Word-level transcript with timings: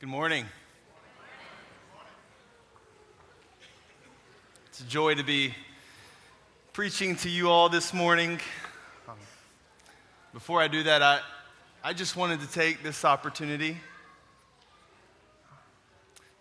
Good 0.00 0.10
morning. 0.10 0.46
It's 4.68 4.80
a 4.80 4.84
joy 4.84 5.16
to 5.16 5.24
be 5.24 5.56
preaching 6.72 7.16
to 7.16 7.28
you 7.28 7.50
all 7.50 7.68
this 7.68 7.92
morning. 7.92 8.38
Um, 9.08 9.16
before 10.32 10.60
I 10.60 10.68
do 10.68 10.84
that, 10.84 11.02
I, 11.02 11.18
I 11.82 11.94
just 11.94 12.14
wanted 12.14 12.38
to 12.42 12.46
take 12.46 12.84
this 12.84 13.04
opportunity 13.04 13.76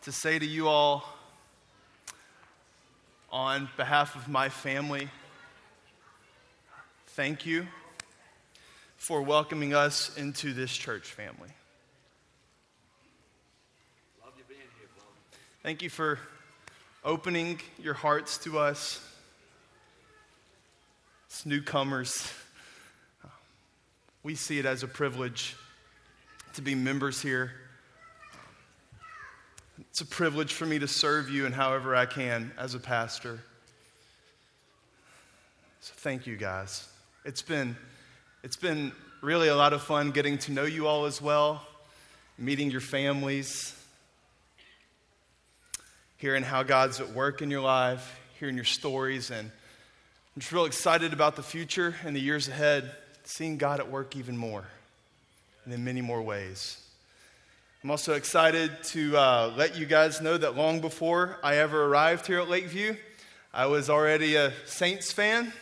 to 0.03 0.11
say 0.11 0.37
to 0.37 0.45
you 0.45 0.67
all, 0.67 1.03
on 3.31 3.69
behalf 3.75 4.15
of 4.15 4.27
my 4.27 4.49
family, 4.49 5.09
thank 7.07 7.43
you 7.43 7.65
for 8.97 9.23
welcoming 9.23 9.73
us 9.73 10.15
into 10.15 10.53
this 10.53 10.71
church 10.77 11.07
family. 11.07 11.56
Thank 15.67 15.81
you 15.81 15.89
for 15.89 16.17
opening 17.03 17.59
your 17.77 17.93
hearts 17.93 18.37
to 18.45 18.57
us 18.57 19.05
as 21.29 21.45
newcomers. 21.45 22.31
We 24.23 24.35
see 24.35 24.59
it 24.59 24.65
as 24.65 24.83
a 24.83 24.87
privilege 24.87 25.57
to 26.53 26.61
be 26.61 26.73
members 26.73 27.21
here. 27.21 27.51
It's 29.81 29.99
a 29.99 30.05
privilege 30.05 30.53
for 30.53 30.65
me 30.65 30.79
to 30.79 30.87
serve 30.87 31.29
you 31.29 31.45
in 31.45 31.51
however 31.51 31.97
I 31.97 32.05
can 32.05 32.53
as 32.57 32.73
a 32.73 32.79
pastor. 32.79 33.41
So 35.81 35.91
thank 35.97 36.25
you 36.25 36.37
guys. 36.37 36.87
It's 37.25 37.41
been 37.41 37.75
it's 38.41 38.55
been 38.55 38.93
really 39.21 39.49
a 39.49 39.55
lot 39.57 39.73
of 39.73 39.81
fun 39.81 40.11
getting 40.11 40.37
to 40.37 40.53
know 40.53 40.63
you 40.63 40.87
all 40.87 41.03
as 41.03 41.21
well, 41.21 41.61
meeting 42.37 42.71
your 42.71 42.79
families 42.79 43.76
hearing 46.17 46.43
how 46.43 46.63
God's 46.63 46.99
at 46.99 47.09
work 47.09 47.41
in 47.41 47.51
your 47.51 47.61
life, 47.61 48.19
hearing 48.39 48.55
your 48.55 48.65
stories, 48.65 49.31
and 49.31 49.49
I'm 49.49 50.39
just 50.39 50.51
real 50.51 50.65
excited 50.65 51.13
about 51.13 51.35
the 51.35 51.43
future 51.43 51.95
and 52.03 52.15
the 52.15 52.19
years 52.19 52.47
ahead, 52.47 52.91
seeing 53.23 53.57
God 53.57 53.79
at 53.79 53.89
work 53.89 54.15
even 54.15 54.35
more 54.35 54.65
and 55.65 55.73
in 55.73 55.83
many 55.83 56.01
more 56.01 56.21
ways. 56.21 56.81
I'm 57.83 57.91
also 57.91 58.13
excited 58.13 58.71
to 58.85 59.15
uh, 59.15 59.53
let 59.55 59.77
you 59.77 59.85
guys 59.85 60.19
know 60.19 60.37
that 60.37 60.55
long 60.55 60.81
before 60.81 61.37
I 61.43 61.57
ever 61.57 61.85
arrived 61.85 62.25
here 62.25 62.39
at 62.39 62.49
Lakeview, 62.49 62.95
I 63.53 63.67
was 63.67 63.89
already 63.89 64.35
a 64.35 64.51
Saints 64.65 65.11
fan. 65.11 65.53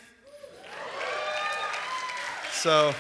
So, 2.52 2.94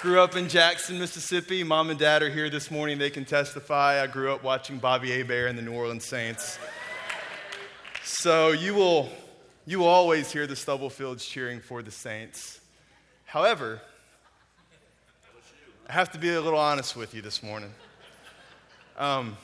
Grew 0.00 0.20
up 0.20 0.36
in 0.36 0.48
Jackson, 0.48 0.96
Mississippi. 1.00 1.64
Mom 1.64 1.90
and 1.90 1.98
dad 1.98 2.22
are 2.22 2.30
here 2.30 2.48
this 2.48 2.70
morning. 2.70 2.98
They 2.98 3.10
can 3.10 3.24
testify. 3.24 4.00
I 4.00 4.06
grew 4.06 4.32
up 4.32 4.44
watching 4.44 4.78
Bobby 4.78 5.10
Hebert 5.10 5.48
and 5.48 5.58
the 5.58 5.62
New 5.62 5.72
Orleans 5.72 6.04
Saints. 6.04 6.56
So 8.04 8.52
you 8.52 8.74
will, 8.74 9.08
you 9.66 9.80
will 9.80 9.88
always 9.88 10.30
hear 10.30 10.46
the 10.46 10.54
Stubblefields 10.54 11.26
cheering 11.26 11.58
for 11.58 11.82
the 11.82 11.90
Saints. 11.90 12.60
However, 13.24 13.80
I 15.88 15.94
have 15.94 16.12
to 16.12 16.18
be 16.18 16.32
a 16.32 16.40
little 16.40 16.60
honest 16.60 16.94
with 16.94 17.12
you 17.12 17.20
this 17.20 17.42
morning. 17.42 17.74
Um, 18.96 19.36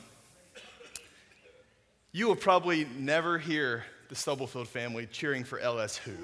you 2.13 2.27
will 2.27 2.37
probably 2.37 2.87
never 2.97 3.37
hear 3.37 3.83
the 4.07 4.15
Stubblefield 4.15 4.69
family 4.69 5.05
cheering 5.05 5.43
for 5.43 5.59
LSU. 5.59 6.15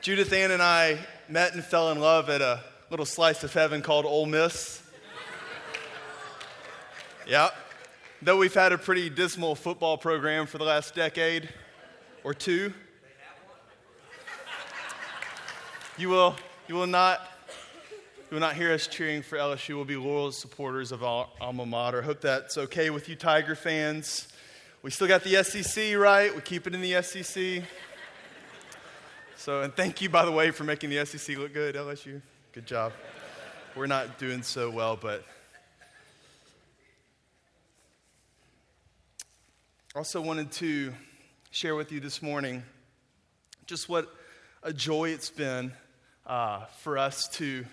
Judith 0.00 0.32
Ann 0.32 0.50
and 0.50 0.62
I 0.62 0.98
met 1.28 1.52
and 1.52 1.62
fell 1.62 1.92
in 1.92 2.00
love 2.00 2.30
at 2.30 2.40
a 2.40 2.64
little 2.88 3.04
slice 3.04 3.44
of 3.44 3.52
heaven 3.52 3.82
called 3.82 4.06
Ole 4.06 4.24
Miss. 4.24 4.82
yeah. 7.28 7.50
Though 8.22 8.38
we've 8.38 8.54
had 8.54 8.72
a 8.72 8.78
pretty 8.78 9.10
dismal 9.10 9.54
football 9.54 9.98
program 9.98 10.46
for 10.46 10.56
the 10.56 10.64
last 10.64 10.94
decade 10.94 11.50
or 12.24 12.32
two, 12.32 12.72
you 15.98 16.08
will, 16.08 16.34
you 16.66 16.76
will 16.76 16.86
not 16.86 17.20
you 18.30 18.36
will 18.36 18.40
not 18.40 18.54
hear 18.54 18.72
us 18.72 18.86
cheering 18.86 19.20
for 19.20 19.36
LSU. 19.36 19.74
We'll 19.74 19.84
be 19.84 19.96
loyal 19.96 20.32
supporters 20.32 20.92
of 20.92 21.04
our 21.04 21.28
alma 21.42 21.66
mater. 21.66 22.00
Hope 22.00 22.22
that's 22.22 22.56
okay 22.56 22.88
with 22.88 23.06
you, 23.08 23.16
Tiger 23.16 23.54
fans. 23.54 24.28
We 24.82 24.90
still 24.92 25.08
got 25.08 25.24
the 25.24 25.44
SEC, 25.44 25.94
right? 25.96 26.34
We 26.34 26.40
keep 26.40 26.66
it 26.66 26.74
in 26.74 26.80
the 26.80 27.02
SEC. 27.02 27.64
So, 29.40 29.62
and 29.62 29.74
thank 29.74 30.02
you, 30.02 30.10
by 30.10 30.26
the 30.26 30.30
way, 30.30 30.50
for 30.50 30.64
making 30.64 30.90
the 30.90 31.02
SEC 31.06 31.38
look 31.38 31.54
good, 31.54 31.74
LSU. 31.74 32.20
Good 32.52 32.66
job. 32.66 32.92
We're 33.74 33.86
not 33.86 34.18
doing 34.18 34.42
so 34.42 34.68
well, 34.68 34.98
but. 35.00 35.24
Also, 39.96 40.20
wanted 40.20 40.52
to 40.52 40.92
share 41.50 41.74
with 41.74 41.90
you 41.90 42.00
this 42.00 42.20
morning 42.20 42.62
just 43.64 43.88
what 43.88 44.14
a 44.62 44.74
joy 44.74 45.08
it's 45.08 45.30
been 45.30 45.72
uh, 46.26 46.66
for 46.80 46.98
us 46.98 47.26
to 47.28 47.64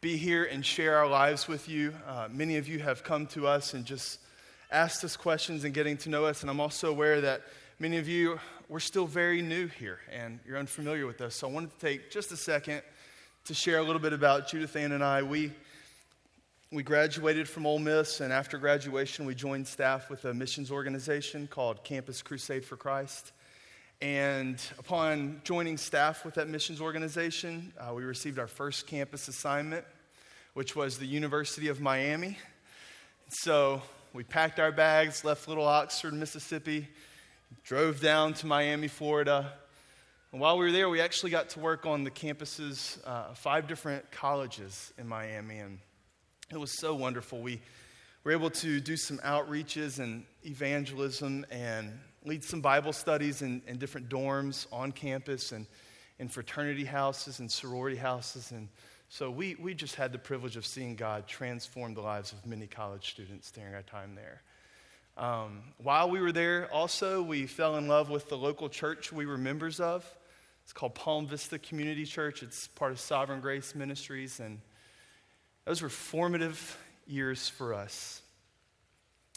be 0.00 0.16
here 0.16 0.42
and 0.42 0.66
share 0.66 0.96
our 0.96 1.06
lives 1.06 1.46
with 1.46 1.68
you. 1.68 1.94
Uh, 2.08 2.26
many 2.28 2.56
of 2.56 2.66
you 2.66 2.80
have 2.80 3.04
come 3.04 3.28
to 3.28 3.46
us 3.46 3.72
and 3.72 3.84
just 3.84 4.18
asked 4.72 5.04
us 5.04 5.16
questions 5.16 5.62
and 5.62 5.72
getting 5.72 5.96
to 5.98 6.08
know 6.08 6.24
us, 6.24 6.40
and 6.40 6.50
I'm 6.50 6.58
also 6.58 6.90
aware 6.90 7.20
that 7.20 7.42
many 7.78 7.98
of 7.98 8.08
you 8.08 8.40
we're 8.68 8.80
still 8.80 9.06
very 9.06 9.42
new 9.42 9.66
here 9.66 9.98
and 10.10 10.40
you're 10.46 10.56
unfamiliar 10.56 11.06
with 11.06 11.20
us. 11.20 11.34
So 11.34 11.48
I 11.48 11.52
wanted 11.52 11.78
to 11.78 11.86
take 11.86 12.10
just 12.10 12.32
a 12.32 12.36
second 12.36 12.82
to 13.44 13.54
share 13.54 13.78
a 13.78 13.82
little 13.82 14.00
bit 14.00 14.14
about 14.14 14.48
Judith 14.48 14.74
Ann 14.74 14.92
and 14.92 15.04
I. 15.04 15.22
We, 15.22 15.52
we 16.72 16.82
graduated 16.82 17.46
from 17.46 17.66
Ole 17.66 17.78
Miss, 17.78 18.20
and 18.20 18.32
after 18.32 18.56
graduation, 18.56 19.26
we 19.26 19.34
joined 19.34 19.66
staff 19.68 20.08
with 20.08 20.24
a 20.24 20.32
missions 20.32 20.70
organization 20.70 21.46
called 21.46 21.84
Campus 21.84 22.22
Crusade 22.22 22.64
for 22.64 22.76
Christ. 22.76 23.32
And 24.00 24.60
upon 24.78 25.42
joining 25.44 25.76
staff 25.76 26.24
with 26.24 26.34
that 26.34 26.48
missions 26.48 26.80
organization, 26.80 27.72
uh, 27.78 27.92
we 27.92 28.02
received 28.02 28.38
our 28.38 28.46
first 28.46 28.86
campus 28.86 29.28
assignment, 29.28 29.84
which 30.54 30.74
was 30.74 30.98
the 30.98 31.06
University 31.06 31.68
of 31.68 31.82
Miami. 31.82 32.38
So 33.28 33.82
we 34.14 34.24
packed 34.24 34.58
our 34.58 34.72
bags, 34.72 35.22
left 35.22 35.48
Little 35.48 35.66
Oxford, 35.66 36.14
Mississippi, 36.14 36.88
drove 37.62 38.00
down 38.00 38.34
to 38.34 38.46
Miami, 38.46 38.88
Florida. 38.88 39.52
And 40.32 40.40
while 40.40 40.58
we 40.58 40.64
were 40.64 40.72
there, 40.72 40.88
we 40.88 41.00
actually 41.00 41.30
got 41.30 41.48
to 41.50 41.60
work 41.60 41.86
on 41.86 42.04
the 42.04 42.10
campuses, 42.10 42.98
uh, 43.06 43.34
five 43.34 43.68
different 43.68 44.10
colleges 44.10 44.92
in 44.98 45.06
Miami. 45.06 45.58
And 45.58 45.78
it 46.50 46.58
was 46.58 46.78
so 46.78 46.94
wonderful. 46.94 47.40
We 47.40 47.60
were 48.24 48.32
able 48.32 48.50
to 48.50 48.80
do 48.80 48.96
some 48.96 49.18
outreaches 49.18 49.98
and 49.98 50.24
evangelism 50.44 51.46
and 51.50 51.92
lead 52.24 52.42
some 52.42 52.60
Bible 52.60 52.92
studies 52.92 53.42
in, 53.42 53.62
in 53.66 53.78
different 53.78 54.08
dorms 54.08 54.66
on 54.72 54.92
campus 54.92 55.52
and 55.52 55.66
in 56.18 56.28
fraternity 56.28 56.84
houses 56.84 57.38
and 57.40 57.50
sorority 57.50 57.96
houses. 57.96 58.50
And 58.50 58.68
so 59.08 59.30
we, 59.30 59.56
we 59.56 59.74
just 59.74 59.94
had 59.94 60.12
the 60.12 60.18
privilege 60.18 60.56
of 60.56 60.64
seeing 60.64 60.96
God 60.96 61.26
transform 61.26 61.94
the 61.94 62.00
lives 62.00 62.32
of 62.32 62.44
many 62.46 62.66
college 62.66 63.10
students 63.10 63.50
during 63.50 63.74
our 63.74 63.82
time 63.82 64.14
there. 64.14 64.42
Um, 65.16 65.62
while 65.78 66.10
we 66.10 66.20
were 66.20 66.32
there, 66.32 66.68
also, 66.72 67.22
we 67.22 67.46
fell 67.46 67.76
in 67.76 67.86
love 67.86 68.10
with 68.10 68.28
the 68.28 68.36
local 68.36 68.68
church 68.68 69.12
we 69.12 69.26
were 69.26 69.38
members 69.38 69.78
of. 69.78 70.04
It's 70.64 70.72
called 70.72 70.96
Palm 70.96 71.28
Vista 71.28 71.56
Community 71.56 72.04
Church. 72.04 72.42
It's 72.42 72.66
part 72.66 72.90
of 72.90 72.98
Sovereign 72.98 73.40
Grace 73.40 73.76
Ministries, 73.76 74.40
and 74.40 74.60
those 75.66 75.82
were 75.82 75.88
formative 75.88 76.76
years 77.06 77.48
for 77.48 77.74
us. 77.74 78.22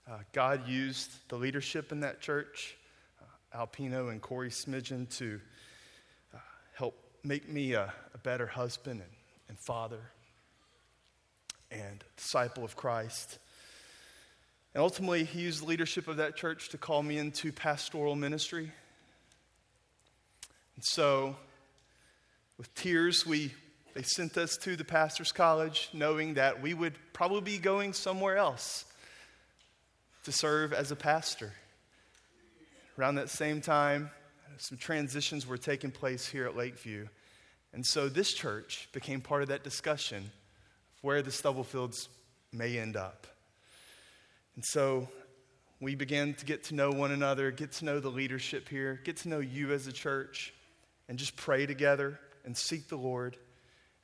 Uh, 0.09 0.17
God 0.31 0.67
used 0.67 1.11
the 1.29 1.35
leadership 1.35 1.91
in 1.91 1.99
that 1.99 2.21
church, 2.21 2.75
uh, 3.21 3.65
Alpino 3.65 4.09
and 4.09 4.19
Corey 4.19 4.49
Smidgen, 4.49 5.07
to 5.17 5.39
uh, 6.33 6.39
help 6.73 6.97
make 7.23 7.47
me 7.47 7.73
a, 7.73 7.93
a 8.15 8.17
better 8.17 8.47
husband 8.47 9.01
and, 9.01 9.11
and 9.49 9.59
father 9.59 9.99
and 11.69 12.03
disciple 12.15 12.63
of 12.63 12.75
Christ. 12.75 13.37
And 14.77 14.83
ultimately, 14.83 15.23
he 15.23 15.41
used 15.41 15.63
the 15.63 15.65
leadership 15.65 16.07
of 16.07 16.17
that 16.17 16.35
church 16.35 16.69
to 16.69 16.77
call 16.77 17.01
me 17.01 17.17
into 17.17 17.51
pastoral 17.51 18.15
ministry. 18.15 18.71
And 20.75 20.83
so, 20.83 21.35
with 22.59 22.71
tears, 22.75 23.25
we, 23.25 23.51
they 23.95 24.03
sent 24.03 24.37
us 24.37 24.55
to 24.57 24.75
the 24.75 24.83
pastor's 24.83 25.31
college, 25.31 25.89
knowing 25.93 26.35
that 26.35 26.61
we 26.61 26.75
would 26.75 26.93
probably 27.11 27.41
be 27.41 27.57
going 27.57 27.91
somewhere 27.91 28.37
else 28.37 28.85
to 30.25 30.31
serve 30.31 30.73
as 30.73 30.91
a 30.91 30.95
pastor. 30.95 31.53
Around 32.99 33.15
that 33.15 33.31
same 33.31 33.61
time, 33.61 34.11
some 34.57 34.77
transitions 34.77 35.47
were 35.47 35.57
taking 35.57 35.89
place 35.89 36.27
here 36.27 36.45
at 36.45 36.55
Lakeview. 36.55 37.07
And 37.73 37.83
so 37.83 38.09
this 38.09 38.31
church 38.31 38.89
became 38.91 39.21
part 39.21 39.41
of 39.41 39.47
that 39.47 39.63
discussion 39.63 40.17
of 40.17 41.03
where 41.03 41.23
the 41.23 41.31
Stubblefields 41.31 42.09
may 42.53 42.77
end 42.77 42.95
up. 42.95 43.25
And 44.57 44.65
so 44.65 45.07
we 45.79 45.93
began 45.93 46.33
to 46.33 46.45
get 46.45 46.63
to 46.65 46.75
know 46.75 46.91
one 46.91 47.11
another, 47.11 47.51
get 47.51 47.71
to 47.73 47.85
know 47.85 47.99
the 47.99 48.09
leadership 48.09 48.67
here, 48.67 48.99
get 49.03 49.17
to 49.17 49.29
know 49.29 49.39
you 49.39 49.71
as 49.71 49.85
a 49.85 49.91
church, 49.91 50.51
and 51.07 51.19
just 51.19 51.35
pray 51.35 51.67
together 51.67 52.19
and 52.43 52.57
seek 52.57 52.87
the 52.87 52.95
Lord. 52.95 53.37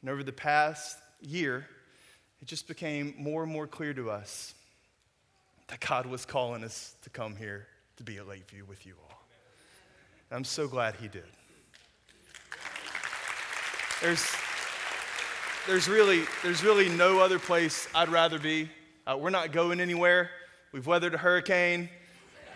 And 0.02 0.12
over 0.12 0.24
the 0.24 0.32
past 0.32 0.96
year, 1.22 1.68
it 2.40 2.46
just 2.48 2.68
became 2.68 3.16
more 3.18 3.42
and 3.42 3.52
more 3.52 3.66
clear 3.66 3.96
to 3.96 4.12
us 4.12 4.54
that 5.70 5.80
God 5.80 6.06
was 6.06 6.24
calling 6.24 6.64
us 6.64 6.96
to 7.02 7.10
come 7.10 7.36
here 7.36 7.66
to 7.98 8.04
be 8.04 8.18
at 8.18 8.28
Lakeview 8.28 8.66
with 8.66 8.86
you 8.86 8.94
all. 9.10 9.24
And 10.30 10.38
I'm 10.38 10.44
so 10.44 10.68
glad 10.68 10.98
He 10.98 11.08
did. 11.08 11.24
There's, 14.04 14.24
there's, 15.66 15.88
really, 15.88 16.26
there's 16.44 16.64
really 16.64 16.90
no 16.90 17.20
other 17.20 17.40
place 17.40 17.88
I'd 17.96 18.10
rather 18.10 18.38
be. 18.38 18.70
Uh, 19.08 19.18
we're 19.18 19.32
not 19.32 19.52
going 19.52 19.80
anywhere. 19.80 20.30
We've 20.74 20.88
weathered 20.88 21.14
a 21.14 21.20
hurricane. 21.20 21.88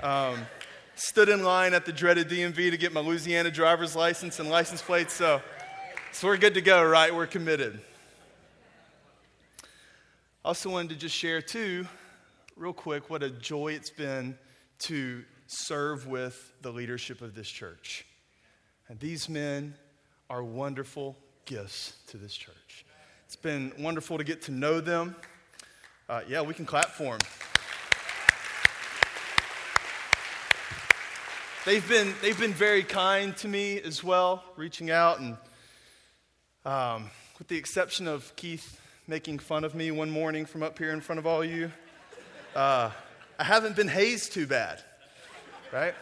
Um, 0.02 0.40
stood 0.96 1.30
in 1.30 1.44
line 1.44 1.76
at 1.76 1.86
the 1.86 1.94
dreaded 1.94 2.28
DMV 2.28 2.72
to 2.72 2.78
get 2.78 2.92
my 2.92 3.00
Louisiana 3.00 3.52
driver's 3.52 3.96
license 3.96 4.40
and 4.40 4.50
license 4.50 4.82
plate. 4.82 5.12
So, 5.12 5.40
so 6.12 6.26
we're 6.26 6.38
good 6.38 6.56
to 6.56 6.62
go, 6.62 6.84
right? 6.84 7.14
We're 7.14 7.28
committed. 7.28 7.80
I 10.44 10.48
Also, 10.48 10.72
wanted 10.72 10.90
to 10.90 10.96
just 10.96 11.14
share, 11.14 11.44
too, 11.44 11.86
real 12.56 12.74
quick, 12.74 13.12
what 13.12 13.22
a 13.22 13.30
joy 13.30 13.74
it's 13.74 13.92
been 13.92 14.36
to 14.80 15.24
serve 15.46 16.08
with 16.08 16.54
the 16.64 16.72
leadership 16.72 17.22
of 17.22 17.36
this 17.36 17.48
church. 17.48 18.04
And 18.88 19.00
these 19.00 19.30
men 19.30 19.76
are 20.28 20.44
wonderful 20.44 21.16
gifts 21.46 21.94
to 22.08 22.18
this 22.18 22.34
church. 22.34 22.84
It's 23.28 23.36
been 23.36 23.74
wonderful 23.78 24.18
to 24.18 24.24
get 24.24 24.42
to 24.44 24.52
know 24.52 24.82
them. 24.82 25.16
Uh, 26.10 26.22
yeah, 26.28 26.42
we 26.42 26.56
can 26.56 26.66
clap 26.66 26.88
for 26.88 27.16
them. 27.16 27.28
They've 31.68 31.90
been, 31.90 32.16
they've 32.22 32.40
been 32.40 32.54
very 32.54 32.82
kind 32.82 33.36
to 33.40 33.48
me 33.50 33.82
as 33.82 34.02
well, 34.02 34.42
reaching 34.56 34.90
out. 34.90 35.20
And 35.20 35.36
um, 36.64 37.10
with 37.38 37.50
the 37.50 37.58
exception 37.58 38.08
of 38.08 38.34
Keith 38.38 38.80
making 39.06 39.40
fun 39.40 39.66
of 39.66 39.76
me 39.76 39.92
one 39.92 40.10
morning 40.10 40.46
from 40.46 40.64
up 40.64 40.80
here 40.80 40.92
in 40.92 41.02
front 41.02 41.20
of 41.20 41.28
all 41.28 41.44
you, 41.44 41.70
uh, 42.56 42.90
I 43.38 43.44
haven't 43.44 43.76
been 43.76 43.90
hazed 43.90 44.32
too 44.32 44.48
bad, 44.48 44.82
right? 45.74 45.94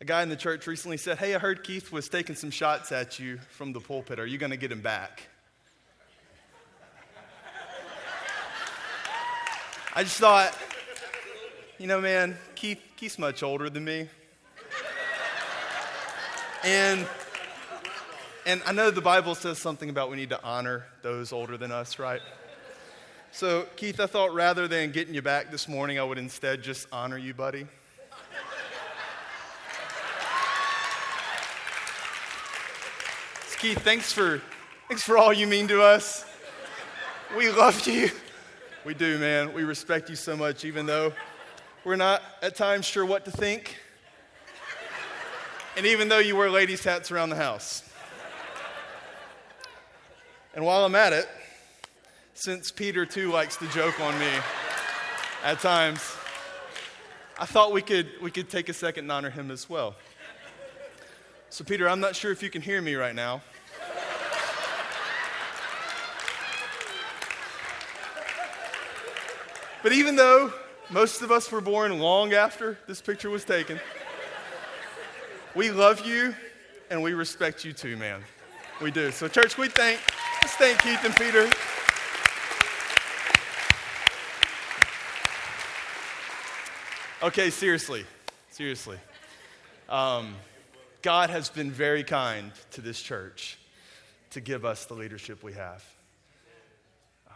A 0.00 0.04
guy 0.06 0.24
in 0.24 0.28
the 0.28 0.34
church 0.34 0.66
recently 0.66 0.96
said, 0.96 1.18
Hey, 1.18 1.32
I 1.32 1.38
heard 1.38 1.62
Keith 1.62 1.92
was 1.92 2.08
taking 2.08 2.34
some 2.34 2.50
shots 2.50 2.90
at 2.90 3.20
you 3.20 3.38
from 3.50 3.72
the 3.72 3.78
pulpit. 3.78 4.18
Are 4.18 4.26
you 4.26 4.38
going 4.38 4.50
to 4.50 4.56
get 4.56 4.72
him 4.72 4.80
back? 4.80 5.22
I 9.94 10.02
just 10.02 10.18
thought, 10.18 10.52
you 11.82 11.88
know, 11.88 12.00
man, 12.00 12.36
Keith, 12.54 12.78
Keith's 12.96 13.18
much 13.18 13.42
older 13.42 13.68
than 13.68 13.84
me. 13.84 14.08
And, 16.62 17.04
and 18.46 18.62
I 18.64 18.70
know 18.70 18.92
the 18.92 19.00
Bible 19.00 19.34
says 19.34 19.58
something 19.58 19.90
about 19.90 20.08
we 20.08 20.16
need 20.16 20.30
to 20.30 20.40
honor 20.44 20.86
those 21.02 21.32
older 21.32 21.56
than 21.56 21.72
us, 21.72 21.98
right? 21.98 22.20
So, 23.32 23.66
Keith, 23.74 23.98
I 23.98 24.06
thought 24.06 24.32
rather 24.32 24.68
than 24.68 24.92
getting 24.92 25.12
you 25.12 25.22
back 25.22 25.50
this 25.50 25.66
morning, 25.66 25.98
I 25.98 26.04
would 26.04 26.18
instead 26.18 26.62
just 26.62 26.86
honor 26.92 27.18
you, 27.18 27.34
buddy. 27.34 27.66
Keith, 33.58 33.78
thanks 33.80 34.12
for, 34.12 34.40
thanks 34.86 35.02
for 35.02 35.18
all 35.18 35.32
you 35.32 35.48
mean 35.48 35.66
to 35.66 35.82
us. 35.82 36.24
We 37.36 37.50
love 37.50 37.84
you. 37.88 38.08
We 38.84 38.94
do, 38.94 39.18
man. 39.18 39.52
We 39.52 39.64
respect 39.64 40.10
you 40.10 40.16
so 40.16 40.36
much, 40.36 40.64
even 40.64 40.86
though 40.86 41.12
we're 41.84 41.96
not 41.96 42.22
at 42.42 42.54
times 42.54 42.86
sure 42.86 43.04
what 43.04 43.24
to 43.24 43.30
think. 43.30 43.76
And 45.76 45.84
even 45.86 46.08
though 46.08 46.18
you 46.18 46.36
wear 46.36 46.50
ladies' 46.50 46.84
hats 46.84 47.10
around 47.10 47.30
the 47.30 47.36
house. 47.36 47.82
And 50.54 50.64
while 50.64 50.84
I'm 50.84 50.94
at 50.94 51.12
it, 51.12 51.26
since 52.34 52.70
Peter 52.70 53.06
too 53.06 53.32
likes 53.32 53.56
to 53.56 53.66
joke 53.68 53.98
on 54.00 54.18
me 54.18 54.30
at 55.44 55.60
times, 55.60 56.00
I 57.38 57.46
thought 57.46 57.72
we 57.72 57.82
could, 57.82 58.10
we 58.20 58.30
could 58.30 58.48
take 58.48 58.68
a 58.68 58.74
second 58.74 59.04
and 59.04 59.12
honor 59.12 59.30
him 59.30 59.50
as 59.50 59.68
well. 59.68 59.96
So, 61.48 61.64
Peter, 61.64 61.88
I'm 61.88 62.00
not 62.00 62.14
sure 62.14 62.30
if 62.30 62.42
you 62.42 62.50
can 62.50 62.62
hear 62.62 62.80
me 62.80 62.94
right 62.94 63.14
now. 63.14 63.42
But 69.82 69.92
even 69.92 70.14
though 70.14 70.52
most 70.90 71.22
of 71.22 71.30
us 71.30 71.50
were 71.50 71.60
born 71.60 71.98
long 71.98 72.32
after 72.32 72.78
this 72.86 73.00
picture 73.00 73.30
was 73.30 73.44
taken. 73.44 73.80
We 75.54 75.70
love 75.70 76.06
you 76.06 76.34
and 76.90 77.02
we 77.02 77.14
respect 77.14 77.64
you 77.64 77.72
too, 77.72 77.96
man. 77.96 78.22
We 78.80 78.90
do. 78.90 79.10
So, 79.10 79.28
church, 79.28 79.56
we 79.56 79.68
thank, 79.68 80.00
let's 80.42 80.54
thank 80.54 80.78
Keith 80.80 81.04
and 81.04 81.14
Peter. 81.16 81.48
Okay, 87.22 87.50
seriously, 87.50 88.04
seriously. 88.50 88.98
Um, 89.88 90.34
God 91.02 91.30
has 91.30 91.48
been 91.48 91.70
very 91.70 92.02
kind 92.02 92.50
to 92.72 92.80
this 92.80 93.00
church 93.00 93.58
to 94.30 94.40
give 94.40 94.64
us 94.64 94.86
the 94.86 94.94
leadership 94.94 95.42
we 95.42 95.52
have. 95.52 95.84
Um, 97.28 97.34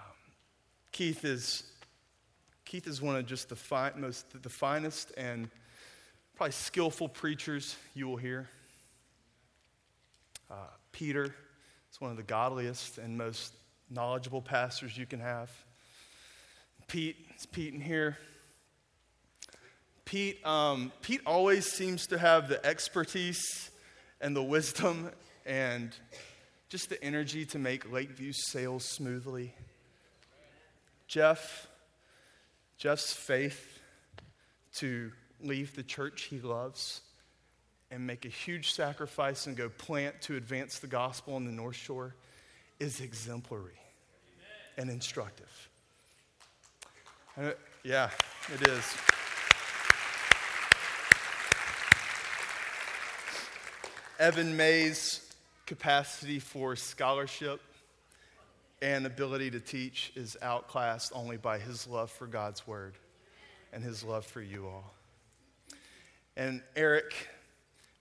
Keith 0.90 1.24
is 1.24 1.62
Keith 2.66 2.88
is 2.88 3.00
one 3.00 3.14
of 3.14 3.24
just 3.26 3.48
the 3.48 3.54
fi- 3.54 3.92
most, 3.96 4.42
the 4.42 4.48
finest 4.50 5.12
and 5.16 5.48
probably 6.34 6.50
skillful 6.50 7.08
preachers 7.08 7.76
you 7.94 8.08
will 8.08 8.16
hear. 8.16 8.48
Uh, 10.50 10.54
Peter 10.90 11.26
is 11.92 12.00
one 12.00 12.10
of 12.10 12.16
the 12.16 12.24
godliest 12.24 12.98
and 12.98 13.16
most 13.16 13.54
knowledgeable 13.88 14.42
pastors 14.42 14.98
you 14.98 15.06
can 15.06 15.20
have. 15.20 15.48
Pete, 16.88 17.16
is 17.38 17.46
Pete 17.46 17.72
in 17.72 17.80
here? 17.80 18.18
Pete, 20.04 20.44
um, 20.44 20.92
Pete 21.02 21.20
always 21.24 21.66
seems 21.66 22.08
to 22.08 22.18
have 22.18 22.48
the 22.48 22.64
expertise 22.66 23.70
and 24.20 24.34
the 24.34 24.42
wisdom 24.42 25.10
and 25.44 25.94
just 26.68 26.88
the 26.88 27.00
energy 27.02 27.46
to 27.46 27.60
make 27.60 27.92
Lakeview 27.92 28.32
sail 28.32 28.80
smoothly. 28.80 29.54
Jeff, 31.06 31.68
Jeff's 32.78 33.12
faith 33.12 33.80
to 34.74 35.10
leave 35.40 35.74
the 35.74 35.82
church 35.82 36.22
he 36.22 36.40
loves 36.40 37.00
and 37.90 38.06
make 38.06 38.24
a 38.24 38.28
huge 38.28 38.72
sacrifice 38.72 39.46
and 39.46 39.56
go 39.56 39.68
plant 39.68 40.20
to 40.22 40.36
advance 40.36 40.78
the 40.78 40.86
gospel 40.86 41.34
on 41.34 41.44
the 41.44 41.52
North 41.52 41.76
Shore 41.76 42.14
is 42.78 43.00
exemplary 43.00 43.78
and 44.76 44.90
instructive. 44.90 45.68
Uh, 47.40 47.50
yeah, 47.82 48.10
it 48.52 48.68
is. 48.68 48.84
Evan 54.18 54.56
May's 54.56 55.34
capacity 55.66 56.38
for 56.38 56.74
scholarship 56.76 57.60
and 58.86 59.04
ability 59.04 59.50
to 59.50 59.58
teach 59.58 60.12
is 60.14 60.36
outclassed 60.40 61.10
only 61.12 61.36
by 61.36 61.58
his 61.58 61.88
love 61.88 62.08
for 62.08 62.28
God's 62.28 62.64
word 62.68 62.94
and 63.72 63.82
his 63.82 64.04
love 64.04 64.24
for 64.24 64.40
you 64.40 64.64
all. 64.68 64.94
And 66.36 66.62
Eric, 66.76 67.12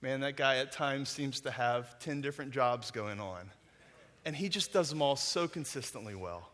man, 0.03 0.19
that 0.19 0.37
guy 0.37 0.57
at 0.57 0.71
times 0.71 1.09
seems 1.09 1.39
to 1.41 1.49
have 1.49 1.97
10 1.97 2.21
different 2.21 2.51
jobs 2.51 2.91
going 2.91 3.19
on. 3.19 3.49
And 4.25 4.35
he 4.35 4.47
just 4.47 4.73
does 4.73 4.91
them 4.91 5.01
all 5.01 5.15
so 5.15 5.47
consistently 5.47 6.13
well. 6.13 6.51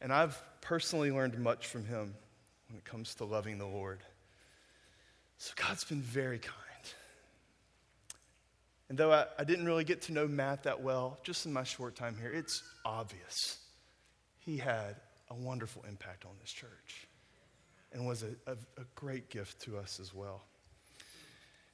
And 0.00 0.12
I've 0.12 0.42
personally 0.60 1.12
learned 1.12 1.38
much 1.38 1.68
from 1.68 1.84
him 1.84 2.16
when 2.68 2.78
it 2.78 2.84
comes 2.84 3.14
to 3.16 3.24
loving 3.24 3.58
the 3.58 3.66
Lord. 3.66 4.00
So 5.38 5.52
God's 5.54 5.84
been 5.84 6.02
very 6.02 6.40
kind. 6.40 6.56
And 8.92 8.98
though 8.98 9.10
I, 9.10 9.24
I, 9.38 9.44
didn't 9.44 9.64
really 9.64 9.84
get 9.84 10.02
to 10.02 10.12
know 10.12 10.28
Matt 10.28 10.64
that 10.64 10.82
well, 10.82 11.18
just 11.22 11.46
in 11.46 11.52
my 11.54 11.64
short 11.64 11.96
time 11.96 12.14
here, 12.20 12.30
it's 12.30 12.62
obvious 12.84 13.56
he 14.38 14.58
had 14.58 14.96
a 15.30 15.34
wonderful 15.34 15.82
impact 15.88 16.26
on 16.26 16.32
this 16.42 16.50
church 16.50 17.08
and 17.94 18.06
was 18.06 18.22
a, 18.22 18.26
a, 18.46 18.52
a 18.52 18.84
great 18.94 19.30
gift 19.30 19.62
to 19.62 19.78
us 19.78 19.98
as 19.98 20.12
well. 20.12 20.42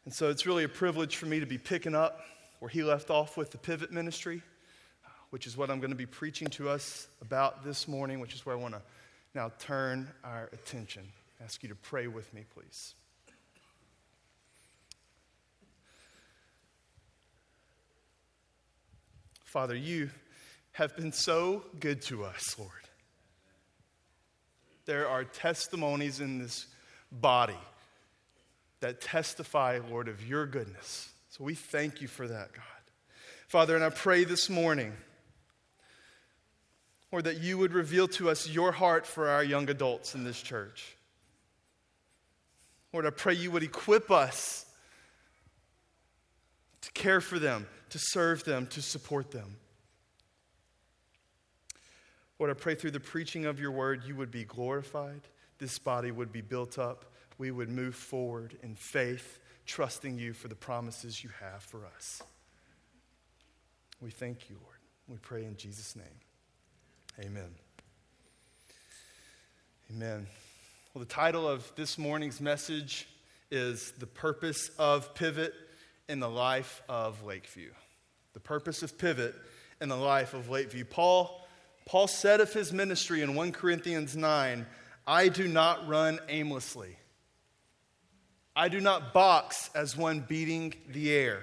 And 0.05 0.15
so 0.15 0.31
it's 0.31 0.47
really 0.47 0.63
a 0.63 0.69
privilege 0.69 1.17
for 1.17 1.27
me 1.27 1.41
to 1.41 1.47
be 1.47 1.59
picking 1.59 1.97
up 1.97 2.21
where 2.61 2.69
he 2.69 2.85
left 2.85 3.11
off 3.11 3.37
with 3.37 3.51
the 3.51 3.59
pivot 3.59 3.91
ministry, 3.91 4.41
which 5.31 5.45
is 5.45 5.57
what 5.57 5.73
I'm 5.73 5.81
going 5.81 5.91
to 5.91 5.97
be 5.97 6.07
preaching 6.07 6.47
to 6.51 6.69
us 6.69 7.09
about 7.21 7.65
this 7.65 7.89
morning, 7.89 8.21
which 8.21 8.33
is 8.33 8.47
where 8.47 8.55
I 8.55 8.61
want 8.61 8.75
to 8.75 8.83
now 9.35 9.51
turn 9.59 10.09
our 10.23 10.51
attention. 10.53 11.03
Ask 11.43 11.65
you 11.65 11.69
to 11.71 11.75
pray 11.75 12.07
with 12.07 12.33
me, 12.33 12.45
please. 12.55 12.95
Father, 19.49 19.75
you 19.75 20.11
have 20.73 20.95
been 20.95 21.11
so 21.11 21.65
good 21.81 22.03
to 22.03 22.23
us, 22.23 22.55
Lord. 22.59 22.71
There 24.85 25.09
are 25.09 25.25
testimonies 25.25 26.21
in 26.21 26.39
this 26.39 26.67
body 27.11 27.57
that 28.81 29.01
testify, 29.01 29.81
Lord, 29.91 30.07
of 30.07 30.23
your 30.29 30.45
goodness. 30.45 31.09
So 31.31 31.45
we 31.45 31.55
thank 31.55 32.03
you 32.03 32.09
for 32.09 32.29
that, 32.29 32.53
God. 32.53 32.63
Father, 33.47 33.75
and 33.75 33.83
I 33.83 33.89
pray 33.89 34.25
this 34.25 34.51
morning, 34.51 34.93
or 37.11 37.23
that 37.23 37.41
you 37.41 37.57
would 37.57 37.73
reveal 37.73 38.07
to 38.09 38.29
us 38.29 38.47
your 38.47 38.71
heart 38.71 39.07
for 39.07 39.31
our 39.31 39.43
young 39.43 39.71
adults 39.71 40.15
in 40.15 40.25
this 40.25 40.43
church. 40.43 40.95
Lord, 42.93 43.07
I 43.07 43.11
pray 43.11 43.33
you 43.33 43.51
would 43.51 43.63
equip 43.63 44.11
us 44.11 44.67
to 46.83 46.93
care 46.93 47.23
for 47.23 47.39
them, 47.39 47.67
to 47.91 47.99
serve 47.99 48.45
them, 48.45 48.67
to 48.69 48.83
support 48.83 49.31
them. 49.31 49.57
Lord, 52.39 52.51
I 52.51 52.55
pray 52.55 52.75
through 52.75 52.93
the 52.93 53.01
preaching 53.01 53.47
of 53.47 53.59
your 53.59 53.73
word, 53.73 54.05
you 54.07 54.15
would 54.15 54.31
be 54.31 54.45
glorified, 54.45 55.23
this 55.59 55.79
body 55.79 56.13
would 56.13 56.33
be 56.33 56.41
built 56.41 56.79
up, 56.79 57.05
we 57.37 57.51
would 57.51 57.69
move 57.69 57.95
forward 57.95 58.57
in 58.63 58.75
faith, 58.75 59.41
trusting 59.67 60.19
you 60.19 60.33
for 60.33 60.49
the 60.49 60.55
promises 60.55 61.23
you 61.23 61.31
have 61.41 61.63
for 61.63 61.81
us. 61.97 62.23
We 64.01 64.11
thank 64.11 64.49
you, 64.49 64.57
Lord. 64.63 64.77
We 65.09 65.17
pray 65.17 65.45
in 65.45 65.57
Jesus' 65.57 65.97
name. 65.97 66.07
Amen. 67.21 67.51
Amen. 69.91 70.27
Well, 70.95 71.01
the 71.01 71.11
title 71.11 71.49
of 71.49 71.73
this 71.75 71.99
morning's 71.99 72.41
message 72.41 73.09
is 73.51 73.93
The 73.99 74.07
Purpose 74.07 74.71
of 74.79 75.15
Pivot 75.15 75.55
in 76.09 76.21
the 76.21 76.29
Life 76.29 76.83
of 76.89 77.23
Lakeview. 77.25 77.71
The 78.35 78.41
purpose 78.41 78.83
of 78.83 78.99
pivot 78.99 79.35
in 79.81 79.89
the 79.89 79.97
life 79.97 80.35
of 80.35 80.49
Lakeview. 80.49 80.85
Paul, 80.85 81.47
Paul 81.87 82.09
said 82.09 82.41
of 82.41 82.53
his 82.53 82.73
ministry 82.73 83.23
in 83.23 83.35
1 83.35 83.53
Corinthians 83.53 84.17
9, 84.17 84.67
I 85.07 85.29
do 85.29 85.49
not 85.49 85.87
run 85.89 86.19
aimlessly. 86.29 86.97
I 88.55 88.69
do 88.69 88.81
not 88.81 89.15
box 89.15 89.71
as 89.75 89.97
one 89.97 90.25
beating 90.27 90.75
the 90.89 91.13
air. 91.13 91.41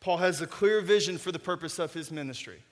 Paul 0.00 0.18
has 0.18 0.40
a 0.42 0.46
clear 0.46 0.80
vision 0.82 1.16
for 1.16 1.32
the 1.32 1.38
purpose 1.38 1.78
of 1.78 1.92
his 1.94 2.10
ministry. 2.10 2.62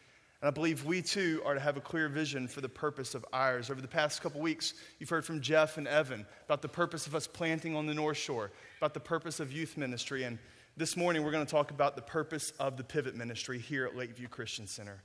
And 0.42 0.48
I 0.48 0.50
believe 0.50 0.84
we 0.84 1.00
too 1.02 1.40
are 1.46 1.54
to 1.54 1.60
have 1.60 1.76
a 1.76 1.80
clear 1.80 2.08
vision 2.08 2.48
for 2.48 2.60
the 2.60 2.68
purpose 2.68 3.14
of 3.14 3.24
ours. 3.32 3.70
Over 3.70 3.80
the 3.80 3.88
past 3.88 4.20
couple 4.20 4.40
weeks, 4.40 4.74
you've 4.98 5.08
heard 5.08 5.24
from 5.24 5.40
Jeff 5.40 5.78
and 5.78 5.86
Evan 5.86 6.26
about 6.44 6.62
the 6.62 6.68
purpose 6.68 7.06
of 7.06 7.14
us 7.14 7.26
planting 7.26 7.76
on 7.76 7.86
the 7.86 7.94
North 7.94 8.18
Shore, 8.18 8.50
about 8.78 8.92
the 8.92 9.00
purpose 9.00 9.40
of 9.40 9.52
youth 9.52 9.76
ministry. 9.76 10.24
And 10.24 10.38
this 10.74 10.96
morning, 10.96 11.22
we're 11.22 11.32
going 11.32 11.44
to 11.44 11.50
talk 11.50 11.70
about 11.70 11.96
the 11.96 12.02
purpose 12.02 12.50
of 12.58 12.78
the 12.78 12.84
Pivot 12.84 13.14
ministry 13.14 13.58
here 13.58 13.84
at 13.84 13.94
Lakeview 13.94 14.28
Christian 14.28 14.66
Center, 14.66 15.02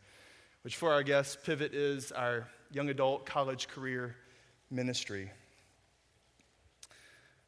which 0.61 0.77
for 0.77 0.93
our 0.93 1.03
guests, 1.03 1.37
Pivot 1.43 1.73
is 1.73 2.13
our 2.13 2.47
young 2.71 2.89
adult 2.89 3.25
college 3.25 3.67
career 3.67 4.15
ministry. 4.71 5.29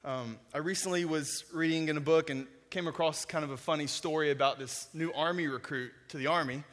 Um, 0.04 0.38
I 0.54 0.58
recently 0.58 1.06
was 1.06 1.46
reading 1.54 1.88
in 1.88 1.96
a 1.96 2.02
book 2.02 2.30
and 2.30 2.46
came 2.70 2.88
across 2.88 3.24
kind 3.24 3.46
of 3.46 3.52
a 3.52 3.58
funny 3.58 3.88
story 3.88 4.32
about 4.32 4.60
this 4.60 4.90
new 4.94 5.14
Army 5.14 5.48
recruit 5.48 5.92
to 6.10 6.18
the 6.18 6.28
Army. 6.28 6.66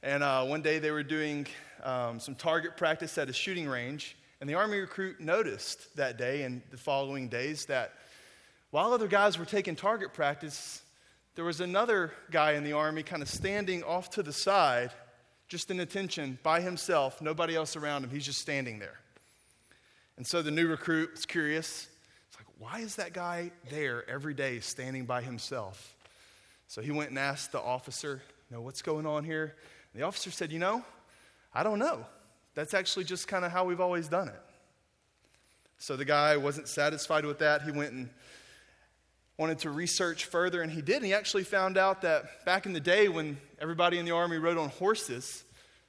And 0.00 0.22
uh, 0.22 0.44
one 0.44 0.62
day 0.62 0.78
they 0.78 0.92
were 0.92 1.02
doing 1.02 1.48
um, 1.82 2.20
some 2.20 2.36
target 2.36 2.76
practice 2.76 3.18
at 3.18 3.28
a 3.28 3.32
shooting 3.32 3.68
range, 3.68 4.16
and 4.40 4.48
the 4.48 4.54
Army 4.54 4.78
recruit 4.78 5.20
noticed 5.20 5.96
that 5.96 6.18
day 6.18 6.42
and 6.42 6.62
the 6.70 6.76
following 6.76 7.28
days 7.28 7.66
that 7.66 7.94
while 8.70 8.92
other 8.92 9.08
guys 9.08 9.38
were 9.38 9.44
taking 9.44 9.74
target 9.76 10.12
practice, 10.12 10.82
there 11.34 11.44
was 11.44 11.60
another 11.60 12.12
guy 12.30 12.52
in 12.52 12.64
the 12.64 12.72
Army 12.72 13.02
kind 13.02 13.22
of 13.22 13.28
standing 13.28 13.82
off 13.82 14.10
to 14.10 14.22
the 14.22 14.32
side, 14.32 14.90
just 15.48 15.70
in 15.70 15.80
attention 15.80 16.38
by 16.42 16.60
himself, 16.60 17.20
nobody 17.20 17.54
else 17.56 17.76
around 17.76 18.04
him. 18.04 18.10
He's 18.10 18.24
just 18.24 18.40
standing 18.40 18.78
there. 18.78 18.98
And 20.16 20.26
so 20.26 20.42
the 20.42 20.50
new 20.50 20.68
recruit 20.68 21.10
was 21.12 21.26
curious 21.26 21.88
It's 22.28 22.38
like, 22.38 22.46
why 22.58 22.80
is 22.80 22.96
that 22.96 23.12
guy 23.12 23.52
there 23.70 24.08
every 24.08 24.34
day 24.34 24.60
standing 24.60 25.04
by 25.06 25.22
himself? 25.22 25.94
So 26.66 26.82
he 26.82 26.90
went 26.90 27.10
and 27.10 27.18
asked 27.18 27.52
the 27.52 27.60
officer, 27.60 28.22
you 28.50 28.56
know, 28.56 28.62
what's 28.62 28.82
going 28.82 29.06
on 29.06 29.24
here? 29.24 29.54
And 29.92 30.02
the 30.02 30.06
officer 30.06 30.30
said, 30.30 30.50
you 30.50 30.58
know, 30.58 30.84
I 31.54 31.62
don't 31.62 31.78
know. 31.78 32.04
That's 32.54 32.74
actually 32.74 33.04
just 33.04 33.28
kind 33.28 33.44
of 33.44 33.52
how 33.52 33.64
we've 33.64 33.80
always 33.80 34.08
done 34.08 34.28
it. 34.28 34.42
So 35.78 35.96
the 35.96 36.04
guy 36.04 36.36
wasn't 36.36 36.68
satisfied 36.68 37.24
with 37.24 37.38
that. 37.40 37.62
He 37.62 37.70
went 37.70 37.92
and 37.92 38.08
wanted 39.36 39.58
to 39.60 39.70
research 39.70 40.26
further, 40.26 40.62
and 40.62 40.70
he 40.70 40.80
did. 40.80 40.96
And 40.96 41.06
he 41.06 41.14
actually 41.14 41.44
found 41.44 41.76
out 41.76 42.02
that 42.02 42.44
back 42.44 42.66
in 42.66 42.72
the 42.72 42.80
day 42.80 43.08
when 43.08 43.36
everybody 43.60 43.98
in 43.98 44.04
the 44.04 44.12
army 44.12 44.38
rode 44.38 44.58
on 44.58 44.68
horses, 44.70 45.44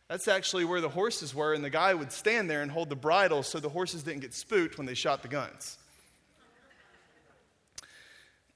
that's 0.07 0.27
actually 0.27 0.65
where 0.65 0.81
the 0.81 0.89
horses 0.89 1.33
were, 1.33 1.53
and 1.53 1.63
the 1.63 1.69
guy 1.69 1.93
would 1.93 2.11
stand 2.11 2.49
there 2.49 2.61
and 2.61 2.71
hold 2.71 2.89
the 2.89 2.95
bridle 2.95 3.43
so 3.43 3.59
the 3.59 3.69
horses 3.69 4.03
didn't 4.03 4.21
get 4.21 4.33
spooked 4.33 4.77
when 4.77 4.85
they 4.85 4.93
shot 4.93 5.21
the 5.21 5.27
guns. 5.27 5.77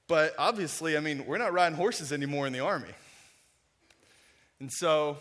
But 0.06 0.34
obviously, 0.38 0.96
I 0.96 1.00
mean, 1.00 1.24
we're 1.24 1.38
not 1.38 1.52
riding 1.52 1.76
horses 1.76 2.12
anymore 2.12 2.46
in 2.46 2.52
the 2.52 2.60
army. 2.60 2.90
And 4.58 4.70
so 4.72 5.18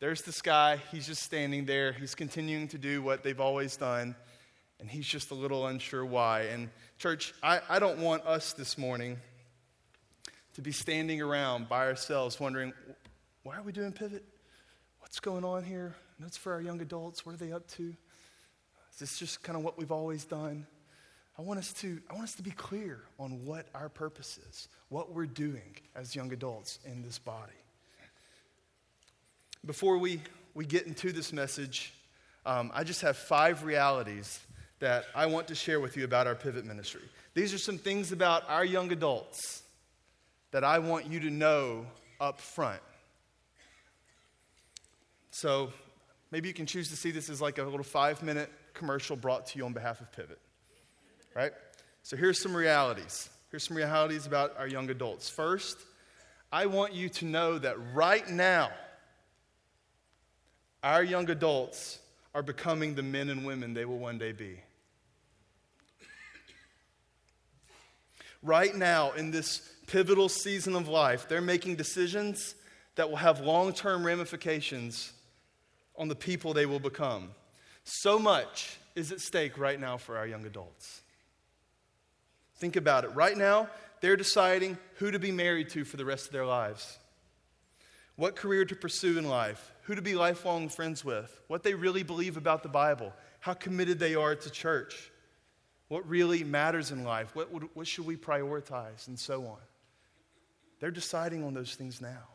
there's 0.00 0.22
this 0.22 0.42
guy, 0.42 0.80
he's 0.90 1.06
just 1.06 1.22
standing 1.22 1.66
there. 1.66 1.92
He's 1.92 2.14
continuing 2.14 2.68
to 2.68 2.78
do 2.78 3.00
what 3.00 3.22
they've 3.22 3.40
always 3.40 3.76
done, 3.76 4.16
and 4.80 4.90
he's 4.90 5.06
just 5.06 5.30
a 5.30 5.34
little 5.34 5.66
unsure 5.66 6.04
why. 6.04 6.42
And, 6.42 6.70
church, 6.98 7.34
I, 7.42 7.60
I 7.68 7.78
don't 7.78 7.98
want 7.98 8.24
us 8.26 8.52
this 8.52 8.78
morning 8.78 9.18
to 10.54 10.62
be 10.62 10.72
standing 10.72 11.20
around 11.20 11.68
by 11.68 11.86
ourselves 11.86 12.38
wondering, 12.40 12.72
why 13.42 13.56
are 13.56 13.62
we 13.62 13.72
doing 13.72 13.92
pivot? 13.92 14.24
What's 15.00 15.20
going 15.20 15.44
on 15.44 15.64
here? 15.64 15.94
That's 16.20 16.36
for 16.36 16.52
our 16.52 16.60
young 16.60 16.80
adults. 16.80 17.24
What 17.24 17.34
are 17.34 17.38
they 17.38 17.52
up 17.52 17.66
to? 17.72 17.94
Is 18.92 18.98
this 18.98 19.18
just 19.18 19.42
kind 19.42 19.56
of 19.56 19.64
what 19.64 19.78
we've 19.78 19.92
always 19.92 20.24
done? 20.24 20.66
I 21.38 21.42
want 21.42 21.60
us 21.60 21.72
to, 21.74 22.00
I 22.10 22.14
want 22.14 22.24
us 22.24 22.34
to 22.34 22.42
be 22.42 22.50
clear 22.50 23.00
on 23.18 23.44
what 23.44 23.66
our 23.74 23.88
purpose 23.88 24.40
is, 24.48 24.68
what 24.88 25.12
we're 25.12 25.26
doing 25.26 25.76
as 25.94 26.16
young 26.16 26.32
adults 26.32 26.80
in 26.84 27.02
this 27.02 27.18
body. 27.18 27.52
Before 29.64 29.98
we, 29.98 30.20
we 30.54 30.66
get 30.66 30.86
into 30.86 31.12
this 31.12 31.32
message, 31.32 31.92
um, 32.44 32.72
I 32.74 32.82
just 32.82 33.02
have 33.02 33.16
five 33.16 33.62
realities 33.62 34.40
that 34.80 35.04
I 35.14 35.26
want 35.26 35.48
to 35.48 35.54
share 35.54 35.80
with 35.80 35.96
you 35.96 36.04
about 36.04 36.26
our 36.26 36.34
pivot 36.34 36.64
ministry. 36.64 37.02
These 37.34 37.52
are 37.52 37.58
some 37.58 37.78
things 37.78 38.12
about 38.12 38.48
our 38.48 38.64
young 38.64 38.92
adults 38.92 39.62
that 40.50 40.64
I 40.64 40.78
want 40.78 41.06
you 41.06 41.20
to 41.20 41.30
know 41.30 41.86
up 42.20 42.40
front. 42.40 42.80
So 45.30 45.72
maybe 46.30 46.48
you 46.48 46.54
can 46.54 46.66
choose 46.66 46.88
to 46.90 46.96
see 46.96 47.10
this 47.10 47.28
as 47.28 47.40
like 47.40 47.58
a 47.58 47.62
little 47.62 47.82
five 47.82 48.22
minute 48.22 48.50
commercial 48.74 49.16
brought 49.16 49.46
to 49.46 49.58
you 49.58 49.64
on 49.64 49.72
behalf 49.72 50.00
of 50.00 50.10
Pivot 50.12 50.38
right? 51.38 51.52
So 52.02 52.16
here's 52.16 52.42
some 52.42 52.54
realities. 52.54 53.30
Here's 53.50 53.66
some 53.66 53.76
realities 53.76 54.26
about 54.26 54.56
our 54.58 54.66
young 54.66 54.90
adults. 54.90 55.30
First, 55.30 55.78
I 56.50 56.66
want 56.66 56.94
you 56.94 57.08
to 57.10 57.24
know 57.24 57.58
that 57.58 57.76
right 57.94 58.28
now, 58.28 58.70
our 60.82 61.04
young 61.04 61.30
adults 61.30 62.00
are 62.34 62.42
becoming 62.42 62.94
the 62.94 63.02
men 63.02 63.28
and 63.30 63.46
women 63.46 63.72
they 63.72 63.84
will 63.84 63.98
one 63.98 64.18
day 64.18 64.32
be. 64.32 64.60
Right 68.42 68.74
now, 68.74 69.12
in 69.12 69.30
this 69.30 69.60
pivotal 69.86 70.28
season 70.28 70.76
of 70.76 70.86
life, 70.86 71.28
they're 71.28 71.40
making 71.40 71.76
decisions 71.76 72.54
that 72.94 73.08
will 73.08 73.16
have 73.16 73.40
long 73.40 73.72
term 73.72 74.04
ramifications 74.04 75.12
on 75.96 76.08
the 76.08 76.14
people 76.14 76.54
they 76.54 76.66
will 76.66 76.80
become. 76.80 77.30
So 77.84 78.18
much 78.18 78.78
is 78.94 79.10
at 79.12 79.20
stake 79.20 79.58
right 79.58 79.80
now 79.80 79.96
for 79.96 80.16
our 80.16 80.26
young 80.26 80.44
adults. 80.44 81.02
Think 82.56 82.76
about 82.76 83.04
it. 83.04 83.14
Right 83.14 83.36
now, 83.36 83.68
they're 84.00 84.16
deciding 84.16 84.78
who 84.96 85.10
to 85.10 85.18
be 85.18 85.32
married 85.32 85.70
to 85.70 85.84
for 85.84 85.96
the 85.96 86.04
rest 86.04 86.26
of 86.26 86.32
their 86.32 86.46
lives, 86.46 86.98
what 88.16 88.36
career 88.36 88.64
to 88.64 88.76
pursue 88.76 89.18
in 89.18 89.28
life, 89.28 89.72
who 89.82 89.94
to 89.94 90.02
be 90.02 90.14
lifelong 90.14 90.68
friends 90.68 91.04
with, 91.04 91.40
what 91.48 91.62
they 91.62 91.74
really 91.74 92.02
believe 92.02 92.36
about 92.36 92.62
the 92.62 92.68
Bible, 92.68 93.12
how 93.40 93.54
committed 93.54 93.98
they 93.98 94.14
are 94.14 94.34
to 94.34 94.50
church, 94.50 95.10
what 95.88 96.08
really 96.08 96.44
matters 96.44 96.90
in 96.90 97.04
life, 97.04 97.34
what, 97.34 97.50
what, 97.52 97.64
what 97.74 97.86
should 97.86 98.06
we 98.06 98.16
prioritize, 98.16 99.08
and 99.08 99.18
so 99.18 99.46
on. 99.46 99.58
They're 100.80 100.90
deciding 100.90 101.42
on 101.44 101.54
those 101.54 101.74
things 101.74 102.00
now. 102.00 102.28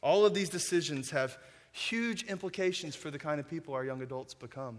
All 0.00 0.24
of 0.24 0.34
these 0.34 0.48
decisions 0.48 1.10
have 1.10 1.36
huge 1.72 2.24
implications 2.24 2.94
for 2.94 3.10
the 3.10 3.18
kind 3.18 3.40
of 3.40 3.48
people 3.48 3.74
our 3.74 3.84
young 3.84 4.02
adults 4.02 4.34
become. 4.34 4.78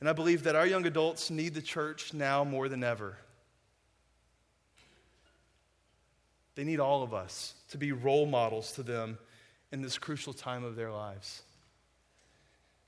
And 0.00 0.08
I 0.08 0.12
believe 0.12 0.42
that 0.44 0.56
our 0.56 0.66
young 0.66 0.86
adults 0.86 1.30
need 1.30 1.54
the 1.54 1.62
church 1.62 2.12
now 2.12 2.44
more 2.44 2.68
than 2.68 2.82
ever. 2.82 3.16
They 6.54 6.64
need 6.64 6.80
all 6.80 7.02
of 7.02 7.14
us 7.14 7.54
to 7.70 7.78
be 7.78 7.92
role 7.92 8.26
models 8.26 8.72
to 8.72 8.82
them 8.82 9.18
in 9.70 9.80
this 9.80 9.98
crucial 9.98 10.32
time 10.32 10.64
of 10.64 10.76
their 10.76 10.90
lives. 10.90 11.42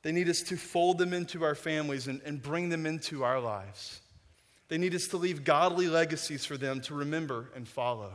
They 0.05 0.13
need 0.13 0.29
us 0.29 0.43
to 0.43 0.57
fold 0.59 0.99
them 0.99 1.15
into 1.15 1.45
our 1.45 1.55
families 1.55 2.09
and, 2.09 2.21
and 2.27 2.41
bring 2.41 2.69
them 2.69 2.85
into 2.85 3.25
our 3.25 3.41
lives. 3.41 4.01
They 4.69 4.77
need 4.77 4.95
us 4.95 5.09
to 5.09 5.17
leave 5.17 5.45
godly 5.45 5.89
legacies 5.89 6.45
for 6.45 6.59
them 6.59 6.83
to 6.83 6.95
remember 6.95 7.51
and 7.57 7.67
follow. 7.67 8.13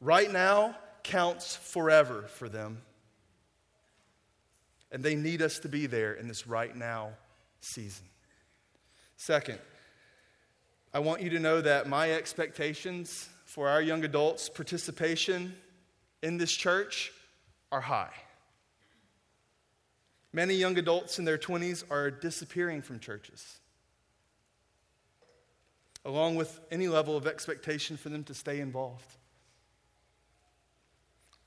Right 0.00 0.30
now 0.30 0.76
counts 1.04 1.54
forever 1.54 2.24
for 2.34 2.48
them. 2.48 2.82
And 4.90 5.04
they 5.04 5.14
need 5.14 5.42
us 5.42 5.60
to 5.60 5.68
be 5.68 5.86
there 5.86 6.12
in 6.14 6.26
this 6.26 6.48
right 6.48 6.74
now 6.74 7.10
season. 7.60 8.06
Second, 9.16 9.60
I 10.92 10.98
want 10.98 11.22
you 11.22 11.30
to 11.30 11.38
know 11.38 11.60
that 11.60 11.88
my 11.88 12.10
expectations 12.10 13.28
for 13.44 13.68
our 13.68 13.80
young 13.80 14.04
adults' 14.04 14.48
participation 14.48 15.54
in 16.20 16.36
this 16.36 16.50
church 16.50 17.12
are 17.70 17.80
high. 17.80 18.10
Many 20.32 20.54
young 20.54 20.78
adults 20.78 21.18
in 21.18 21.24
their 21.24 21.38
20s 21.38 21.84
are 21.90 22.10
disappearing 22.10 22.82
from 22.82 23.00
churches, 23.00 23.58
along 26.04 26.36
with 26.36 26.60
any 26.70 26.86
level 26.86 27.16
of 27.16 27.26
expectation 27.26 27.96
for 27.96 28.10
them 28.10 28.22
to 28.24 28.34
stay 28.34 28.60
involved. 28.60 29.16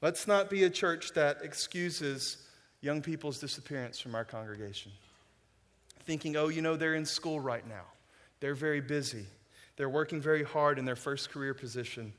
Let's 0.02 0.28
not 0.28 0.50
be 0.50 0.66
a 0.66 0.70
church 0.70 1.14
that 1.14 1.44
excuses 1.44 2.38
young 2.82 3.02
people's 3.02 3.40
disappearance 3.40 4.02
from 4.02 4.16
our 4.16 4.26
congregation, 4.26 4.92
thinking, 6.04 6.36
oh, 6.36 6.50
you 6.50 6.62
know, 6.62 6.76
they're 6.76 6.96
in 6.96 7.06
school 7.06 7.40
right 7.40 7.66
now, 7.66 7.86
they're 8.42 8.54
very 8.54 8.82
busy, 8.82 9.26
they're 9.78 9.90
working 9.90 10.20
very 10.20 10.44
hard 10.44 10.78
in 10.78 10.84
their 10.84 10.98
first 10.98 11.30
career 11.30 11.54
position, 11.54 12.12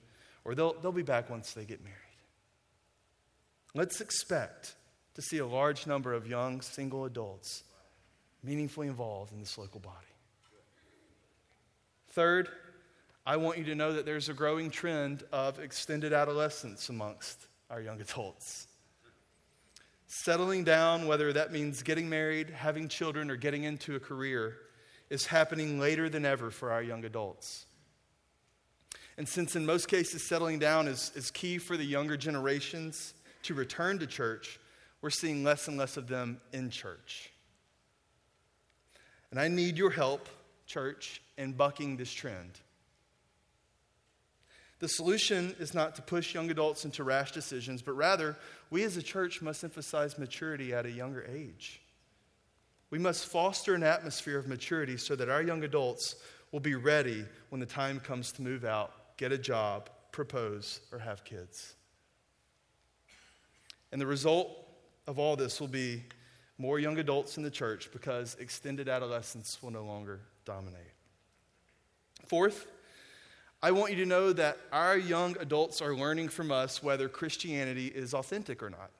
or 0.46 0.54
they'll, 0.54 0.72
they'll 0.80 0.92
be 0.92 1.02
back 1.02 1.28
once 1.28 1.52
they 1.52 1.66
get 1.66 1.84
married. 1.84 1.98
Let's 3.74 4.00
expect 4.00 4.76
to 5.14 5.22
see 5.22 5.38
a 5.38 5.46
large 5.46 5.86
number 5.86 6.12
of 6.12 6.26
young 6.26 6.60
single 6.60 7.04
adults 7.04 7.64
meaningfully 8.42 8.88
involved 8.88 9.32
in 9.32 9.40
this 9.40 9.56
local 9.56 9.80
body. 9.80 9.96
Third, 12.10 12.48
I 13.26 13.36
want 13.36 13.58
you 13.58 13.64
to 13.64 13.74
know 13.74 13.92
that 13.94 14.04
there's 14.04 14.28
a 14.28 14.34
growing 14.34 14.70
trend 14.70 15.24
of 15.32 15.58
extended 15.58 16.12
adolescence 16.12 16.88
amongst 16.88 17.46
our 17.70 17.80
young 17.80 18.00
adults. 18.00 18.66
Settling 20.06 20.62
down, 20.62 21.06
whether 21.06 21.32
that 21.32 21.50
means 21.50 21.82
getting 21.82 22.08
married, 22.08 22.50
having 22.50 22.88
children, 22.88 23.30
or 23.30 23.36
getting 23.36 23.64
into 23.64 23.96
a 23.96 24.00
career, 24.00 24.56
is 25.10 25.26
happening 25.26 25.80
later 25.80 26.08
than 26.08 26.24
ever 26.24 26.50
for 26.50 26.70
our 26.70 26.82
young 26.82 27.04
adults. 27.04 27.66
And 29.16 29.28
since 29.28 29.56
in 29.56 29.64
most 29.64 29.88
cases 29.88 30.22
settling 30.22 30.58
down 30.58 30.86
is, 30.86 31.10
is 31.14 31.30
key 31.30 31.58
for 31.58 31.76
the 31.76 31.84
younger 31.84 32.16
generations, 32.16 33.14
to 33.44 33.54
return 33.54 33.98
to 33.98 34.06
church, 34.06 34.58
we're 35.04 35.10
seeing 35.10 35.44
less 35.44 35.68
and 35.68 35.76
less 35.76 35.98
of 35.98 36.08
them 36.08 36.40
in 36.54 36.70
church. 36.70 37.30
And 39.30 39.38
I 39.38 39.48
need 39.48 39.76
your 39.76 39.90
help, 39.90 40.30
church, 40.64 41.20
in 41.36 41.52
bucking 41.52 41.98
this 41.98 42.10
trend. 42.10 42.58
The 44.78 44.88
solution 44.88 45.54
is 45.58 45.74
not 45.74 45.94
to 45.96 46.02
push 46.02 46.32
young 46.32 46.50
adults 46.50 46.86
into 46.86 47.04
rash 47.04 47.32
decisions, 47.32 47.82
but 47.82 47.92
rather, 47.92 48.34
we 48.70 48.82
as 48.82 48.96
a 48.96 49.02
church 49.02 49.42
must 49.42 49.62
emphasize 49.62 50.16
maturity 50.16 50.72
at 50.72 50.86
a 50.86 50.90
younger 50.90 51.26
age. 51.30 51.82
We 52.88 52.98
must 52.98 53.26
foster 53.26 53.74
an 53.74 53.82
atmosphere 53.82 54.38
of 54.38 54.48
maturity 54.48 54.96
so 54.96 55.14
that 55.16 55.28
our 55.28 55.42
young 55.42 55.64
adults 55.64 56.16
will 56.50 56.60
be 56.60 56.76
ready 56.76 57.26
when 57.50 57.60
the 57.60 57.66
time 57.66 58.00
comes 58.00 58.32
to 58.32 58.42
move 58.42 58.64
out, 58.64 59.18
get 59.18 59.32
a 59.32 59.38
job, 59.38 59.90
propose, 60.12 60.80
or 60.90 60.98
have 60.98 61.24
kids. 61.24 61.74
And 63.92 64.00
the 64.00 64.06
result 64.06 64.63
of 65.06 65.18
all 65.18 65.36
this 65.36 65.60
will 65.60 65.68
be 65.68 66.02
more 66.58 66.78
young 66.78 66.98
adults 66.98 67.36
in 67.36 67.42
the 67.42 67.50
church 67.50 67.90
because 67.92 68.36
extended 68.38 68.88
adolescence 68.88 69.58
will 69.62 69.70
no 69.70 69.84
longer 69.84 70.20
dominate. 70.44 70.80
Fourth, 72.26 72.66
I 73.62 73.70
want 73.70 73.92
you 73.92 73.98
to 73.98 74.06
know 74.06 74.32
that 74.32 74.58
our 74.72 74.96
young 74.96 75.36
adults 75.40 75.80
are 75.80 75.94
learning 75.94 76.28
from 76.28 76.52
us 76.52 76.82
whether 76.82 77.08
Christianity 77.08 77.86
is 77.86 78.14
authentic 78.14 78.62
or 78.62 78.70
not. 78.70 78.90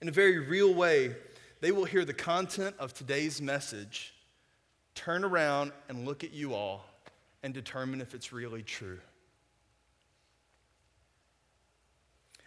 In 0.00 0.08
a 0.08 0.12
very 0.12 0.38
real 0.38 0.74
way, 0.74 1.14
they 1.60 1.72
will 1.72 1.84
hear 1.84 2.04
the 2.04 2.12
content 2.12 2.74
of 2.78 2.92
today's 2.92 3.40
message, 3.40 4.14
turn 4.94 5.24
around 5.24 5.72
and 5.88 6.04
look 6.04 6.24
at 6.24 6.32
you 6.32 6.54
all, 6.54 6.84
and 7.42 7.54
determine 7.54 8.00
if 8.00 8.14
it's 8.14 8.32
really 8.32 8.62
true. 8.62 8.98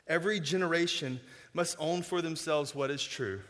Every 0.08 0.39
generation 0.39 1.20
must 1.54 1.76
own 1.80 2.04
for 2.04 2.22
themselves 2.22 2.76
what 2.76 2.91
is 2.91 3.04
true. 3.04 3.41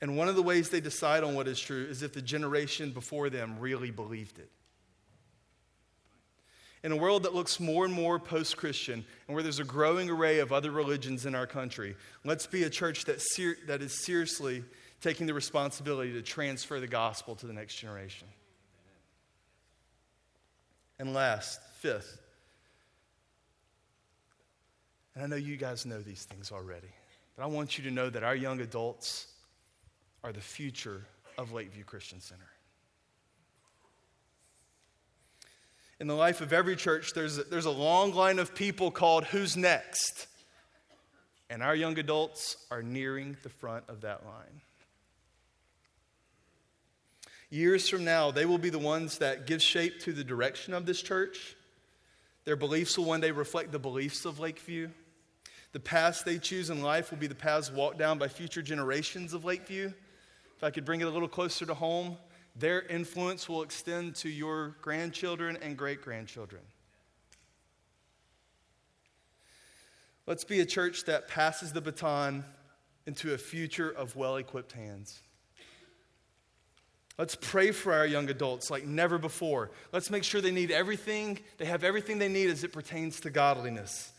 And 0.00 0.16
one 0.16 0.28
of 0.28 0.36
the 0.36 0.42
ways 0.42 0.68
they 0.68 0.80
decide 0.80 1.24
on 1.24 1.34
what 1.34 1.48
is 1.48 1.60
true 1.60 1.86
is 1.88 2.02
if 2.02 2.12
the 2.12 2.22
generation 2.22 2.90
before 2.90 3.30
them 3.30 3.58
really 3.58 3.90
believed 3.90 4.38
it. 4.38 4.50
In 6.84 6.90
a 6.90 6.96
world 6.96 7.22
that 7.22 7.34
looks 7.34 7.60
more 7.60 7.84
and 7.84 7.94
more 7.94 8.18
post 8.18 8.56
Christian 8.56 9.04
and 9.26 9.34
where 9.34 9.42
there's 9.44 9.60
a 9.60 9.64
growing 9.64 10.10
array 10.10 10.40
of 10.40 10.52
other 10.52 10.72
religions 10.72 11.26
in 11.26 11.34
our 11.36 11.46
country, 11.46 11.94
let's 12.24 12.46
be 12.46 12.64
a 12.64 12.70
church 12.70 13.04
that, 13.04 13.20
ser- 13.20 13.58
that 13.68 13.80
is 13.82 14.04
seriously 14.04 14.64
taking 15.00 15.26
the 15.26 15.34
responsibility 15.34 16.12
to 16.12 16.22
transfer 16.22 16.80
the 16.80 16.88
gospel 16.88 17.36
to 17.36 17.46
the 17.46 17.52
next 17.52 17.76
generation. 17.76 18.26
And 20.98 21.14
last, 21.14 21.60
fifth, 21.78 22.21
and 25.14 25.24
I 25.24 25.26
know 25.26 25.36
you 25.36 25.56
guys 25.56 25.84
know 25.84 26.00
these 26.00 26.24
things 26.24 26.50
already, 26.50 26.88
but 27.36 27.44
I 27.44 27.46
want 27.46 27.76
you 27.76 27.84
to 27.84 27.90
know 27.90 28.08
that 28.10 28.22
our 28.22 28.36
young 28.36 28.60
adults 28.60 29.26
are 30.24 30.32
the 30.32 30.40
future 30.40 31.06
of 31.38 31.52
Lakeview 31.52 31.84
Christian 31.84 32.20
Center. 32.20 32.48
In 36.00 36.06
the 36.08 36.14
life 36.14 36.40
of 36.40 36.52
every 36.52 36.74
church, 36.76 37.12
there's 37.14 37.38
a, 37.38 37.44
there's 37.44 37.64
a 37.64 37.70
long 37.70 38.12
line 38.12 38.38
of 38.38 38.54
people 38.54 38.90
called 38.90 39.24
Who's 39.24 39.56
Next? 39.56 40.26
And 41.48 41.62
our 41.62 41.76
young 41.76 41.98
adults 41.98 42.56
are 42.70 42.82
nearing 42.82 43.36
the 43.42 43.50
front 43.50 43.84
of 43.88 44.00
that 44.00 44.24
line. 44.24 44.62
Years 47.50 47.86
from 47.88 48.04
now, 48.04 48.30
they 48.30 48.46
will 48.46 48.58
be 48.58 48.70
the 48.70 48.78
ones 48.78 49.18
that 49.18 49.46
give 49.46 49.60
shape 49.60 50.00
to 50.00 50.12
the 50.12 50.24
direction 50.24 50.72
of 50.72 50.86
this 50.86 51.02
church. 51.02 51.54
Their 52.46 52.56
beliefs 52.56 52.96
will 52.96 53.04
one 53.04 53.20
day 53.20 53.30
reflect 53.30 53.70
the 53.70 53.78
beliefs 53.78 54.24
of 54.24 54.40
Lakeview. 54.40 54.88
The 55.72 55.80
paths 55.80 56.22
they 56.22 56.38
choose 56.38 56.70
in 56.70 56.82
life 56.82 57.10
will 57.10 57.18
be 57.18 57.26
the 57.26 57.34
paths 57.34 57.70
walked 57.70 57.98
down 57.98 58.18
by 58.18 58.28
future 58.28 58.62
generations 58.62 59.32
of 59.32 59.44
Lakeview. 59.44 59.92
If 60.56 60.64
I 60.64 60.70
could 60.70 60.84
bring 60.84 61.00
it 61.00 61.06
a 61.06 61.10
little 61.10 61.28
closer 61.28 61.64
to 61.66 61.74
home, 61.74 62.18
their 62.54 62.82
influence 62.82 63.48
will 63.48 63.62
extend 63.62 64.14
to 64.16 64.28
your 64.28 64.76
grandchildren 64.82 65.58
and 65.62 65.76
great 65.76 66.02
grandchildren. 66.02 66.62
Let's 70.26 70.44
be 70.44 70.60
a 70.60 70.66
church 70.66 71.04
that 71.04 71.26
passes 71.26 71.72
the 71.72 71.80
baton 71.80 72.44
into 73.06 73.34
a 73.34 73.38
future 73.38 73.90
of 73.90 74.14
well 74.14 74.36
equipped 74.36 74.72
hands. 74.72 75.20
Let's 77.18 77.34
pray 77.34 77.72
for 77.72 77.92
our 77.92 78.06
young 78.06 78.30
adults 78.30 78.70
like 78.70 78.86
never 78.86 79.18
before. 79.18 79.70
Let's 79.92 80.10
make 80.10 80.24
sure 80.24 80.40
they 80.40 80.50
need 80.50 80.70
everything, 80.70 81.38
they 81.58 81.64
have 81.64 81.82
everything 81.82 82.18
they 82.18 82.28
need 82.28 82.50
as 82.50 82.62
it 82.62 82.72
pertains 82.72 83.20
to 83.20 83.30
godliness. 83.30 84.12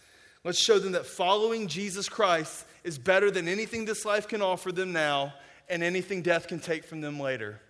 Let's 0.43 0.61
show 0.61 0.77
them 0.77 0.91
that 0.91 1.05
following 1.05 1.67
Jesus 1.67 2.09
Christ 2.09 2.65
is 2.83 2.97
better 2.97 3.31
than 3.31 3.47
anything 3.47 3.85
this 3.85 4.05
life 4.05 4.27
can 4.27 4.41
offer 4.41 4.71
them 4.71 4.91
now 4.91 5.33
and 5.69 5.81
anything 5.81 6.21
death 6.21 6.47
can 6.47 6.59
take 6.59 6.83
from 6.83 7.01
them 7.01 7.19
later. 7.19 7.61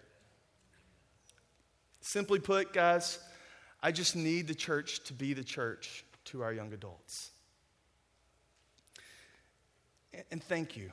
Simply 2.01 2.39
put, 2.39 2.73
guys, 2.73 3.19
I 3.81 3.91
just 3.91 4.15
need 4.15 4.47
the 4.47 4.55
church 4.55 5.03
to 5.05 5.13
be 5.13 5.33
the 5.33 5.43
church 5.43 6.03
to 6.25 6.41
our 6.41 6.51
young 6.51 6.73
adults. 6.73 7.31
And 10.31 10.43
thank 10.43 10.75
you. 10.75 10.91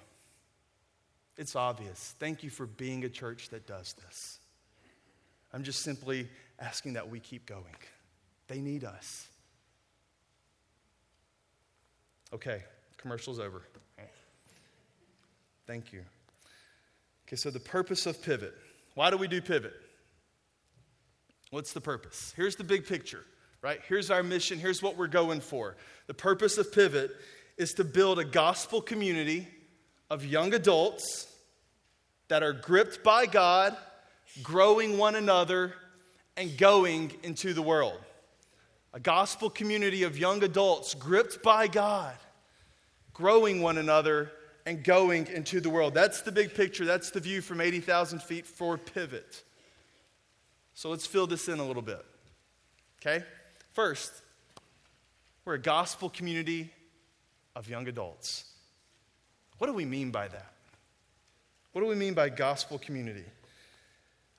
It's 1.37 1.57
obvious. 1.57 2.15
Thank 2.19 2.43
you 2.43 2.51
for 2.51 2.67
being 2.67 3.05
a 3.05 3.09
church 3.09 3.49
that 3.49 3.67
does 3.67 3.95
this. 4.05 4.39
I'm 5.53 5.65
just 5.65 5.83
simply 5.83 6.29
asking 6.59 6.93
that 6.93 7.09
we 7.09 7.21
keep 7.21 7.47
going. 7.47 7.65
They 8.49 8.61
need 8.61 8.85
us. 8.85 9.30
Okay, 12.33 12.63
commercial's 12.97 13.39
over. 13.39 13.63
Thank 15.67 15.93
you. 15.93 16.03
Okay, 17.27 17.37
so 17.37 17.51
the 17.51 17.61
purpose 17.61 18.07
of 18.07 18.21
pivot. 18.23 18.55
Why 18.95 19.11
do 19.11 19.17
we 19.17 19.29
do 19.29 19.41
pivot? 19.41 19.75
What's 21.51 21.73
the 21.73 21.81
purpose? 21.81 22.33
Here's 22.37 22.57
the 22.57 22.65
big 22.65 22.87
picture, 22.87 23.25
right? 23.63 23.81
Here's 23.89 24.11
our 24.11 24.23
mission. 24.23 24.59
Here's 24.59 24.83
what 24.83 24.97
we're 24.97 25.07
going 25.07 25.41
for. 25.41 25.77
The 26.07 26.15
purpose 26.15 26.59
of 26.59 26.73
pivot 26.73 27.13
is 27.57 27.73
to 27.75 27.85
build 27.85 28.19
a 28.19 28.25
gospel 28.25 28.81
community 28.81 29.47
of 30.09 30.25
young 30.25 30.55
adults 30.55 31.29
that 32.29 32.43
are 32.43 32.53
gripped 32.53 33.03
by 33.05 33.27
God, 33.27 33.77
growing 34.43 34.99
one 34.99 35.15
another, 35.15 35.75
and 36.37 36.57
going 36.57 37.13
into 37.23 37.53
the 37.53 37.63
world 37.63 37.99
a 38.93 39.01
gospel 39.01 39.51
community 39.51 40.03
of 40.03 40.19
young 40.19 40.43
adults 40.43 40.95
gripped 40.95 41.43
by 41.43 41.69
God, 41.69 42.17
growing 43.13 43.63
one 43.63 43.79
another, 43.79 44.33
and 44.67 44.85
going 44.85 45.27
into 45.29 45.61
the 45.61 45.71
world. 45.71 45.95
That's 45.95 46.23
the 46.23 46.33
big 46.33 46.55
picture. 46.55 46.85
That's 46.85 47.11
the 47.11 47.21
view 47.21 47.41
from 47.41 47.61
80,000 47.61 48.23
feet 48.23 48.47
for 48.47 48.77
Pivot. 48.77 49.43
So 50.75 50.91
let's 50.91 51.07
fill 51.07 51.27
this 51.27 51.49
in 51.49 51.59
a 51.59 51.65
little 51.65 51.83
bit. 51.83 52.05
Okay? 53.01 53.25
First, 53.73 54.13
we're 55.45 55.55
a 55.55 55.59
gospel 55.59 56.11
community 56.11 56.71
of 57.57 57.69
young 57.69 57.89
adults. 57.89 58.45
What 59.59 59.67
do 59.67 59.73
we 59.73 59.85
mean 59.85 60.11
by 60.11 60.29
that? 60.29 60.53
What 61.73 61.83
do 61.83 61.87
we 61.87 61.95
mean 61.95 62.15
by 62.15 62.29
gospel 62.29 62.79
community? 62.79 63.25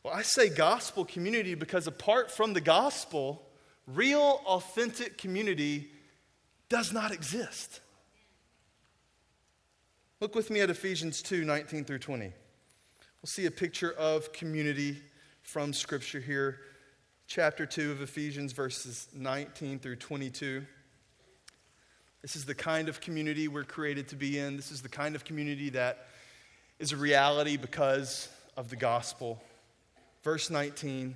Well, 0.04 0.14
I 0.14 0.24
say 0.24 0.50
gospel 0.50 1.06
community 1.06 1.54
because 1.54 1.88
apart 1.88 2.32
from 2.32 2.54
the 2.54 2.62
gospel, 2.62 3.42
Real, 3.88 4.42
authentic 4.46 5.18
community 5.18 5.90
does 6.70 6.94
not 6.94 7.12
exist. 7.12 7.82
Look 10.20 10.36
with 10.36 10.50
me 10.50 10.62
at 10.62 10.70
Ephesians 10.70 11.22
2 11.22 11.44
19 11.44 11.84
through 11.84 12.00
20. 12.00 12.26
We'll 12.26 12.34
see 13.26 13.46
a 13.46 13.52
picture 13.52 13.92
of 13.92 14.32
community 14.34 15.02
from 15.42 15.74
Scripture 15.74 16.20
here. 16.20 16.60
Chapter 17.28 17.66
2 17.66 17.92
of 17.92 18.02
Ephesians, 18.02 18.52
verses 18.52 19.08
19 19.14 19.80
through 19.80 19.96
22. 19.96 20.66
This 22.22 22.36
is 22.36 22.46
the 22.46 22.54
kind 22.54 22.88
of 22.88 23.02
community 23.02 23.48
we're 23.48 23.64
created 23.64 24.08
to 24.10 24.16
be 24.16 24.38
in. 24.38 24.58
This 24.58 24.72
is 24.72 24.82
the 24.82 24.90
kind 24.90 25.16
of 25.16 25.26
community 25.26 25.70
that 25.72 26.08
is 26.78 26.92
a 26.92 26.98
reality 26.98 27.58
because 27.58 28.30
of 28.56 28.70
the 28.70 28.76
gospel. 28.76 29.42
Verse 30.24 30.50
19 30.50 31.16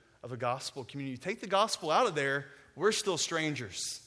of 0.23 0.31
a 0.31 0.37
gospel 0.37 0.83
community. 0.83 1.17
Take 1.17 1.41
the 1.41 1.47
gospel 1.47 1.91
out 1.91 2.07
of 2.07 2.15
there, 2.15 2.45
we're 2.75 2.91
still 2.91 3.17
strangers. 3.17 4.01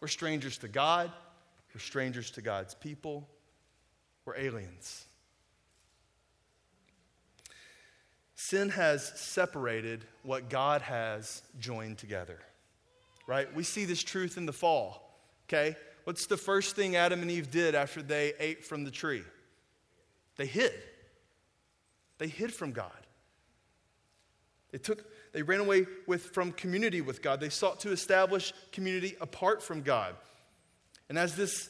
We're 0.00 0.08
strangers 0.08 0.58
to 0.58 0.68
God, 0.68 1.10
we're 1.74 1.80
strangers 1.80 2.30
to 2.32 2.42
God's 2.42 2.74
people. 2.74 3.28
We're 4.26 4.36
aliens. 4.36 5.06
Sin 8.34 8.68
has 8.70 9.04
separated 9.18 10.04
what 10.22 10.50
God 10.50 10.82
has 10.82 11.42
joined 11.58 11.98
together. 11.98 12.38
Right? 13.26 13.52
We 13.54 13.62
see 13.62 13.84
this 13.84 14.02
truth 14.02 14.36
in 14.36 14.46
the 14.46 14.52
fall. 14.52 15.18
Okay? 15.48 15.76
What's 16.04 16.26
the 16.26 16.36
first 16.36 16.76
thing 16.76 16.96
Adam 16.96 17.22
and 17.22 17.30
Eve 17.30 17.50
did 17.50 17.74
after 17.74 18.02
they 18.02 18.34
ate 18.38 18.64
from 18.64 18.84
the 18.84 18.90
tree? 18.90 19.22
They 20.36 20.46
hid. 20.46 20.72
They 22.18 22.28
hid 22.28 22.52
from 22.52 22.72
God. 22.72 23.05
They 24.72 24.78
took 24.78 25.04
they 25.32 25.42
ran 25.42 25.60
away 25.60 25.86
with 26.06 26.30
from 26.30 26.52
community 26.52 27.02
with 27.02 27.20
God. 27.20 27.40
They 27.40 27.50
sought 27.50 27.80
to 27.80 27.92
establish 27.92 28.54
community 28.72 29.16
apart 29.20 29.62
from 29.62 29.82
God. 29.82 30.14
And 31.10 31.18
as 31.18 31.36
this, 31.36 31.68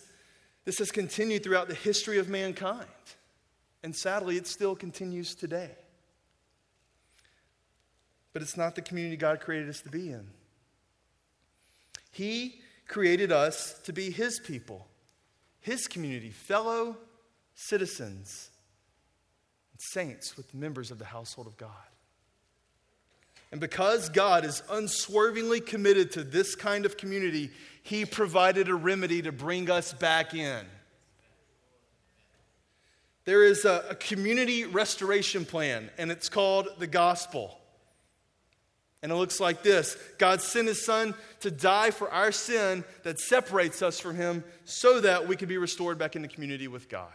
this 0.65 0.79
has 0.79 0.93
continued 0.93 1.43
throughout 1.43 1.67
the 1.67 1.75
history 1.75 2.19
of 2.19 2.29
mankind. 2.29 2.87
And 3.83 3.95
sadly, 3.95 4.37
it 4.37 4.47
still 4.47 4.77
continues 4.77 5.35
today. 5.35 5.73
But 8.33 8.43
it's 8.43 8.57
not 8.57 8.77
the 8.77 8.83
community 8.83 9.17
God 9.17 9.41
created 9.41 9.69
us 9.69 9.81
to 9.81 9.91
be 9.91 10.11
in. 10.11 10.29
He 12.13 12.61
created 12.87 13.33
us 13.33 13.81
to 13.85 13.93
be 13.93 14.11
His 14.11 14.39
people, 14.39 14.87
His 15.61 15.89
community, 15.89 16.31
fellow 16.31 16.97
citizens, 17.57 18.51
and 19.73 19.81
saints 19.81 20.37
with 20.37 20.55
members 20.55 20.93
of 20.93 21.01
the 21.01 21.05
household 21.05 21.49
of 21.49 21.57
God. 21.57 21.71
And 23.53 23.61
because 23.61 24.09
God 24.09 24.45
is 24.45 24.63
unswervingly 24.71 25.61
committed 25.61 26.13
to 26.13 26.25
this 26.25 26.55
kind 26.55 26.85
of 26.85 26.97
community, 26.97 27.51
He 27.83 28.05
provided 28.05 28.69
a 28.69 28.75
remedy 28.75 29.23
to 29.23 29.33
bring 29.33 29.71
us 29.71 29.93
back 29.93 30.35
in. 30.35 30.67
There 33.25 33.43
is 33.43 33.65
a, 33.65 33.85
a 33.91 33.95
community 33.95 34.65
restoration 34.65 35.45
plan, 35.45 35.91
and 35.99 36.11
it's 36.11 36.29
called 36.29 36.69
the 36.79 36.87
gospel. 36.87 37.59
And 39.03 39.13
it 39.13 39.17
looks 39.17 39.39
like 39.39 39.63
this 39.63 39.97
God 40.19 40.41
sent 40.41 40.69
His 40.69 40.85
Son 40.85 41.15
to 41.41 41.51
die 41.51 41.91
for 41.91 42.11
our 42.11 42.33
sin 42.33 42.85
that 43.03 43.21
separates 43.21 43.83
us 43.83 44.01
from 44.01 44.17
Him 44.17 44.43
so 44.65 45.01
that 45.01 45.29
we 45.29 45.37
can 45.37 45.49
be 45.49 45.59
restored 45.59 45.99
back 45.99 46.17
into 46.17 46.29
the 46.29 46.35
community 46.35 46.67
with 46.67 46.89
God. 46.89 47.13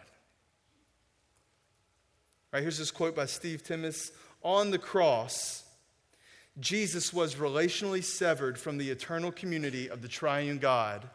All 2.54 2.58
right, 2.58 2.62
here's 2.62 2.78
this 2.78 2.91
quote 2.91 3.15
by 3.15 3.26
Steve 3.26 3.63
Timmis 3.63 4.12
On 4.44 4.72
the 4.72 4.78
cross, 4.78 5.61
Jesus 6.60 7.14
was 7.14 7.36
relationally 7.36 8.04
severed 8.04 8.58
from 8.58 8.78
the 8.78 8.90
eternal 8.90 9.32
community 9.32 9.90
of 9.90 10.02
the 10.02 10.08
triune 10.08 10.58
God 10.58 11.10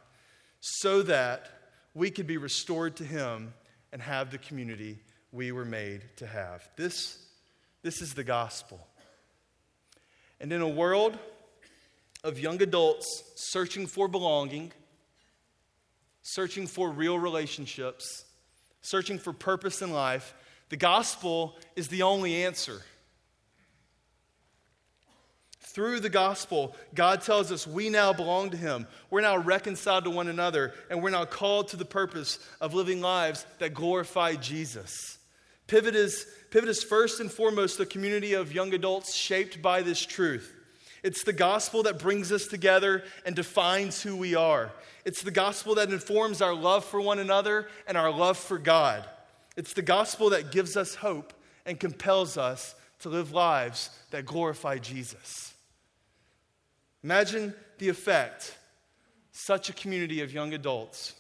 so 0.61 1.03
that 1.03 1.49
we 1.95 2.11
could 2.11 2.27
be 2.27 2.37
restored 2.37 2.97
to 2.97 3.05
him 3.05 3.53
and 3.93 4.01
have 4.01 4.31
the 4.31 4.39
community 4.39 4.99
we 5.33 5.53
were 5.53 5.65
made 5.65 6.03
to 6.17 6.27
have. 6.27 6.69
This, 6.77 7.19
this 7.83 8.01
is 8.01 8.15
the 8.15 8.25
gospel. 8.25 8.87
And 10.41 10.53
in 10.53 10.63
a 10.63 10.69
world 10.69 11.19
of 12.25 12.39
young 12.39 12.61
adults 12.63 13.23
searching 13.37 13.87
for 13.87 14.09
belonging, 14.09 14.73
searching 16.23 16.67
for 16.67 16.91
real 16.91 17.19
relationships, 17.19 18.25
searching 18.83 19.19
for 19.19 19.33
purpose 19.33 19.83
in 19.83 19.93
life, 19.93 20.35
the 20.69 20.77
gospel 20.77 21.57
is 21.77 21.89
the 21.89 22.03
only 22.03 22.45
answer. 22.45 22.83
Through 25.77 26.01
the 26.01 26.09
gospel, 26.09 26.75
God 26.95 27.21
tells 27.21 27.53
us 27.53 27.67
we 27.67 27.91
now 27.91 28.15
belong 28.15 28.49
to 28.49 28.57
Him. 28.57 28.87
We're 29.11 29.21
now 29.21 29.37
reconciled 29.37 30.05
to 30.05 30.11
one 30.11 30.27
another, 30.27 30.73
and 30.89 31.03
we're 31.03 31.11
now 31.11 31.27
called 31.27 31.69
to 31.69 31.77
the 31.77 31.85
purpose 31.85 32.39
of 32.63 32.73
living 32.73 33.03
lives 33.03 33.45
that 33.59 33.75
glorify 33.75 34.37
Jesus. 34.37 35.19
Pivot 35.67 35.95
is, 35.95 36.27
Pivot 36.51 36.71
is 36.71 36.83
first 36.83 37.21
and 37.21 37.31
foremost 37.31 37.79
a 37.79 37.85
community 37.85 38.33
of 38.33 38.55
young 38.55 38.73
adults 38.73 39.13
shaped 39.13 39.61
by 39.61 39.83
this 39.83 40.01
truth. 40.01 40.51
It's 41.03 41.25
the 41.25 41.35
gospel 41.35 41.83
that 41.83 41.99
brings 41.99 42.33
us 42.33 42.47
together 42.47 43.05
and 43.27 43.37
defines 43.37 44.03
who 44.03 44.17
we 44.17 44.35
are. 44.35 44.73
It's 45.05 45.21
the 45.21 45.31
gospel 45.31 45.75
that 45.75 45.93
informs 45.93 46.41
our 46.41 46.55
love 46.55 46.87
for 46.87 47.03
one 47.03 47.19
another 47.19 47.69
and 47.87 47.99
our 47.99 48.11
love 48.11 48.39
for 48.39 48.57
God. 48.57 49.07
It's 49.59 49.75
the 49.75 49.83
gospel 49.83 50.31
that 50.31 50.51
gives 50.51 50.75
us 50.75 50.95
hope 50.95 51.35
and 51.67 51.79
compels 51.79 52.39
us 52.39 52.75
to 53.01 53.11
live 53.11 53.33
lives 53.33 53.91
that 54.11 54.25
glorify 54.25 54.79
Jesus. 54.79 55.53
Imagine 57.03 57.55
the 57.79 57.89
effect 57.89 58.57
such 59.33 59.69
a 59.69 59.73
community 59.73 60.23
of 60.23 60.33
young 60.33 60.55
adults 60.55 61.15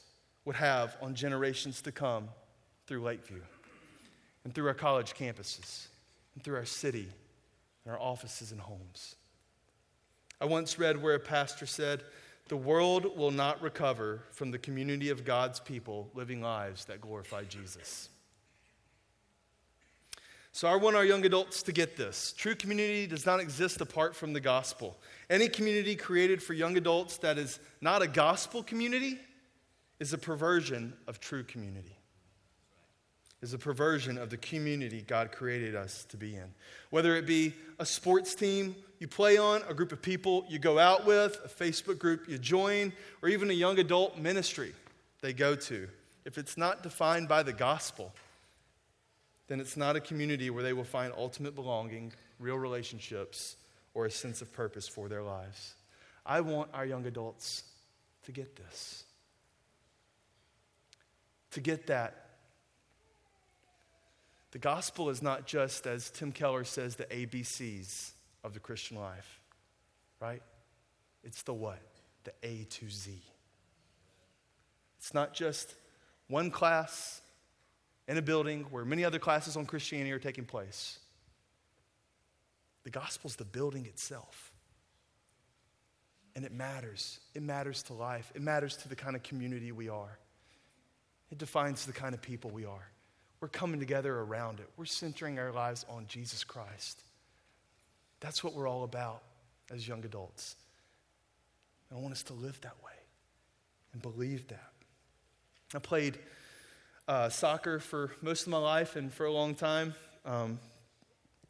would 0.44 0.56
have 0.56 0.96
on 1.02 1.14
generations 1.14 1.82
to 1.82 1.92
come 1.92 2.28
through 2.86 3.02
Lakeview 3.02 3.42
and 4.44 4.54
through 4.54 4.68
our 4.68 4.74
college 4.74 5.14
campuses 5.14 5.88
and 6.34 6.42
through 6.42 6.56
our 6.56 6.64
city 6.64 7.08
and 7.84 7.92
our 7.92 8.00
offices 8.00 8.52
and 8.52 8.60
homes. 8.60 9.16
I 10.40 10.44
once 10.44 10.78
read 10.78 11.02
where 11.02 11.14
a 11.14 11.20
pastor 11.20 11.66
said, 11.66 12.02
The 12.48 12.56
world 12.56 13.16
will 13.16 13.30
not 13.30 13.60
recover 13.60 14.22
from 14.30 14.50
the 14.50 14.58
community 14.58 15.10
of 15.10 15.24
God's 15.24 15.60
people 15.60 16.10
living 16.14 16.40
lives 16.40 16.84
that 16.86 17.00
glorify 17.00 17.44
Jesus. 17.44 18.08
So 20.56 20.68
I 20.68 20.76
want 20.76 20.96
our 20.96 21.04
young 21.04 21.22
adults 21.26 21.62
to 21.64 21.72
get 21.72 21.98
this. 21.98 22.32
True 22.34 22.54
community 22.54 23.06
does 23.06 23.26
not 23.26 23.40
exist 23.40 23.82
apart 23.82 24.16
from 24.16 24.32
the 24.32 24.40
gospel. 24.40 24.96
Any 25.28 25.48
community 25.50 25.94
created 25.96 26.42
for 26.42 26.54
young 26.54 26.78
adults 26.78 27.18
that 27.18 27.36
is 27.36 27.58
not 27.82 28.00
a 28.00 28.06
gospel 28.06 28.62
community 28.62 29.18
is 30.00 30.14
a 30.14 30.18
perversion 30.18 30.94
of 31.06 31.20
true 31.20 31.44
community. 31.44 31.98
Is 33.42 33.52
a 33.52 33.58
perversion 33.58 34.16
of 34.16 34.30
the 34.30 34.38
community 34.38 35.04
God 35.06 35.30
created 35.30 35.74
us 35.74 36.06
to 36.06 36.16
be 36.16 36.34
in. 36.34 36.54
Whether 36.88 37.16
it 37.16 37.26
be 37.26 37.52
a 37.78 37.84
sports 37.84 38.34
team 38.34 38.76
you 38.98 39.08
play 39.08 39.36
on, 39.36 39.60
a 39.68 39.74
group 39.74 39.92
of 39.92 40.00
people 40.00 40.46
you 40.48 40.58
go 40.58 40.78
out 40.78 41.04
with, 41.04 41.38
a 41.44 41.48
Facebook 41.48 41.98
group 41.98 42.30
you 42.30 42.38
join, 42.38 42.94
or 43.20 43.28
even 43.28 43.50
a 43.50 43.52
young 43.52 43.78
adult 43.78 44.16
ministry 44.16 44.72
they 45.20 45.34
go 45.34 45.54
to. 45.54 45.86
If 46.24 46.38
it's 46.38 46.56
not 46.56 46.82
defined 46.82 47.28
by 47.28 47.42
the 47.42 47.52
gospel, 47.52 48.14
then 49.48 49.60
it's 49.60 49.76
not 49.76 49.96
a 49.96 50.00
community 50.00 50.50
where 50.50 50.62
they 50.62 50.72
will 50.72 50.84
find 50.84 51.12
ultimate 51.16 51.54
belonging, 51.54 52.12
real 52.38 52.56
relationships, 52.56 53.56
or 53.94 54.06
a 54.06 54.10
sense 54.10 54.42
of 54.42 54.52
purpose 54.52 54.88
for 54.88 55.08
their 55.08 55.22
lives. 55.22 55.74
I 56.24 56.40
want 56.40 56.70
our 56.74 56.84
young 56.84 57.06
adults 57.06 57.62
to 58.24 58.32
get 58.32 58.56
this. 58.56 59.04
To 61.52 61.60
get 61.60 61.86
that. 61.86 62.26
The 64.50 64.58
gospel 64.58 65.10
is 65.10 65.22
not 65.22 65.46
just, 65.46 65.86
as 65.86 66.10
Tim 66.10 66.32
Keller 66.32 66.64
says, 66.64 66.96
the 66.96 67.04
ABCs 67.04 68.12
of 68.42 68.54
the 68.54 68.60
Christian 68.60 68.98
life, 68.98 69.40
right? 70.20 70.42
It's 71.22 71.42
the 71.42 71.54
what? 71.54 71.80
The 72.24 72.32
A 72.42 72.64
to 72.64 72.90
Z. 72.90 73.20
It's 74.98 75.14
not 75.14 75.34
just 75.34 75.74
one 76.28 76.50
class, 76.50 77.20
in 78.08 78.16
a 78.16 78.22
building 78.22 78.66
where 78.70 78.84
many 78.84 79.04
other 79.04 79.18
classes 79.18 79.56
on 79.56 79.66
Christianity 79.66 80.12
are 80.12 80.18
taking 80.18 80.44
place. 80.44 80.98
The 82.84 82.90
gospel 82.90 83.28
is 83.28 83.36
the 83.36 83.44
building 83.44 83.86
itself. 83.86 84.52
And 86.36 86.44
it 86.44 86.52
matters. 86.52 87.18
It 87.34 87.42
matters 87.42 87.82
to 87.84 87.94
life, 87.94 88.30
it 88.34 88.42
matters 88.42 88.76
to 88.78 88.88
the 88.88 88.96
kind 88.96 89.16
of 89.16 89.22
community 89.22 89.72
we 89.72 89.88
are. 89.88 90.18
It 91.32 91.38
defines 91.38 91.86
the 91.86 91.92
kind 91.92 92.14
of 92.14 92.22
people 92.22 92.50
we 92.50 92.64
are. 92.64 92.90
We're 93.40 93.48
coming 93.48 93.80
together 93.80 94.20
around 94.20 94.60
it, 94.60 94.68
we're 94.76 94.84
centering 94.84 95.38
our 95.38 95.52
lives 95.52 95.84
on 95.88 96.06
Jesus 96.06 96.44
Christ. 96.44 97.02
That's 98.20 98.42
what 98.42 98.54
we're 98.54 98.68
all 98.68 98.84
about 98.84 99.22
as 99.70 99.86
young 99.86 100.04
adults. 100.04 100.56
I 101.92 101.96
want 101.96 102.12
us 102.12 102.22
to 102.24 102.32
live 102.32 102.60
that 102.62 102.76
way 102.84 102.92
and 103.92 104.02
believe 104.02 104.48
that. 104.48 104.72
I 105.74 105.78
played 105.78 106.18
uh, 107.08 107.28
soccer 107.28 107.78
for 107.78 108.10
most 108.20 108.42
of 108.42 108.48
my 108.48 108.58
life 108.58 108.96
and 108.96 109.12
for 109.12 109.26
a 109.26 109.32
long 109.32 109.54
time. 109.54 109.94
Um, 110.24 110.58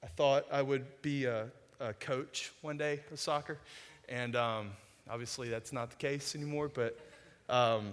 I 0.02 0.08
thought 0.08 0.46
I 0.52 0.62
would 0.62 0.84
be 1.02 1.24
a, 1.24 1.46
a, 1.80 1.94
coach 1.94 2.52
one 2.60 2.76
day 2.76 3.00
of 3.10 3.18
soccer, 3.18 3.58
and 4.08 4.36
um, 4.36 4.70
obviously 5.08 5.48
that's 5.48 5.72
not 5.72 5.90
the 5.90 5.96
case 5.96 6.36
anymore. 6.36 6.68
But 6.68 6.98
um, 7.48 7.92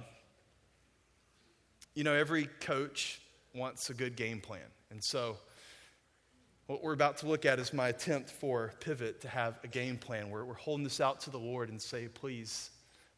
you 1.95 2.04
know, 2.04 2.13
every 2.13 2.49
coach 2.60 3.21
wants 3.56 3.89
a 3.89 3.93
good 3.93 4.15
game 4.15 4.41
plan, 4.41 4.67
and 4.91 5.04
so 5.04 5.38
what 6.67 6.84
we're 6.84 6.93
about 6.93 7.17
to 7.17 7.28
look 7.28 7.45
at 7.45 7.60
is 7.60 7.73
my 7.73 7.89
attempt 7.89 8.30
for 8.30 8.73
Pivot 8.80 9.21
to 9.21 9.28
have 9.28 9.60
a 9.63 9.67
game 9.67 9.97
plan 9.97 10.30
where 10.30 10.45
we're 10.45 10.54
holding 10.54 10.84
this 10.84 11.02
out 11.02 11.19
to 11.21 11.30
the 11.30 11.38
Lord 11.38 11.69
and 11.69 11.82
say, 11.82 12.08
please, 12.08 12.71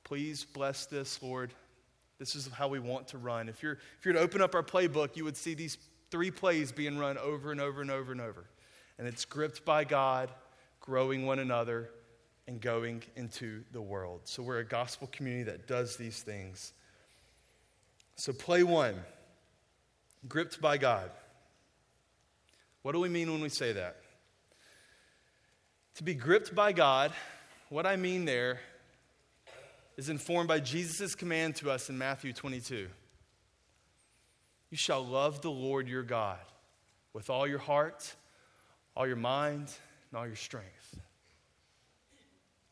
please 0.03 0.45
bless 0.45 0.87
this, 0.87 1.21
Lord. 1.21 1.51
This 2.19 2.35
is 2.35 2.47
how 2.47 2.67
we 2.67 2.79
want 2.79 3.09
to 3.09 3.17
run. 3.17 3.49
If 3.49 3.61
you're, 3.61 3.73
if 3.73 4.05
you're 4.05 4.13
to 4.13 4.19
open 4.19 4.41
up 4.41 4.55
our 4.55 4.63
playbook, 4.63 5.17
you 5.17 5.25
would 5.25 5.35
see 5.35 5.53
these 5.53 5.77
three 6.11 6.31
plays 6.31 6.71
being 6.71 6.97
run 6.97 7.17
over 7.17 7.51
and 7.51 7.59
over 7.59 7.81
and 7.81 7.91
over 7.91 8.11
and 8.11 8.21
over. 8.21 8.45
And 8.97 9.07
it's 9.07 9.25
gripped 9.25 9.65
by 9.65 9.83
God, 9.83 10.31
growing 10.79 11.25
one 11.25 11.39
another, 11.39 11.89
and 12.47 12.61
going 12.61 13.03
into 13.15 13.63
the 13.71 13.81
world. 13.81 14.21
So 14.23 14.43
we're 14.43 14.59
a 14.59 14.65
gospel 14.65 15.09
community 15.11 15.43
that 15.51 15.67
does 15.67 15.97
these 15.97 16.21
things. 16.21 16.73
So, 18.17 18.31
play 18.31 18.63
one 18.63 18.95
gripped 20.27 20.61
by 20.61 20.77
God. 20.77 21.11
What 22.81 22.93
do 22.93 22.99
we 22.99 23.09
mean 23.09 23.31
when 23.31 23.41
we 23.41 23.49
say 23.49 23.73
that? 23.73 23.97
To 25.95 26.03
be 26.03 26.13
gripped 26.13 26.55
by 26.55 26.71
God, 26.71 27.11
what 27.69 27.85
I 27.85 27.97
mean 27.97 28.23
there 28.25 28.59
is 29.97 30.09
informed 30.09 30.47
by 30.47 30.59
Jesus' 30.59 31.15
command 31.15 31.55
to 31.57 31.71
us 31.71 31.89
in 31.89 31.97
Matthew 31.97 32.33
22. 32.33 32.87
You 34.69 34.77
shall 34.77 35.05
love 35.05 35.41
the 35.41 35.51
Lord 35.51 35.87
your 35.87 36.03
God 36.03 36.39
with 37.13 37.29
all 37.29 37.47
your 37.47 37.59
heart, 37.59 38.13
all 38.95 39.07
your 39.07 39.15
mind, 39.15 39.71
and 40.09 40.19
all 40.19 40.27
your 40.27 40.35
strength. 40.35 40.99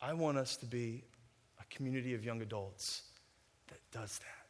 I 0.02 0.14
want 0.14 0.38
us 0.38 0.58
to 0.58 0.66
be 0.66 1.04
a 1.62 1.76
community 1.76 2.14
of 2.14 2.26
young 2.26 2.42
adults 2.42 3.04
that 3.68 3.80
does 3.98 4.20
that, 4.20 4.46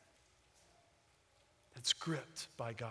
that's 1.75 1.93
gripped 1.93 2.47
by 2.57 2.73
God. 2.73 2.89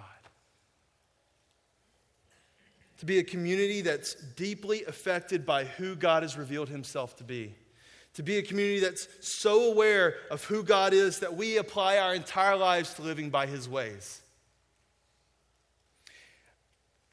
To 2.99 3.07
be 3.07 3.19
a 3.19 3.25
community 3.25 3.81
that's 3.81 4.15
deeply 4.15 4.85
affected 4.85 5.45
by 5.45 5.65
who 5.65 5.97
God 5.97 6.23
has 6.23 6.39
revealed 6.39 6.69
himself 6.69 7.17
to 7.17 7.25
be 7.25 7.57
to 8.15 8.23
be 8.23 8.39
a 8.39 8.43
community 8.43 8.81
that's 8.81 9.09
so 9.21 9.71
aware 9.71 10.17
of 10.31 10.45
who 10.45 10.63
God 10.63 10.93
is 10.93 11.21
that 11.21 11.35
we 11.35 11.57
apply 11.57 11.99
our 11.99 12.15
entire 12.15 12.57
lives 12.57 12.95
to 12.95 13.03
living 13.03 13.31
by 13.31 13.47
His 13.47 13.69
ways. 13.69 14.21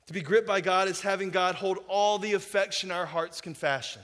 To 0.08 0.14
be 0.14 0.22
gripped 0.22 0.48
by 0.48 0.62
God 0.62 0.88
is 0.88 1.02
having 1.02 1.30
God 1.30 1.56
hold 1.56 1.78
all 1.88 2.18
the 2.18 2.34
affection 2.34 2.92
our 2.92 3.06
hearts 3.06 3.42
can 3.42 3.54
fashion. 3.54 4.02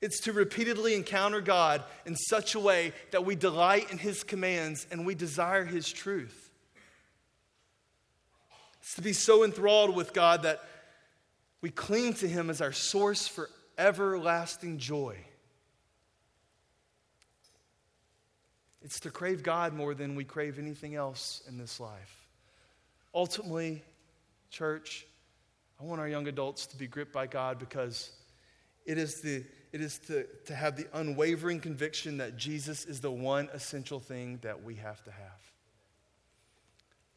It's 0.00 0.20
to 0.20 0.32
repeatedly 0.32 0.94
encounter 0.94 1.40
God 1.40 1.82
in 2.06 2.14
such 2.14 2.54
a 2.54 2.60
way 2.60 2.92
that 3.10 3.24
we 3.24 3.34
delight 3.34 3.90
in 3.90 3.98
His 3.98 4.22
commands 4.22 4.86
and 4.92 5.04
we 5.04 5.16
desire 5.16 5.64
His 5.64 5.90
truth. 5.90 6.50
It's 8.80 8.94
to 8.94 9.02
be 9.02 9.12
so 9.12 9.42
enthralled 9.42 9.96
with 9.96 10.12
God 10.12 10.44
that 10.44 10.60
we 11.62 11.70
cling 11.70 12.14
to 12.14 12.28
Him 12.28 12.48
as 12.48 12.60
our 12.60 12.72
source 12.72 13.26
for 13.26 13.50
everlasting 13.78 14.78
joy. 14.78 15.16
It's 18.82 19.00
to 19.00 19.10
crave 19.10 19.42
God 19.42 19.72
more 19.72 19.94
than 19.94 20.14
we 20.14 20.24
crave 20.24 20.58
anything 20.58 20.94
else 20.94 21.42
in 21.48 21.58
this 21.58 21.78
life. 21.78 22.26
Ultimately, 23.14 23.82
church, 24.50 25.06
I 25.80 25.84
want 25.84 26.00
our 26.00 26.08
young 26.08 26.26
adults 26.26 26.66
to 26.68 26.76
be 26.76 26.86
gripped 26.86 27.12
by 27.12 27.26
God 27.26 27.58
because 27.58 28.10
it 28.84 28.98
is, 28.98 29.20
the, 29.20 29.44
it 29.72 29.80
is 29.80 29.98
to, 30.06 30.26
to 30.46 30.54
have 30.54 30.76
the 30.76 30.86
unwavering 30.94 31.60
conviction 31.60 32.18
that 32.18 32.36
Jesus 32.36 32.84
is 32.84 33.00
the 33.00 33.10
one 33.10 33.48
essential 33.52 34.00
thing 34.00 34.38
that 34.42 34.62
we 34.62 34.76
have 34.76 35.02
to 35.04 35.10
have. 35.10 35.52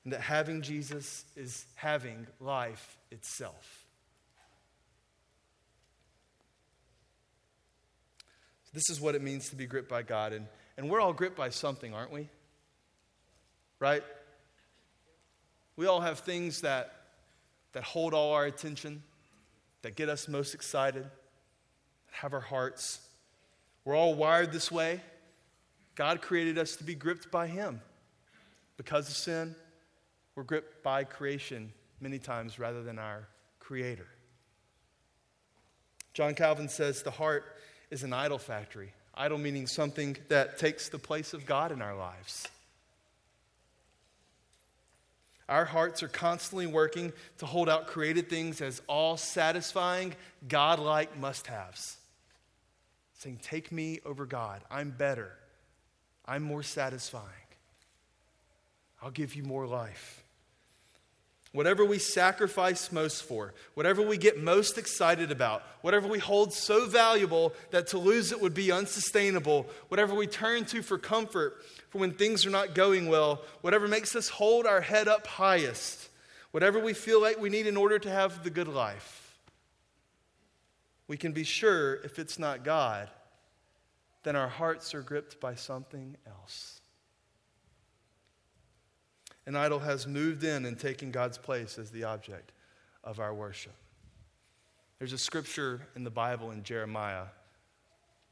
And 0.03 0.13
that 0.13 0.21
having 0.21 0.61
Jesus 0.61 1.25
is 1.35 1.65
having 1.75 2.27
life 2.39 2.97
itself. 3.11 3.80
This 8.73 8.89
is 8.89 9.01
what 9.01 9.15
it 9.15 9.21
means 9.21 9.49
to 9.49 9.55
be 9.55 9.65
gripped 9.65 9.89
by 9.89 10.03
God. 10.03 10.33
And, 10.33 10.47
and 10.77 10.89
we're 10.89 11.01
all 11.01 11.13
gripped 11.13 11.35
by 11.35 11.49
something, 11.49 11.93
aren't 11.93 12.11
we? 12.11 12.29
Right? 13.79 14.03
We 15.75 15.87
all 15.87 16.01
have 16.01 16.19
things 16.19 16.61
that, 16.61 16.93
that 17.73 17.83
hold 17.83 18.13
all 18.13 18.33
our 18.33 18.45
attention, 18.45 19.03
that 19.81 19.95
get 19.95 20.09
us 20.09 20.27
most 20.27 20.53
excited, 20.53 21.03
that 21.03 21.11
have 22.11 22.33
our 22.33 22.39
hearts. 22.39 22.99
We're 23.83 23.95
all 23.95 24.15
wired 24.15 24.51
this 24.51 24.71
way. 24.71 25.01
God 25.95 26.21
created 26.21 26.57
us 26.57 26.75
to 26.77 26.83
be 26.83 26.95
gripped 26.95 27.31
by 27.31 27.47
Him. 27.47 27.81
Because 28.77 29.09
of 29.09 29.15
sin, 29.15 29.55
we're 30.35 30.43
gripped 30.43 30.81
by 30.83 31.03
creation 31.03 31.73
many 31.99 32.19
times 32.19 32.57
rather 32.57 32.83
than 32.83 32.97
our 32.97 33.27
Creator. 33.59 34.07
John 36.13 36.33
Calvin 36.33 36.67
says 36.67 37.03
the 37.03 37.11
heart 37.11 37.55
is 37.91 38.03
an 38.03 38.13
idol 38.13 38.39
factory. 38.39 38.93
Idol 39.13 39.37
meaning 39.37 39.67
something 39.67 40.17
that 40.29 40.57
takes 40.57 40.89
the 40.89 40.97
place 40.97 41.33
of 41.33 41.45
God 41.45 41.71
in 41.71 41.81
our 41.81 41.95
lives. 41.95 42.47
Our 45.49 45.65
hearts 45.65 46.01
are 46.01 46.07
constantly 46.07 46.65
working 46.65 47.11
to 47.39 47.45
hold 47.45 47.67
out 47.67 47.87
created 47.87 48.29
things 48.29 48.61
as 48.61 48.81
all 48.87 49.17
satisfying, 49.17 50.15
God-like 50.47 51.19
must 51.19 51.47
haves. 51.47 51.97
Saying, 53.19 53.39
Take 53.43 53.69
me 53.69 53.99
over 54.05 54.25
God. 54.25 54.61
I'm 54.71 54.91
better. 54.91 55.33
I'm 56.25 56.41
more 56.41 56.63
satisfying. 56.63 57.25
I'll 59.01 59.11
give 59.11 59.35
you 59.35 59.43
more 59.43 59.67
life. 59.67 60.20
Whatever 61.53 61.83
we 61.83 61.99
sacrifice 61.99 62.93
most 62.93 63.23
for, 63.23 63.53
whatever 63.73 64.01
we 64.01 64.17
get 64.17 64.41
most 64.41 64.77
excited 64.77 65.31
about, 65.31 65.63
whatever 65.81 66.07
we 66.07 66.17
hold 66.17 66.53
so 66.53 66.87
valuable 66.87 67.53
that 67.71 67.87
to 67.87 67.97
lose 67.97 68.31
it 68.31 68.39
would 68.39 68.53
be 68.53 68.71
unsustainable, 68.71 69.69
whatever 69.89 70.15
we 70.15 70.27
turn 70.27 70.63
to 70.65 70.81
for 70.81 70.97
comfort 70.97 71.61
for 71.89 71.97
when 71.97 72.13
things 72.13 72.45
are 72.45 72.51
not 72.51 72.73
going 72.73 73.09
well, 73.09 73.41
whatever 73.59 73.85
makes 73.85 74.15
us 74.15 74.29
hold 74.29 74.65
our 74.65 74.79
head 74.79 75.09
up 75.09 75.27
highest, 75.27 76.09
whatever 76.51 76.79
we 76.79 76.93
feel 76.93 77.21
like 77.21 77.37
we 77.37 77.49
need 77.49 77.67
in 77.67 77.75
order 77.75 77.99
to 77.99 78.09
have 78.09 78.45
the 78.45 78.49
good 78.49 78.69
life, 78.69 79.37
we 81.09 81.17
can 81.17 81.33
be 81.33 81.43
sure 81.43 81.95
if 81.95 82.17
it's 82.17 82.39
not 82.39 82.63
God, 82.63 83.09
then 84.23 84.37
our 84.37 84.47
hearts 84.47 84.93
are 84.93 85.01
gripped 85.01 85.41
by 85.41 85.55
something 85.55 86.15
else 86.25 86.80
an 89.45 89.55
idol 89.55 89.79
has 89.79 90.07
moved 90.07 90.43
in 90.43 90.65
and 90.65 90.77
taken 90.77 91.11
God's 91.11 91.37
place 91.37 91.77
as 91.77 91.91
the 91.91 92.03
object 92.03 92.51
of 93.03 93.19
our 93.19 93.33
worship. 93.33 93.73
There's 94.99 95.13
a 95.13 95.17
scripture 95.17 95.81
in 95.95 96.03
the 96.03 96.11
Bible 96.11 96.51
in 96.51 96.63
Jeremiah 96.63 97.25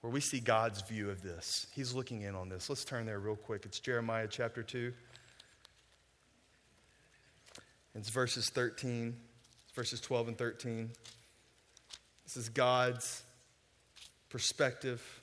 where 0.01 0.13
we 0.13 0.21
see 0.21 0.39
God's 0.39 0.81
view 0.83 1.09
of 1.09 1.21
this. 1.21 1.67
He's 1.73 1.93
looking 1.93 2.21
in 2.21 2.35
on 2.35 2.47
this. 2.47 2.69
Let's 2.69 2.85
turn 2.85 3.05
there 3.05 3.19
real 3.19 3.35
quick. 3.35 3.65
It's 3.65 3.79
Jeremiah 3.79 4.27
chapter 4.29 4.63
2. 4.63 4.93
It's 7.95 8.09
verses 8.09 8.49
13, 8.49 9.15
verses 9.75 9.99
12 9.99 10.29
and 10.29 10.37
13. 10.37 10.89
This 12.23 12.37
is 12.37 12.47
God's 12.47 13.23
perspective 14.29 15.21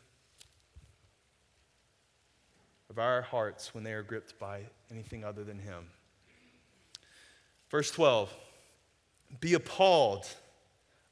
of 2.90 2.98
our 2.98 3.22
hearts 3.22 3.72
when 3.72 3.84
they 3.84 3.92
are 3.92 4.02
gripped 4.02 4.38
by 4.38 4.62
anything 4.90 5.24
other 5.24 5.44
than 5.44 5.58
Him. 5.58 5.86
Verse 7.70 7.90
12 7.90 8.32
Be 9.40 9.54
appalled, 9.54 10.26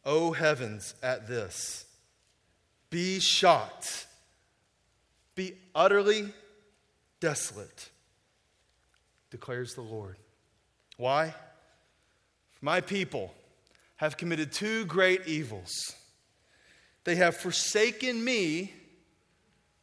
O 0.04 0.32
heavens, 0.32 0.94
at 1.02 1.28
this. 1.28 1.86
Be 2.90 3.20
shocked. 3.20 4.06
Be 5.34 5.54
utterly 5.74 6.32
desolate, 7.18 7.90
declares 9.30 9.74
the 9.74 9.80
Lord. 9.80 10.16
Why? 10.96 11.34
My 12.60 12.80
people 12.80 13.34
have 13.96 14.16
committed 14.16 14.52
two 14.52 14.84
great 14.86 15.26
evils. 15.26 15.72
They 17.04 17.16
have 17.16 17.36
forsaken 17.36 18.24
me. 18.24 18.72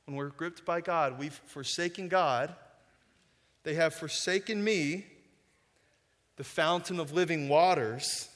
When 0.05 0.15
we're 0.15 0.29
gripped 0.29 0.65
by 0.65 0.81
God, 0.81 1.19
we've 1.19 1.39
forsaken 1.45 2.07
God. 2.07 2.55
They 3.63 3.75
have 3.75 3.93
forsaken 3.93 4.63
me, 4.63 5.05
the 6.37 6.43
fountain 6.43 6.99
of 6.99 7.11
living 7.11 7.49
waters, 7.49 8.29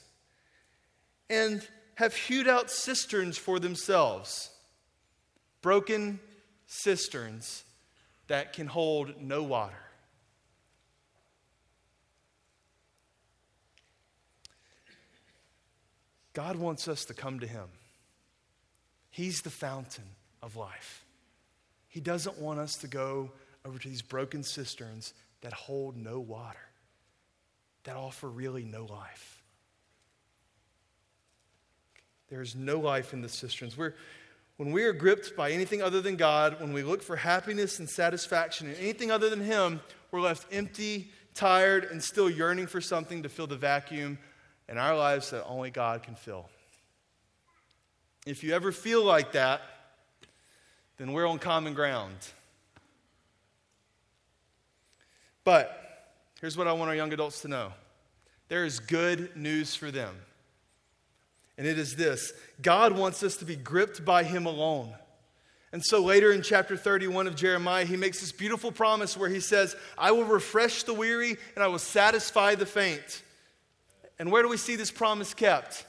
and 1.28 1.66
have 1.96 2.14
hewed 2.14 2.46
out 2.46 2.70
cisterns 2.70 3.36
for 3.36 3.58
themselves, 3.58 4.50
broken 5.62 6.20
cisterns 6.66 7.64
that 8.28 8.52
can 8.52 8.66
hold 8.66 9.20
no 9.20 9.42
water. 9.42 9.74
God 16.32 16.56
wants 16.56 16.86
us 16.86 17.06
to 17.06 17.14
come 17.14 17.40
to 17.40 17.46
Him. 17.46 17.68
He's 19.08 19.40
the 19.40 19.50
fountain 19.50 20.04
of 20.42 20.54
life. 20.54 21.06
He 21.88 22.00
doesn't 22.00 22.38
want 22.38 22.60
us 22.60 22.74
to 22.76 22.88
go 22.88 23.30
over 23.66 23.78
to 23.78 23.88
these 23.88 24.02
broken 24.02 24.42
cisterns 24.42 25.12
that 25.42 25.52
hold 25.52 25.96
no 25.96 26.18
water, 26.18 26.58
that 27.84 27.96
offer 27.96 28.28
really 28.28 28.64
no 28.64 28.84
life. 28.84 29.42
There 32.28 32.42
is 32.42 32.56
no 32.56 32.78
life 32.78 33.12
in 33.12 33.20
the 33.20 33.28
cisterns. 33.28 33.76
We're, 33.76 33.94
when 34.56 34.72
we 34.72 34.84
are 34.84 34.92
gripped 34.92 35.36
by 35.36 35.52
anything 35.52 35.82
other 35.82 36.00
than 36.00 36.16
God, 36.16 36.60
when 36.60 36.72
we 36.72 36.82
look 36.82 37.02
for 37.02 37.16
happiness 37.16 37.78
and 37.78 37.88
satisfaction 37.88 38.68
in 38.68 38.74
anything 38.76 39.10
other 39.10 39.30
than 39.30 39.40
Him, 39.40 39.80
we're 40.10 40.20
left 40.20 40.52
empty, 40.52 41.10
tired, 41.34 41.84
and 41.84 42.02
still 42.02 42.30
yearning 42.30 42.66
for 42.66 42.80
something 42.80 43.22
to 43.22 43.28
fill 43.28 43.46
the 43.46 43.56
vacuum 43.56 44.18
in 44.68 44.78
our 44.78 44.96
lives 44.96 45.30
that 45.30 45.44
only 45.44 45.70
God 45.70 46.02
can 46.02 46.14
fill. 46.14 46.48
If 48.26 48.42
you 48.42 48.54
ever 48.54 48.72
feel 48.72 49.04
like 49.04 49.32
that, 49.32 49.60
then 50.96 51.12
we're 51.12 51.26
on 51.26 51.38
common 51.38 51.74
ground. 51.74 52.16
But 55.46 56.10
here's 56.40 56.58
what 56.58 56.66
I 56.66 56.72
want 56.72 56.88
our 56.88 56.96
young 56.96 57.12
adults 57.12 57.42
to 57.42 57.48
know 57.48 57.72
there 58.48 58.64
is 58.64 58.80
good 58.80 59.36
news 59.36 59.76
for 59.76 59.92
them. 59.92 60.12
And 61.56 61.66
it 61.66 61.78
is 61.78 61.94
this 61.94 62.32
God 62.60 62.98
wants 62.98 63.22
us 63.22 63.36
to 63.36 63.44
be 63.44 63.54
gripped 63.54 64.04
by 64.04 64.24
Him 64.24 64.44
alone. 64.44 64.92
And 65.72 65.84
so 65.84 66.02
later 66.02 66.32
in 66.32 66.42
chapter 66.42 66.76
31 66.76 67.28
of 67.28 67.36
Jeremiah, 67.36 67.84
he 67.84 67.96
makes 67.96 68.20
this 68.20 68.32
beautiful 68.32 68.72
promise 68.72 69.16
where 69.16 69.28
he 69.28 69.40
says, 69.40 69.76
I 69.98 70.10
will 70.10 70.24
refresh 70.24 70.84
the 70.84 70.94
weary 70.94 71.36
and 71.54 71.62
I 71.62 71.68
will 71.68 71.78
satisfy 71.78 72.54
the 72.54 72.66
faint. 72.66 73.22
And 74.18 74.32
where 74.32 74.42
do 74.42 74.48
we 74.48 74.56
see 74.56 74.74
this 74.74 74.90
promise 74.90 75.34
kept? 75.34 75.84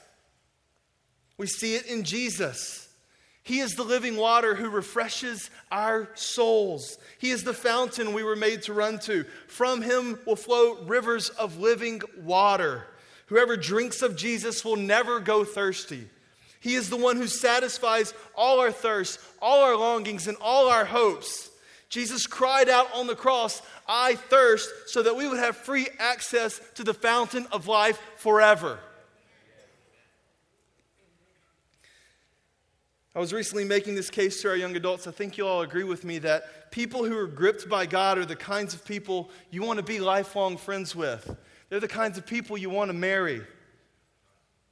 We 1.36 1.46
see 1.46 1.74
it 1.74 1.86
in 1.86 2.04
Jesus. 2.04 2.87
He 3.48 3.60
is 3.60 3.76
the 3.76 3.82
living 3.82 4.18
water 4.18 4.54
who 4.54 4.68
refreshes 4.68 5.48
our 5.72 6.10
souls. 6.12 6.98
He 7.16 7.30
is 7.30 7.44
the 7.44 7.54
fountain 7.54 8.12
we 8.12 8.22
were 8.22 8.36
made 8.36 8.60
to 8.64 8.74
run 8.74 8.98
to. 8.98 9.24
From 9.46 9.80
him 9.80 10.18
will 10.26 10.36
flow 10.36 10.74
rivers 10.82 11.30
of 11.30 11.56
living 11.56 12.02
water. 12.22 12.84
Whoever 13.28 13.56
drinks 13.56 14.02
of 14.02 14.16
Jesus 14.16 14.66
will 14.66 14.76
never 14.76 15.18
go 15.18 15.46
thirsty. 15.46 16.10
He 16.60 16.74
is 16.74 16.90
the 16.90 16.98
one 16.98 17.16
who 17.16 17.26
satisfies 17.26 18.12
all 18.36 18.60
our 18.60 18.70
thirst, 18.70 19.18
all 19.40 19.62
our 19.62 19.76
longings, 19.76 20.28
and 20.28 20.36
all 20.42 20.68
our 20.68 20.84
hopes. 20.84 21.48
Jesus 21.88 22.26
cried 22.26 22.68
out 22.68 22.94
on 22.94 23.06
the 23.06 23.16
cross, 23.16 23.62
I 23.88 24.16
thirst, 24.16 24.68
so 24.88 25.02
that 25.04 25.16
we 25.16 25.26
would 25.26 25.38
have 25.38 25.56
free 25.56 25.86
access 25.98 26.60
to 26.74 26.84
the 26.84 26.92
fountain 26.92 27.46
of 27.50 27.66
life 27.66 27.98
forever. 28.16 28.78
I 33.18 33.20
was 33.20 33.32
recently 33.32 33.64
making 33.64 33.96
this 33.96 34.10
case 34.10 34.40
to 34.42 34.48
our 34.48 34.54
young 34.54 34.76
adults. 34.76 35.08
I 35.08 35.10
think 35.10 35.36
you 35.36 35.44
all 35.44 35.62
agree 35.62 35.82
with 35.82 36.04
me 36.04 36.20
that 36.20 36.70
people 36.70 37.04
who 37.04 37.18
are 37.18 37.26
gripped 37.26 37.68
by 37.68 37.84
God 37.84 38.16
are 38.16 38.24
the 38.24 38.36
kinds 38.36 38.74
of 38.74 38.84
people 38.84 39.28
you 39.50 39.60
want 39.60 39.78
to 39.78 39.82
be 39.82 39.98
lifelong 39.98 40.56
friends 40.56 40.94
with. 40.94 41.36
They're 41.68 41.80
the 41.80 41.88
kinds 41.88 42.16
of 42.16 42.24
people 42.24 42.56
you 42.56 42.70
want 42.70 42.90
to 42.90 42.96
marry. 42.96 43.42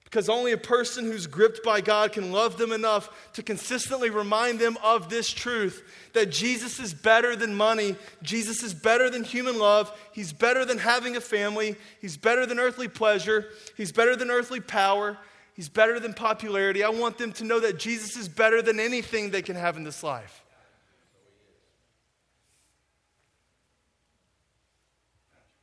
Because 0.05 0.29
only 0.29 0.53
a 0.53 0.59
person 0.59 1.07
who's 1.07 1.27
gripped 1.27 1.65
by 1.65 1.81
God 1.81 2.13
can 2.13 2.31
love 2.31 2.57
them 2.57 2.71
enough 2.71 3.33
to 3.33 3.43
consistently 3.43 4.11
remind 4.11 4.61
them 4.61 4.79
of 4.81 5.09
this 5.09 5.29
truth 5.29 5.83
that 6.13 6.31
Jesus 6.31 6.79
is 6.79 6.95
better 6.95 7.35
than 7.35 7.53
money, 7.53 7.97
Jesus 8.23 8.63
is 8.63 8.73
better 8.73 9.11
than 9.11 9.25
human 9.25 9.59
love, 9.59 9.91
He's 10.13 10.33
better 10.33 10.65
than 10.65 10.79
having 10.79 11.17
a 11.17 11.21
family, 11.21 11.75
He's 12.01 12.17
better 12.17 12.47
than 12.47 12.61
earthly 12.61 12.87
pleasure, 12.87 13.47
He's 13.77 13.91
better 13.91 14.15
than 14.15 14.31
earthly 14.31 14.61
power, 14.61 15.19
He's 15.57 15.71
better 15.71 15.99
than 15.99 16.13
popularity. 16.13 16.85
I 16.85 16.91
want 16.91 17.17
them 17.17 17.33
to 17.33 17.45
know 17.45 17.59
that 17.61 17.79
Jesus 17.79 18.15
is 18.15 18.29
better 18.29 18.61
than 18.61 18.79
anything 18.79 19.31
they 19.31 19.41
can 19.41 19.57
have 19.57 19.79
in 19.79 19.85
this 19.85 20.03
life. 20.03 20.45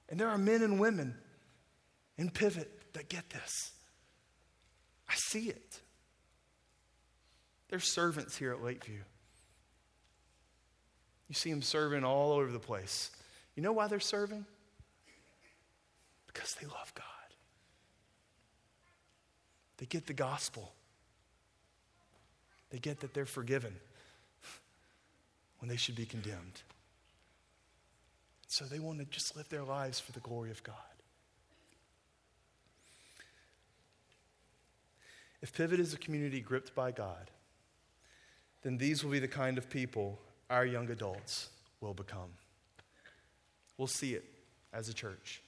And 0.09 0.19
there 0.19 0.29
are 0.29 0.37
men 0.37 0.63
and 0.63 0.79
women 0.79 1.15
in 2.17 2.31
Pivot 2.31 2.93
that 2.93 3.07
get 3.07 3.29
this. 3.29 3.71
I 5.07 5.13
see 5.13 5.49
it. 5.49 5.79
There's 7.69 7.87
servants 7.87 8.35
here 8.35 8.51
at 8.51 8.63
Lakeview. 8.63 9.01
You 11.27 11.35
see 11.35 11.51
them 11.51 11.61
serving 11.61 12.03
all 12.03 12.31
over 12.31 12.51
the 12.51 12.59
place. 12.59 13.11
You 13.55 13.61
know 13.61 13.73
why 13.73 13.87
they're 13.87 13.99
serving? 13.99 14.45
Because 16.25 16.55
they 16.59 16.65
love 16.65 16.91
God. 16.95 17.12
They 19.83 19.87
get 19.87 20.07
the 20.07 20.13
gospel. 20.13 20.71
They 22.69 22.79
get 22.79 23.01
that 23.01 23.13
they're 23.13 23.25
forgiven 23.25 23.75
when 25.59 25.67
they 25.67 25.75
should 25.75 25.97
be 25.97 26.05
condemned. 26.05 26.61
So 28.47 28.63
they 28.63 28.79
want 28.79 28.99
to 28.99 29.05
just 29.05 29.35
live 29.35 29.49
their 29.49 29.65
lives 29.65 29.99
for 29.99 30.13
the 30.13 30.21
glory 30.21 30.51
of 30.51 30.63
God. 30.63 30.75
If 35.41 35.51
Pivot 35.51 35.81
is 35.81 35.93
a 35.93 35.97
community 35.97 36.39
gripped 36.39 36.73
by 36.73 36.91
God, 36.91 37.29
then 38.61 38.77
these 38.77 39.03
will 39.03 39.11
be 39.11 39.19
the 39.19 39.27
kind 39.27 39.57
of 39.57 39.69
people 39.69 40.17
our 40.49 40.65
young 40.65 40.89
adults 40.91 41.49
will 41.81 41.93
become. 41.93 42.29
We'll 43.77 43.87
see 43.87 44.13
it 44.13 44.23
as 44.71 44.87
a 44.87 44.93
church. 44.93 45.42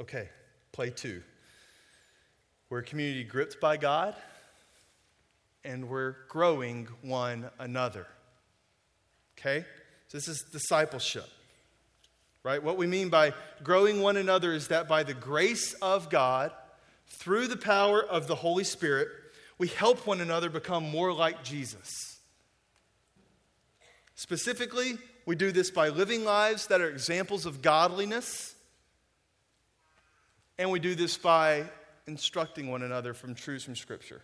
Okay, 0.00 0.28
play 0.72 0.90
two. 0.90 1.22
We're 2.68 2.80
a 2.80 2.84
community 2.84 3.24
gripped 3.24 3.60
by 3.60 3.76
God, 3.76 4.14
and 5.64 5.88
we're 5.88 6.16
growing 6.28 6.88
one 7.02 7.48
another. 7.58 8.06
Okay? 9.38 9.64
So 10.08 10.18
this 10.18 10.28
is 10.28 10.42
discipleship. 10.42 11.28
Right? 12.42 12.62
What 12.62 12.76
we 12.76 12.86
mean 12.86 13.08
by 13.08 13.32
growing 13.62 14.00
one 14.00 14.16
another 14.16 14.52
is 14.52 14.68
that 14.68 14.88
by 14.88 15.02
the 15.02 15.14
grace 15.14 15.72
of 15.74 16.10
God, 16.10 16.52
through 17.08 17.46
the 17.46 17.56
power 17.56 18.02
of 18.02 18.26
the 18.26 18.34
Holy 18.34 18.64
Spirit, 18.64 19.08
we 19.58 19.68
help 19.68 20.06
one 20.06 20.20
another 20.20 20.50
become 20.50 20.88
more 20.88 21.12
like 21.12 21.42
Jesus. 21.42 22.18
Specifically, 24.14 24.98
we 25.24 25.36
do 25.36 25.52
this 25.52 25.70
by 25.70 25.88
living 25.88 26.24
lives 26.24 26.66
that 26.66 26.80
are 26.80 26.88
examples 26.88 27.46
of 27.46 27.62
godliness 27.62 28.55
and 30.58 30.70
we 30.70 30.78
do 30.78 30.94
this 30.94 31.16
by 31.16 31.64
instructing 32.06 32.70
one 32.70 32.82
another 32.82 33.14
from 33.14 33.34
truths 33.34 33.64
from 33.64 33.76
Scripture. 33.76 34.22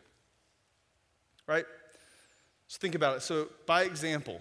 Right? 1.47 1.65
Let's 2.67 2.77
think 2.77 2.95
about 2.95 3.17
it. 3.17 3.23
So, 3.23 3.49
by 3.67 3.83
example, 3.83 4.41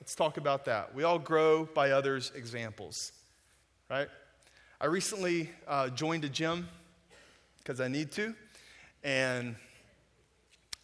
let's 0.00 0.14
talk 0.14 0.36
about 0.36 0.64
that. 0.66 0.94
We 0.94 1.02
all 1.02 1.18
grow 1.18 1.66
by 1.66 1.90
others' 1.90 2.32
examples. 2.34 3.12
Right? 3.90 4.08
I 4.80 4.86
recently 4.86 5.50
uh, 5.68 5.90
joined 5.90 6.24
a 6.24 6.28
gym 6.28 6.68
because 7.58 7.80
I 7.80 7.88
need 7.88 8.12
to. 8.12 8.34
And 9.04 9.56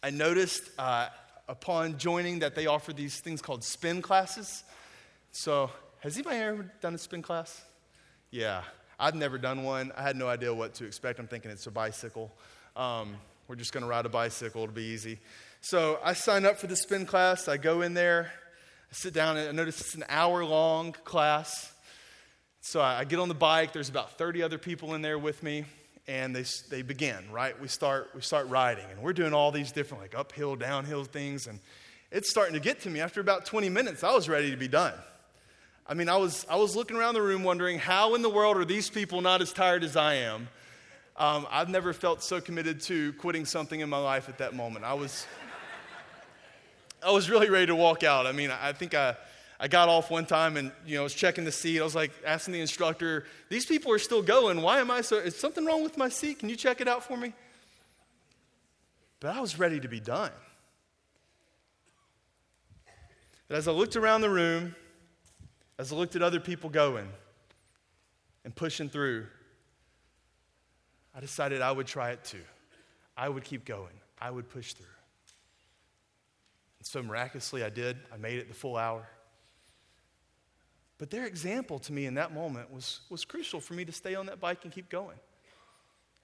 I 0.03 0.11
noticed 0.11 0.69
uh, 0.77 1.07
upon 1.47 1.97
joining 1.97 2.39
that 2.39 2.53
they 2.53 2.67
offer 2.67 2.93
these 2.93 3.19
things 3.19 3.41
called 3.41 3.63
spin 3.63 4.01
classes. 4.01 4.63
So, 5.31 5.71
has 6.01 6.15
anybody 6.15 6.37
ever 6.37 6.71
done 6.81 6.93
a 6.93 6.97
spin 6.97 7.21
class? 7.21 7.63
Yeah, 8.29 8.63
I've 8.99 9.15
never 9.15 9.37
done 9.37 9.63
one. 9.63 9.91
I 9.95 10.01
had 10.01 10.15
no 10.15 10.27
idea 10.27 10.53
what 10.53 10.73
to 10.75 10.85
expect. 10.85 11.19
I'm 11.19 11.27
thinking 11.27 11.51
it's 11.51 11.67
a 11.67 11.71
bicycle. 11.71 12.31
Um, 12.75 13.15
we're 13.47 13.55
just 13.55 13.71
going 13.71 13.83
to 13.83 13.89
ride 13.89 14.05
a 14.05 14.09
bicycle, 14.09 14.63
it'll 14.63 14.75
be 14.75 14.83
easy. 14.83 15.19
So 15.61 15.99
I 16.03 16.13
sign 16.13 16.45
up 16.45 16.57
for 16.57 16.67
the 16.67 16.75
spin 16.75 17.05
class. 17.05 17.47
I 17.47 17.57
go 17.57 17.81
in 17.81 17.93
there, 17.93 18.31
I 18.91 18.93
sit 18.93 19.13
down, 19.13 19.37
and 19.37 19.49
I 19.49 19.51
notice 19.51 19.79
it's 19.79 19.95
an 19.95 20.03
hour 20.09 20.43
long 20.43 20.91
class. 21.03 21.73
So 22.61 22.81
I 22.81 23.05
get 23.05 23.19
on 23.19 23.29
the 23.29 23.35
bike. 23.35 23.71
There's 23.71 23.89
about 23.89 24.17
30 24.17 24.43
other 24.43 24.57
people 24.57 24.93
in 24.95 25.01
there 25.01 25.17
with 25.17 25.41
me, 25.43 25.63
and 26.07 26.35
they, 26.35 26.43
they 26.69 26.81
begin, 26.81 27.31
right? 27.31 27.59
We 27.61 27.67
start, 27.67 28.09
we 28.13 28.21
start 28.21 28.47
riding, 28.49 28.85
and 28.91 29.01
we're 29.01 29.13
doing 29.13 29.33
all 29.33 29.51
these 29.51 29.71
different, 29.71 30.03
like 30.03 30.15
uphill, 30.15 30.55
downhill 30.55 31.05
things. 31.05 31.47
And 31.47 31.59
it's 32.11 32.29
starting 32.29 32.53
to 32.55 32.59
get 32.59 32.81
to 32.81 32.89
me. 32.89 32.99
After 32.99 33.21
about 33.21 33.45
20 33.45 33.69
minutes, 33.69 34.03
I 34.03 34.13
was 34.13 34.27
ready 34.27 34.51
to 34.51 34.57
be 34.57 34.67
done. 34.67 34.93
I 35.89 35.93
mean, 35.93 36.09
I 36.09 36.17
was, 36.17 36.45
I 36.49 36.57
was 36.57 36.75
looking 36.75 36.97
around 36.97 37.13
the 37.13 37.21
room 37.21 37.43
wondering 37.43 37.79
how 37.79 38.13
in 38.15 38.21
the 38.21 38.29
world 38.29 38.57
are 38.57 38.65
these 38.65 38.89
people 38.89 39.21
not 39.21 39.41
as 39.41 39.53
tired 39.53 39.85
as 39.85 39.95
I 39.95 40.15
am? 40.15 40.49
Um, 41.15 41.47
I've 41.49 41.69
never 41.69 41.93
felt 41.93 42.21
so 42.21 42.41
committed 42.41 42.81
to 42.81 43.13
quitting 43.13 43.45
something 43.45 43.79
in 43.79 43.89
my 43.89 43.97
life 43.97 44.27
at 44.27 44.37
that 44.39 44.53
moment. 44.53 44.83
I 44.83 44.93
was, 44.95 45.25
I 47.01 47.11
was 47.11 47.29
really 47.29 47.49
ready 47.49 47.67
to 47.67 47.75
walk 47.75 48.03
out. 48.03 48.27
I 48.27 48.33
mean, 48.33 48.51
I 48.51 48.73
think 48.73 48.95
I, 48.95 49.15
I 49.61 49.69
got 49.69 49.87
off 49.87 50.11
one 50.11 50.25
time 50.25 50.57
and 50.57 50.73
you 50.85 50.95
know, 50.95 51.01
I 51.01 51.03
was 51.03 51.13
checking 51.13 51.45
the 51.45 51.53
seat. 51.53 51.79
I 51.79 51.83
was 51.85 51.95
like 51.95 52.11
asking 52.25 52.53
the 52.53 52.61
instructor, 52.61 53.25
"These 53.49 53.65
people 53.65 53.91
are 53.93 53.99
still 53.99 54.21
going. 54.21 54.61
Why 54.61 54.79
am 54.79 54.91
I 54.91 55.01
so? 55.01 55.15
Is 55.17 55.35
something 55.35 55.65
wrong 55.65 55.83
with 55.83 55.97
my 55.97 56.09
seat? 56.09 56.39
Can 56.39 56.49
you 56.49 56.55
check 56.55 56.81
it 56.81 56.87
out 56.87 57.03
for 57.03 57.17
me?" 57.17 57.33
But 59.19 59.35
I 59.35 59.39
was 59.39 59.57
ready 59.57 59.79
to 59.79 59.87
be 59.87 59.99
done. 59.99 60.31
But 63.47 63.57
as 63.57 63.67
I 63.67 63.71
looked 63.71 63.95
around 63.95 64.21
the 64.21 64.29
room, 64.29 64.75
as 65.79 65.93
I 65.93 65.95
looked 65.95 66.15
at 66.15 66.21
other 66.21 66.39
people 66.39 66.69
going 66.69 67.07
and 68.43 68.55
pushing 68.55 68.89
through, 68.89 69.27
I 71.13 71.19
decided 71.19 71.61
I 71.61 71.71
would 71.71 71.87
try 71.87 72.11
it 72.11 72.23
too. 72.23 72.43
I 73.15 73.29
would 73.29 73.43
keep 73.43 73.65
going. 73.65 73.93
I 74.19 74.31
would 74.31 74.49
push 74.49 74.73
through. 74.73 74.85
And 76.79 76.85
so 76.85 77.01
miraculously, 77.01 77.63
I 77.63 77.69
did. 77.69 77.97
I 78.13 78.17
made 78.17 78.39
it 78.39 78.47
the 78.47 78.53
full 78.53 78.77
hour. 78.77 79.07
But 80.97 81.11
their 81.11 81.25
example 81.25 81.77
to 81.79 81.93
me 81.93 82.05
in 82.05 82.15
that 82.15 82.33
moment 82.33 82.71
was, 82.71 83.01
was 83.09 83.23
crucial 83.23 83.59
for 83.59 83.73
me 83.73 83.85
to 83.85 83.91
stay 83.91 84.15
on 84.15 84.25
that 84.27 84.39
bike 84.39 84.59
and 84.63 84.73
keep 84.73 84.89
going. 84.89 85.17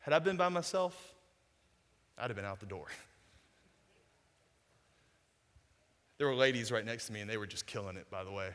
Had 0.02 0.14
I 0.14 0.20
been 0.20 0.38
by 0.38 0.50
myself, 0.50 1.14
I'd 2.18 2.30
have 2.30 2.36
been 2.36 2.46
out 2.46 2.60
the 2.60 2.66
door. 2.66 2.88
There 6.20 6.28
were 6.28 6.36
ladies 6.36 6.72
right 6.72 6.86
next 6.86 7.08
to 7.08 7.12
me, 7.12 7.22
and 7.22 7.30
they 7.30 7.38
were 7.38 7.48
just 7.48 7.66
killing 7.66 7.98
it, 7.98 8.10
by 8.10 8.24
the 8.24 8.32
way. 8.32 8.52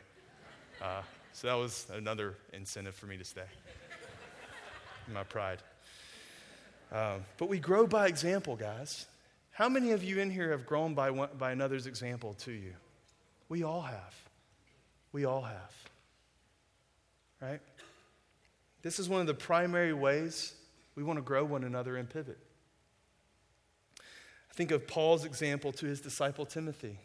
Uh, 0.81 1.01
so 1.33 1.47
that 1.47 1.55
was 1.55 1.87
another 1.93 2.35
incentive 2.53 2.95
for 2.95 3.05
me 3.05 3.17
to 3.17 3.23
stay. 3.23 3.41
My 5.13 5.23
pride. 5.23 5.59
Um, 6.91 7.25
but 7.37 7.49
we 7.49 7.59
grow 7.59 7.85
by 7.85 8.07
example, 8.07 8.55
guys. 8.55 9.05
How 9.51 9.67
many 9.67 9.91
of 9.91 10.03
you 10.03 10.19
in 10.19 10.29
here 10.29 10.51
have 10.51 10.65
grown 10.65 10.93
by, 10.93 11.11
one, 11.11 11.29
by 11.37 11.51
another's 11.51 11.85
example 11.85 12.33
to 12.39 12.51
you? 12.51 12.73
We 13.49 13.63
all 13.63 13.81
have. 13.81 14.15
We 15.11 15.25
all 15.25 15.41
have. 15.41 15.75
Right? 17.41 17.59
This 18.81 18.99
is 18.99 19.09
one 19.09 19.21
of 19.21 19.27
the 19.27 19.33
primary 19.33 19.93
ways 19.93 20.53
we 20.95 21.03
want 21.03 21.17
to 21.17 21.23
grow 21.23 21.43
one 21.43 21.63
another 21.63 21.97
and 21.97 22.09
pivot. 22.09 22.37
I 23.99 24.53
think 24.53 24.71
of 24.71 24.87
Paul's 24.87 25.25
example 25.25 25.71
to 25.73 25.85
his 25.85 25.99
disciple 26.01 26.45
Timothy. 26.45 26.97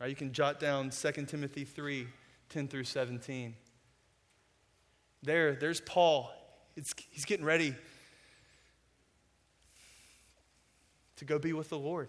Right? 0.00 0.10
You 0.10 0.16
can 0.16 0.32
jot 0.32 0.60
down 0.60 0.90
2 0.90 1.12
Timothy 1.26 1.64
3 1.64 2.06
10 2.50 2.68
through 2.68 2.84
17. 2.84 3.54
There, 5.22 5.54
there's 5.54 5.80
Paul. 5.80 6.30
It's, 6.76 6.94
he's 7.10 7.24
getting 7.24 7.44
ready 7.44 7.74
to 11.16 11.24
go 11.24 11.38
be 11.38 11.52
with 11.52 11.68
the 11.68 11.78
Lord. 11.78 12.08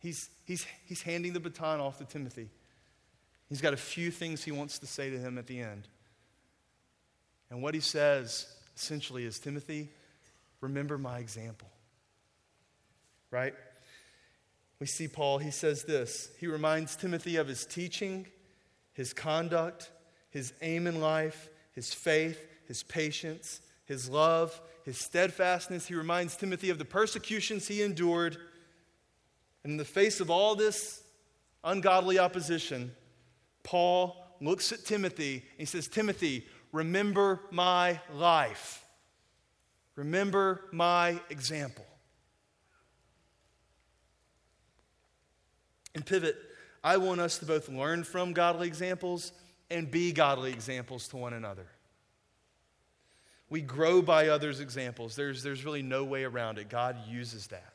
He's, 0.00 0.30
he's, 0.44 0.66
he's 0.86 1.02
handing 1.02 1.32
the 1.32 1.40
baton 1.40 1.80
off 1.80 1.98
to 1.98 2.04
Timothy. 2.04 2.48
He's 3.48 3.60
got 3.60 3.72
a 3.72 3.78
few 3.78 4.10
things 4.10 4.42
he 4.42 4.52
wants 4.52 4.78
to 4.80 4.86
say 4.86 5.10
to 5.10 5.18
him 5.18 5.38
at 5.38 5.46
the 5.46 5.60
end. 5.60 5.88
And 7.50 7.62
what 7.62 7.74
he 7.74 7.80
says 7.80 8.46
essentially 8.76 9.24
is 9.24 9.38
Timothy, 9.38 9.90
remember 10.60 10.98
my 10.98 11.18
example. 11.18 11.68
Right? 13.30 13.54
We 14.80 14.86
see 14.86 15.08
Paul, 15.08 15.38
he 15.38 15.50
says 15.50 15.84
this. 15.84 16.30
He 16.38 16.46
reminds 16.46 16.96
Timothy 16.96 17.36
of 17.36 17.46
his 17.46 17.64
teaching, 17.64 18.26
his 18.94 19.12
conduct, 19.12 19.90
his 20.30 20.52
aim 20.62 20.86
in 20.86 21.00
life, 21.00 21.50
his 21.72 21.92
faith, 21.92 22.46
his 22.66 22.82
patience, 22.82 23.60
his 23.84 24.08
love, 24.08 24.60
his 24.84 24.96
steadfastness. 24.96 25.86
He 25.86 25.94
reminds 25.94 26.36
Timothy 26.36 26.70
of 26.70 26.78
the 26.78 26.84
persecutions 26.84 27.68
he 27.68 27.82
endured. 27.82 28.36
And 29.62 29.72
in 29.72 29.76
the 29.76 29.84
face 29.84 30.20
of 30.20 30.30
all 30.30 30.54
this 30.54 31.02
ungodly 31.62 32.18
opposition, 32.18 32.94
Paul 33.62 34.16
looks 34.40 34.72
at 34.72 34.84
Timothy 34.84 35.34
and 35.34 35.58
he 35.58 35.64
says, 35.64 35.88
Timothy, 35.88 36.46
remember 36.72 37.40
my 37.50 38.00
life. 38.12 38.84
Remember 39.96 40.62
my 40.72 41.20
example. 41.30 41.86
And 45.94 46.04
Pivot, 46.04 46.36
I 46.84 46.98
want 46.98 47.22
us 47.22 47.38
to 47.38 47.46
both 47.46 47.70
learn 47.70 48.04
from 48.04 48.34
godly 48.34 48.68
examples 48.68 49.32
and 49.70 49.90
be 49.90 50.12
godly 50.12 50.52
examples 50.52 51.08
to 51.08 51.16
one 51.16 51.32
another. 51.32 51.66
We 53.48 53.62
grow 53.62 54.02
by 54.02 54.28
others' 54.28 54.60
examples. 54.60 55.16
There's, 55.16 55.42
there's 55.42 55.64
really 55.64 55.82
no 55.82 56.04
way 56.04 56.24
around 56.24 56.58
it. 56.58 56.68
God 56.68 56.98
uses 57.08 57.46
that. 57.46 57.72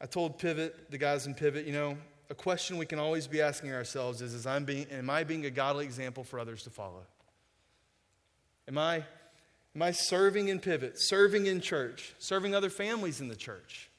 I 0.00 0.06
told 0.06 0.38
Pivot, 0.38 0.90
the 0.90 0.98
guys 0.98 1.26
in 1.26 1.34
Pivot, 1.34 1.66
you 1.66 1.72
know, 1.72 1.98
a 2.30 2.34
question 2.34 2.78
we 2.78 2.86
can 2.86 2.98
always 2.98 3.26
be 3.26 3.42
asking 3.42 3.72
ourselves 3.72 4.22
is, 4.22 4.32
is 4.32 4.46
I'm 4.46 4.64
being, 4.64 4.86
am 4.90 5.10
I 5.10 5.24
being 5.24 5.44
a 5.44 5.50
godly 5.50 5.84
example 5.84 6.24
for 6.24 6.38
others 6.38 6.62
to 6.62 6.70
follow? 6.70 7.02
Am 8.66 8.78
I, 8.78 9.04
am 9.74 9.82
I 9.82 9.90
serving 9.90 10.48
in 10.48 10.60
Pivot, 10.60 10.94
serving 10.96 11.44
in 11.44 11.60
church, 11.60 12.14
serving 12.18 12.54
other 12.54 12.70
families 12.70 13.20
in 13.20 13.28
the 13.28 13.36
church? 13.36 13.90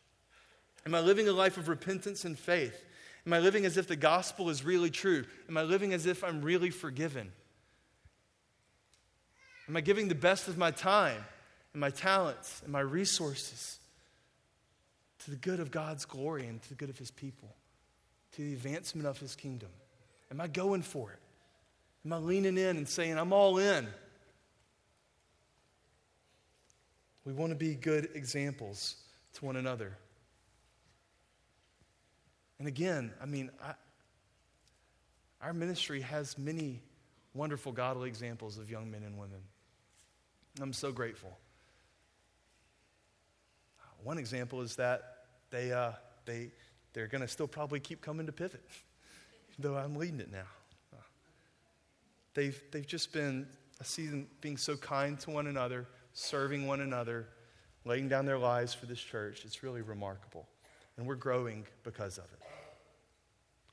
Am 0.85 0.93
I 0.93 0.99
living 0.99 1.27
a 1.27 1.33
life 1.33 1.57
of 1.57 1.67
repentance 1.67 2.25
and 2.25 2.37
faith? 2.37 2.85
Am 3.25 3.33
I 3.33 3.39
living 3.39 3.65
as 3.65 3.77
if 3.77 3.87
the 3.87 3.95
gospel 3.95 4.49
is 4.49 4.63
really 4.63 4.91
true? 4.91 5.25
Am 5.49 5.57
I 5.57 5.63
living 5.63 5.93
as 5.93 6.05
if 6.05 6.23
I'm 6.23 6.41
really 6.41 6.69
forgiven? 6.69 7.31
Am 9.67 9.75
I 9.75 9.81
giving 9.81 10.09
the 10.09 10.15
best 10.15 10.47
of 10.47 10.57
my 10.57 10.69
time 10.69 11.25
and 11.73 11.81
my 11.81 11.89
talents 11.89 12.61
and 12.63 12.71
my 12.71 12.81
resources 12.81 13.79
to 15.23 15.31
the 15.31 15.37
good 15.37 15.59
of 15.59 15.71
God's 15.71 16.05
glory 16.05 16.45
and 16.45 16.61
to 16.61 16.69
the 16.69 16.75
good 16.75 16.91
of 16.91 16.99
His 16.99 17.09
people, 17.09 17.55
to 18.33 18.43
the 18.43 18.53
advancement 18.53 19.07
of 19.07 19.17
His 19.17 19.35
kingdom? 19.35 19.69
Am 20.29 20.39
I 20.39 20.47
going 20.47 20.83
for 20.83 21.11
it? 21.11 21.19
Am 22.05 22.13
I 22.13 22.17
leaning 22.17 22.59
in 22.59 22.77
and 22.77 22.87
saying, 22.87 23.17
I'm 23.17 23.33
all 23.33 23.57
in? 23.57 23.87
We 27.25 27.33
want 27.33 27.51
to 27.51 27.55
be 27.55 27.73
good 27.73 28.09
examples 28.13 28.97
to 29.33 29.45
one 29.45 29.55
another. 29.55 29.97
And 32.59 32.67
again, 32.67 33.13
I 33.21 33.25
mean, 33.25 33.51
I, 33.63 33.73
our 35.41 35.53
ministry 35.53 36.01
has 36.01 36.37
many 36.37 36.81
wonderful, 37.33 37.71
godly 37.71 38.07
examples 38.07 38.57
of 38.57 38.69
young 38.69 38.89
men 38.89 39.03
and 39.03 39.17
women. 39.17 39.39
I'm 40.61 40.73
so 40.73 40.91
grateful. 40.91 41.37
One 44.03 44.17
example 44.17 44.61
is 44.61 44.75
that 44.77 45.01
they, 45.49 45.73
uh, 45.73 45.91
they, 46.25 46.51
they're 46.93 47.07
going 47.07 47.21
to 47.21 47.27
still 47.27 47.47
probably 47.47 47.79
keep 47.79 48.01
coming 48.01 48.25
to 48.27 48.31
Pivot, 48.31 48.63
though 49.59 49.75
I'm 49.75 49.95
leading 49.95 50.19
it 50.19 50.31
now. 50.31 50.45
They've, 52.35 52.61
they've 52.71 52.85
just 52.85 53.13
been 53.13 53.47
a 53.79 53.83
season 53.85 54.27
being 54.41 54.57
so 54.57 54.75
kind 54.75 55.17
to 55.21 55.31
one 55.31 55.47
another, 55.47 55.87
serving 56.13 56.67
one 56.67 56.81
another, 56.81 57.27
laying 57.85 58.09
down 58.09 58.25
their 58.25 58.37
lives 58.37 58.73
for 58.73 58.85
this 58.85 58.99
church. 58.99 59.43
It's 59.45 59.63
really 59.63 59.81
remarkable. 59.81 60.47
And 60.97 61.07
we're 61.07 61.15
growing 61.15 61.65
because 61.83 62.17
of 62.17 62.25
it. 62.25 62.44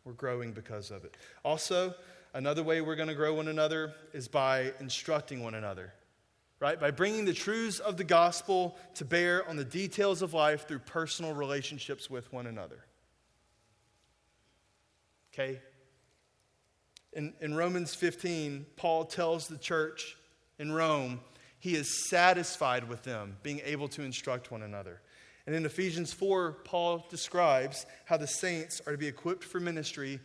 We're 0.04 0.12
growing 0.12 0.52
because 0.52 0.90
of 0.90 1.04
it. 1.04 1.16
Also, 1.44 1.94
another 2.34 2.62
way 2.62 2.80
we're 2.80 2.96
going 2.96 3.08
to 3.08 3.14
grow 3.14 3.34
one 3.34 3.48
another 3.48 3.94
is 4.12 4.28
by 4.28 4.72
instructing 4.80 5.42
one 5.42 5.54
another, 5.54 5.92
right? 6.60 6.78
By 6.78 6.90
bringing 6.90 7.24
the 7.24 7.34
truths 7.34 7.78
of 7.78 7.96
the 7.96 8.04
gospel 8.04 8.76
to 8.94 9.04
bear 9.04 9.48
on 9.48 9.56
the 9.56 9.64
details 9.64 10.22
of 10.22 10.34
life 10.34 10.66
through 10.66 10.80
personal 10.80 11.34
relationships 11.34 12.10
with 12.10 12.32
one 12.32 12.46
another. 12.46 12.84
Okay? 15.32 15.60
In, 17.12 17.34
in 17.40 17.54
Romans 17.54 17.94
15, 17.94 18.66
Paul 18.76 19.04
tells 19.04 19.46
the 19.46 19.58
church 19.58 20.16
in 20.58 20.72
Rome 20.72 21.20
he 21.58 21.76
is 21.76 22.08
satisfied 22.08 22.88
with 22.88 23.04
them 23.04 23.36
being 23.42 23.60
able 23.64 23.86
to 23.90 24.02
instruct 24.02 24.50
one 24.50 24.62
another. 24.62 25.00
And 25.46 25.54
in 25.54 25.66
Ephesians 25.66 26.12
4, 26.12 26.52
Paul 26.64 27.04
describes 27.10 27.86
how 28.04 28.16
the 28.16 28.26
saints 28.26 28.80
are 28.86 28.92
to 28.92 28.98
be 28.98 29.08
equipped 29.08 29.44
for 29.44 29.58
ministry 29.58 30.20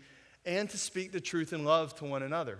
and 0.45 0.69
to 0.69 0.77
speak 0.77 1.11
the 1.11 1.19
truth 1.19 1.53
in 1.53 1.65
love 1.65 1.95
to 1.95 2.05
one 2.05 2.23
another. 2.23 2.59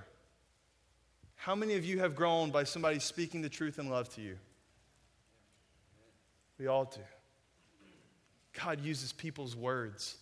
How 1.36 1.56
many 1.56 1.76
of 1.76 1.86
you 1.86 2.00
have 2.00 2.16
grown 2.16 2.50
by 2.50 2.64
somebody 2.64 3.00
speaking 3.00 3.42
the 3.42 3.50
truth 3.50 3.78
in 3.80 3.90
love 3.90 4.10
to 4.16 4.22
you? 4.22 4.38
We 6.58 6.68
all 6.68 6.86
do. 6.86 7.02
God 8.60 8.82
uses 8.82 9.14
people's 9.14 9.56
words 9.56 10.18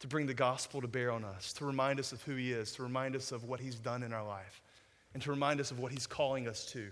to 0.00 0.06
bring 0.06 0.26
the 0.26 0.34
gospel 0.34 0.80
to 0.80 0.88
bear 0.88 1.12
on 1.12 1.24
us, 1.24 1.52
to 1.54 1.66
remind 1.66 2.00
us 2.00 2.12
of 2.12 2.22
who 2.22 2.34
He 2.34 2.52
is, 2.52 2.72
to 2.72 2.82
remind 2.82 3.14
us 3.14 3.30
of 3.30 3.44
what 3.44 3.60
He's 3.60 3.76
done 3.76 4.02
in 4.02 4.12
our 4.12 4.26
life, 4.26 4.62
and 5.12 5.22
to 5.22 5.30
remind 5.30 5.60
us 5.60 5.70
of 5.70 5.78
what 5.78 5.92
He's 5.92 6.06
calling 6.06 6.48
us 6.48 6.64
to. 6.72 6.88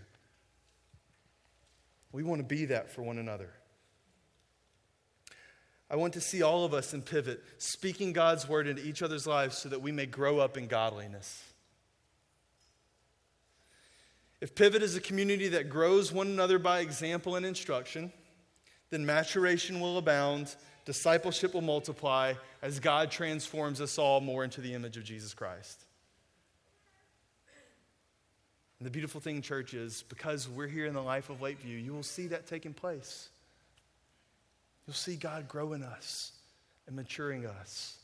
We 2.12 2.22
want 2.22 2.40
to 2.40 2.46
be 2.46 2.66
that 2.66 2.90
for 2.90 3.02
one 3.02 3.18
another. 3.18 3.50
I 5.88 5.96
want 5.96 6.14
to 6.14 6.20
see 6.20 6.42
all 6.42 6.64
of 6.64 6.74
us 6.74 6.94
in 6.94 7.02
Pivot 7.02 7.42
speaking 7.58 8.12
God's 8.12 8.48
word 8.48 8.66
into 8.66 8.84
each 8.84 9.02
other's 9.02 9.26
lives 9.26 9.56
so 9.56 9.68
that 9.68 9.82
we 9.82 9.92
may 9.92 10.06
grow 10.06 10.38
up 10.38 10.56
in 10.56 10.66
godliness. 10.66 11.44
If 14.40 14.54
Pivot 14.54 14.82
is 14.82 14.96
a 14.96 15.00
community 15.00 15.48
that 15.48 15.70
grows 15.70 16.12
one 16.12 16.26
another 16.26 16.58
by 16.58 16.80
example 16.80 17.36
and 17.36 17.46
instruction, 17.46 18.12
then 18.90 19.06
maturation 19.06 19.80
will 19.80 19.96
abound, 19.96 20.54
discipleship 20.84 21.54
will 21.54 21.62
multiply 21.62 22.34
as 22.62 22.80
God 22.80 23.10
transforms 23.10 23.80
us 23.80 23.98
all 23.98 24.20
more 24.20 24.44
into 24.44 24.60
the 24.60 24.74
image 24.74 24.96
of 24.96 25.04
Jesus 25.04 25.34
Christ. 25.34 25.84
And 28.78 28.86
the 28.86 28.90
beautiful 28.90 29.20
thing, 29.20 29.40
church, 29.40 29.72
is 29.72 30.04
because 30.08 30.48
we're 30.48 30.66
here 30.66 30.84
in 30.84 30.94
the 30.94 31.02
life 31.02 31.30
of 31.30 31.40
Lakeview, 31.40 31.78
you 31.78 31.94
will 31.94 32.02
see 32.02 32.26
that 32.26 32.46
taking 32.46 32.74
place. 32.74 33.30
You'll 34.86 34.94
see 34.94 35.16
God 35.16 35.48
growing 35.48 35.82
us 35.82 36.32
and 36.86 36.94
maturing 36.94 37.46
us. 37.46 37.98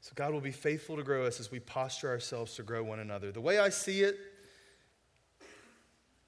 So, 0.00 0.12
God 0.16 0.32
will 0.32 0.40
be 0.40 0.50
faithful 0.50 0.96
to 0.96 1.04
grow 1.04 1.26
us 1.26 1.38
as 1.38 1.52
we 1.52 1.60
posture 1.60 2.08
ourselves 2.08 2.56
to 2.56 2.64
grow 2.64 2.82
one 2.82 2.98
another. 2.98 3.30
The 3.30 3.40
way 3.40 3.58
I 3.58 3.68
see 3.68 4.00
it, 4.00 4.18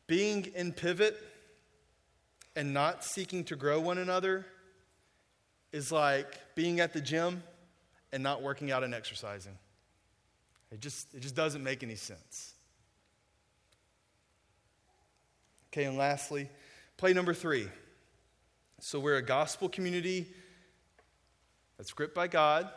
being 0.07 0.47
in 0.55 0.73
pivot 0.73 1.19
and 2.55 2.73
not 2.73 3.03
seeking 3.03 3.45
to 3.45 3.57
grow 3.57 3.81
one 3.81 3.99
another 3.99 4.47
is 5.73 5.91
like 5.91 6.55
being 6.55 6.81
at 6.81 6.93
the 6.93 7.01
gym 7.01 7.43
and 8.13 8.23
not 8.23 8.43
working 8.43 8.71
out 8.71 8.85
and 8.85 8.95
exercising. 8.95 9.57
It 10.71 10.81
just, 10.81 11.15
it 11.15 11.21
just 11.21 11.35
doesn't 11.35 11.63
make 11.63 11.83
any 11.83 11.97
sense. 11.97 12.52
Okay, 15.73 15.85
and 15.85 15.97
lastly, 15.97 16.51
play 16.99 17.15
number 17.15 17.33
three. 17.33 17.67
So 18.79 19.01
we're 19.01 19.17
a 19.17 19.23
gospel 19.23 19.71
community 19.71 20.27
that's 21.79 21.93
gripped 21.95 22.15
by 22.15 22.29
God, 22.29 22.69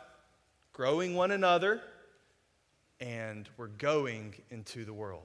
growing 0.72 1.14
one 1.14 1.30
another, 1.30 1.82
and 2.98 3.50
we're 3.58 3.66
going 3.66 4.34
into 4.48 4.86
the 4.86 4.94
world. 4.94 5.24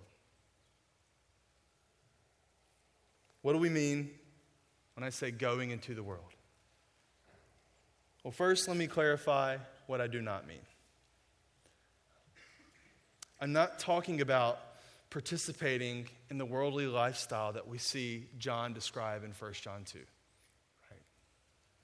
What 3.41 3.53
do 3.53 3.59
we 3.59 3.69
mean 3.69 4.09
when 4.95 5.05
I 5.05 5.09
say 5.09 5.31
going 5.31 5.71
into 5.71 5.95
the 5.95 6.03
world? 6.03 6.25
Well, 8.25 8.33
first, 8.33 8.67
let 8.67 8.75
me 8.75 8.87
clarify 8.87 9.55
what 9.87 10.01
I 10.01 10.07
do 10.07 10.21
not 10.21 10.45
mean. 10.45 10.65
I'm 13.39 13.53
not 13.53 13.79
talking 13.79 14.19
about 14.19 14.59
participating 15.11 16.07
in 16.29 16.37
the 16.37 16.45
worldly 16.45 16.87
lifestyle 16.87 17.53
that 17.53 17.67
we 17.67 17.77
see 17.77 18.25
John 18.39 18.73
describe 18.73 19.23
in 19.23 19.31
1 19.31 19.53
John 19.53 19.83
2. 19.83 19.99
Right? 20.89 21.01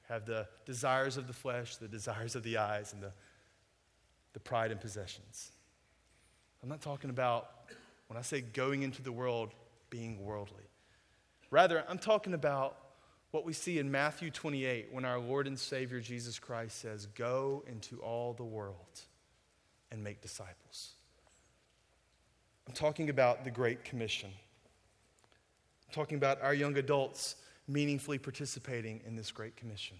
Have 0.07 0.25
the 0.25 0.47
desires 0.65 1.17
of 1.17 1.27
the 1.27 1.33
flesh, 1.33 1.75
the 1.75 1.89
desires 1.89 2.35
of 2.35 2.41
the 2.43 2.57
eyes, 2.57 2.93
and 2.93 3.03
the, 3.03 3.11
the 4.33 4.39
pride 4.39 4.71
and 4.71 4.79
possessions. 4.79 5.51
I'm 6.63 6.69
not 6.69 6.81
talking 6.81 7.09
about, 7.09 7.49
when 8.07 8.17
I 8.17 8.21
say 8.21 8.41
going 8.41 8.81
into 8.81 9.03
the 9.03 9.11
world, 9.11 9.51
being 9.89 10.23
worldly. 10.23 10.63
Rather, 11.51 11.83
I'm 11.87 11.99
talking 11.99 12.33
about 12.33 12.77
what 13.31 13.45
we 13.45 13.53
see 13.53 13.77
in 13.77 13.91
Matthew 13.91 14.31
28 14.31 14.87
when 14.91 15.03
our 15.05 15.19
Lord 15.19 15.47
and 15.47 15.59
Savior 15.59 15.99
Jesus 15.99 16.39
Christ 16.39 16.79
says, 16.79 17.05
Go 17.07 17.63
into 17.67 17.99
all 17.99 18.33
the 18.33 18.43
world 18.43 19.01
and 19.91 20.01
make 20.01 20.21
disciples. 20.21 20.96
I'm 22.67 22.73
talking 22.73 23.09
about 23.09 23.45
the 23.45 23.51
Great 23.51 23.85
Commission. 23.85 24.29
I'm 24.29 25.93
talking 25.93 26.17
about 26.17 26.41
our 26.41 26.53
young 26.53 26.77
adults 26.77 27.37
meaningfully 27.67 28.17
participating 28.17 29.01
in 29.05 29.15
this 29.15 29.31
Great 29.31 29.55
Commission. 29.55 29.97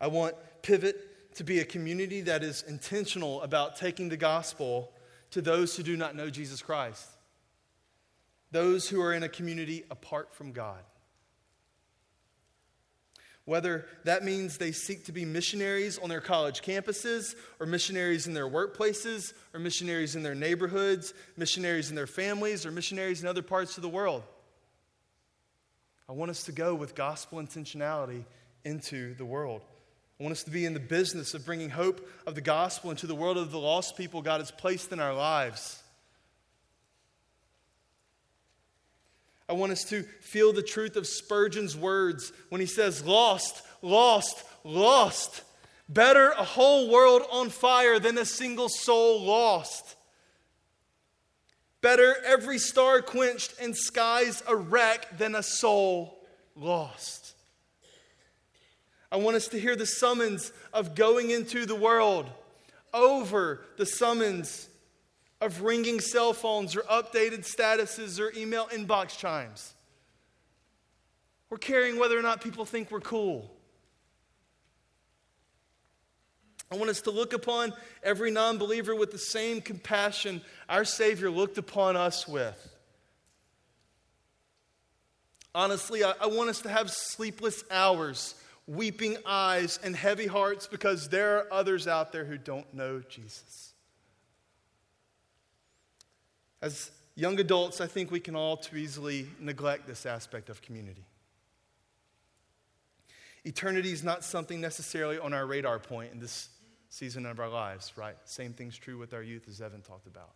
I 0.00 0.08
want 0.08 0.34
Pivot 0.62 1.34
to 1.36 1.44
be 1.44 1.60
a 1.60 1.64
community 1.64 2.20
that 2.22 2.42
is 2.42 2.62
intentional 2.62 3.42
about 3.42 3.76
taking 3.76 4.08
the 4.08 4.16
gospel 4.16 4.92
to 5.30 5.40
those 5.40 5.76
who 5.76 5.82
do 5.82 5.96
not 5.96 6.16
know 6.16 6.30
Jesus 6.30 6.62
Christ, 6.62 7.08
those 8.50 8.88
who 8.88 9.00
are 9.00 9.12
in 9.12 9.22
a 9.22 9.28
community 9.28 9.84
apart 9.90 10.34
from 10.34 10.52
God. 10.52 10.82
Whether 13.46 13.86
that 14.02 14.24
means 14.24 14.58
they 14.58 14.72
seek 14.72 15.04
to 15.06 15.12
be 15.12 15.24
missionaries 15.24 15.98
on 15.98 16.08
their 16.08 16.20
college 16.20 16.62
campuses, 16.62 17.36
or 17.60 17.66
missionaries 17.66 18.26
in 18.26 18.34
their 18.34 18.48
workplaces, 18.48 19.32
or 19.54 19.60
missionaries 19.60 20.16
in 20.16 20.24
their 20.24 20.34
neighborhoods, 20.34 21.14
missionaries 21.36 21.88
in 21.88 21.94
their 21.94 22.08
families, 22.08 22.66
or 22.66 22.72
missionaries 22.72 23.22
in 23.22 23.28
other 23.28 23.42
parts 23.42 23.76
of 23.76 23.82
the 23.82 23.88
world. 23.88 24.24
I 26.08 26.12
want 26.12 26.32
us 26.32 26.42
to 26.44 26.52
go 26.52 26.74
with 26.74 26.96
gospel 26.96 27.38
intentionality 27.38 28.24
into 28.64 29.14
the 29.14 29.24
world. 29.24 29.62
I 30.18 30.24
want 30.24 30.32
us 30.32 30.42
to 30.44 30.50
be 30.50 30.64
in 30.64 30.74
the 30.74 30.80
business 30.80 31.32
of 31.32 31.46
bringing 31.46 31.70
hope 31.70 32.08
of 32.26 32.34
the 32.34 32.40
gospel 32.40 32.90
into 32.90 33.06
the 33.06 33.14
world 33.14 33.38
of 33.38 33.52
the 33.52 33.60
lost 33.60 33.96
people 33.96 34.22
God 34.22 34.40
has 34.40 34.50
placed 34.50 34.90
in 34.90 34.98
our 34.98 35.14
lives. 35.14 35.82
I 39.48 39.52
want 39.52 39.72
us 39.72 39.84
to 39.84 40.02
feel 40.02 40.52
the 40.52 40.62
truth 40.62 40.96
of 40.96 41.06
Spurgeon's 41.06 41.76
words 41.76 42.32
when 42.48 42.60
he 42.60 42.66
says, 42.66 43.04
Lost, 43.04 43.62
lost, 43.80 44.44
lost. 44.64 45.42
Better 45.88 46.30
a 46.30 46.42
whole 46.42 46.90
world 46.90 47.22
on 47.30 47.50
fire 47.50 48.00
than 48.00 48.18
a 48.18 48.24
single 48.24 48.68
soul 48.68 49.22
lost. 49.22 49.94
Better 51.80 52.16
every 52.24 52.58
star 52.58 53.02
quenched 53.02 53.54
and 53.60 53.76
skies 53.76 54.42
a 54.48 54.56
wreck 54.56 55.16
than 55.18 55.36
a 55.36 55.42
soul 55.42 56.18
lost. 56.56 57.34
I 59.12 59.16
want 59.16 59.36
us 59.36 59.46
to 59.48 59.60
hear 59.60 59.76
the 59.76 59.86
summons 59.86 60.52
of 60.72 60.96
going 60.96 61.30
into 61.30 61.64
the 61.64 61.76
world 61.76 62.26
over 62.92 63.64
the 63.76 63.86
summons 63.86 64.68
of 65.40 65.62
ringing 65.62 66.00
cell 66.00 66.32
phones 66.32 66.74
or 66.76 66.80
updated 66.82 67.40
statuses 67.40 68.20
or 68.20 68.32
email 68.38 68.66
inbox 68.66 69.16
chimes. 69.18 69.74
We're 71.50 71.58
caring 71.58 71.98
whether 71.98 72.18
or 72.18 72.22
not 72.22 72.40
people 72.40 72.64
think 72.64 72.90
we're 72.90 73.00
cool. 73.00 73.50
I 76.70 76.76
want 76.76 76.90
us 76.90 77.02
to 77.02 77.12
look 77.12 77.32
upon 77.32 77.72
every 78.02 78.30
non 78.30 78.58
believer 78.58 78.94
with 78.94 79.12
the 79.12 79.18
same 79.18 79.60
compassion 79.60 80.42
our 80.68 80.84
Savior 80.84 81.30
looked 81.30 81.58
upon 81.58 81.96
us 81.96 82.26
with. 82.26 82.74
Honestly, 85.54 86.02
I, 86.02 86.12
I, 86.20 86.26
want 86.26 86.50
us 86.50 86.60
to 86.62 86.68
have 86.68 86.90
sleepless 86.90 87.64
hours, 87.70 88.34
weeping 88.66 89.16
eyes, 89.24 89.78
and 89.82 89.94
heavy 89.94 90.26
hearts 90.26 90.66
because 90.66 91.08
there 91.08 91.38
are 91.38 91.46
others 91.52 91.86
out 91.86 92.12
there 92.12 92.24
who 92.24 92.36
don't 92.36 92.74
know 92.74 93.00
Jesus. 93.08 93.65
As 96.66 96.90
young 97.14 97.38
adults, 97.38 97.80
I 97.80 97.86
think 97.86 98.10
we 98.10 98.18
can 98.18 98.34
all 98.34 98.56
too 98.56 98.76
easily 98.76 99.28
neglect 99.38 99.86
this 99.86 100.04
aspect 100.04 100.48
of 100.48 100.60
community. 100.60 101.04
Eternity 103.44 103.92
is 103.92 104.02
not 104.02 104.24
something 104.24 104.60
necessarily 104.60 105.16
on 105.16 105.32
our 105.32 105.46
radar 105.46 105.78
point 105.78 106.12
in 106.12 106.18
this 106.18 106.48
season 106.88 107.24
of 107.24 107.38
our 107.38 107.48
lives, 107.48 107.92
right? 107.94 108.16
Same 108.24 108.52
thing's 108.52 108.76
true 108.76 108.98
with 108.98 109.14
our 109.14 109.22
youth, 109.22 109.44
as 109.48 109.60
Evan 109.60 109.80
talked 109.80 110.08
about. 110.08 110.32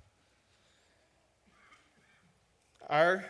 Our 2.88 3.24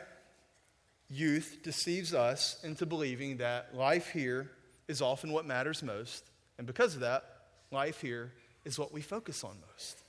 youth 1.09 1.61
deceives 1.62 2.12
us 2.12 2.62
into 2.62 2.84
believing 2.84 3.38
that 3.38 3.74
life 3.74 4.11
here 4.11 4.51
is 4.88 5.01
often 5.01 5.32
what 5.32 5.46
matters 5.46 5.82
most, 5.82 6.24
and 6.59 6.66
because 6.66 6.96
of 6.96 7.01
that, 7.01 7.24
life 7.70 8.03
here 8.03 8.34
is 8.66 8.78
what 8.78 8.92
we 8.92 9.01
focus 9.01 9.42
on 9.42 9.57
most. 9.72 10.03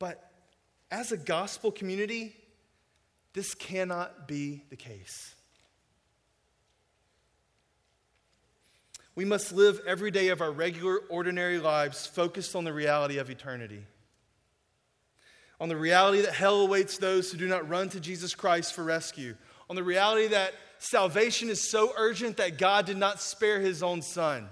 But 0.00 0.29
as 0.90 1.12
a 1.12 1.16
gospel 1.16 1.70
community, 1.70 2.34
this 3.32 3.54
cannot 3.54 4.26
be 4.26 4.64
the 4.70 4.76
case. 4.76 5.34
We 9.14 9.24
must 9.24 9.52
live 9.52 9.80
every 9.86 10.10
day 10.10 10.28
of 10.28 10.40
our 10.40 10.50
regular, 10.50 10.98
ordinary 11.08 11.58
lives 11.58 12.06
focused 12.06 12.56
on 12.56 12.64
the 12.64 12.72
reality 12.72 13.18
of 13.18 13.30
eternity. 13.30 13.84
On 15.60 15.68
the 15.68 15.76
reality 15.76 16.22
that 16.22 16.32
hell 16.32 16.62
awaits 16.62 16.96
those 16.96 17.30
who 17.30 17.36
do 17.36 17.46
not 17.46 17.68
run 17.68 17.90
to 17.90 18.00
Jesus 18.00 18.34
Christ 18.34 18.72
for 18.72 18.82
rescue. 18.82 19.34
On 19.68 19.76
the 19.76 19.84
reality 19.84 20.28
that 20.28 20.54
salvation 20.78 21.50
is 21.50 21.70
so 21.70 21.92
urgent 21.96 22.38
that 22.38 22.56
God 22.56 22.86
did 22.86 22.96
not 22.96 23.20
spare 23.20 23.60
his 23.60 23.82
own 23.82 24.00
son. 24.00 24.48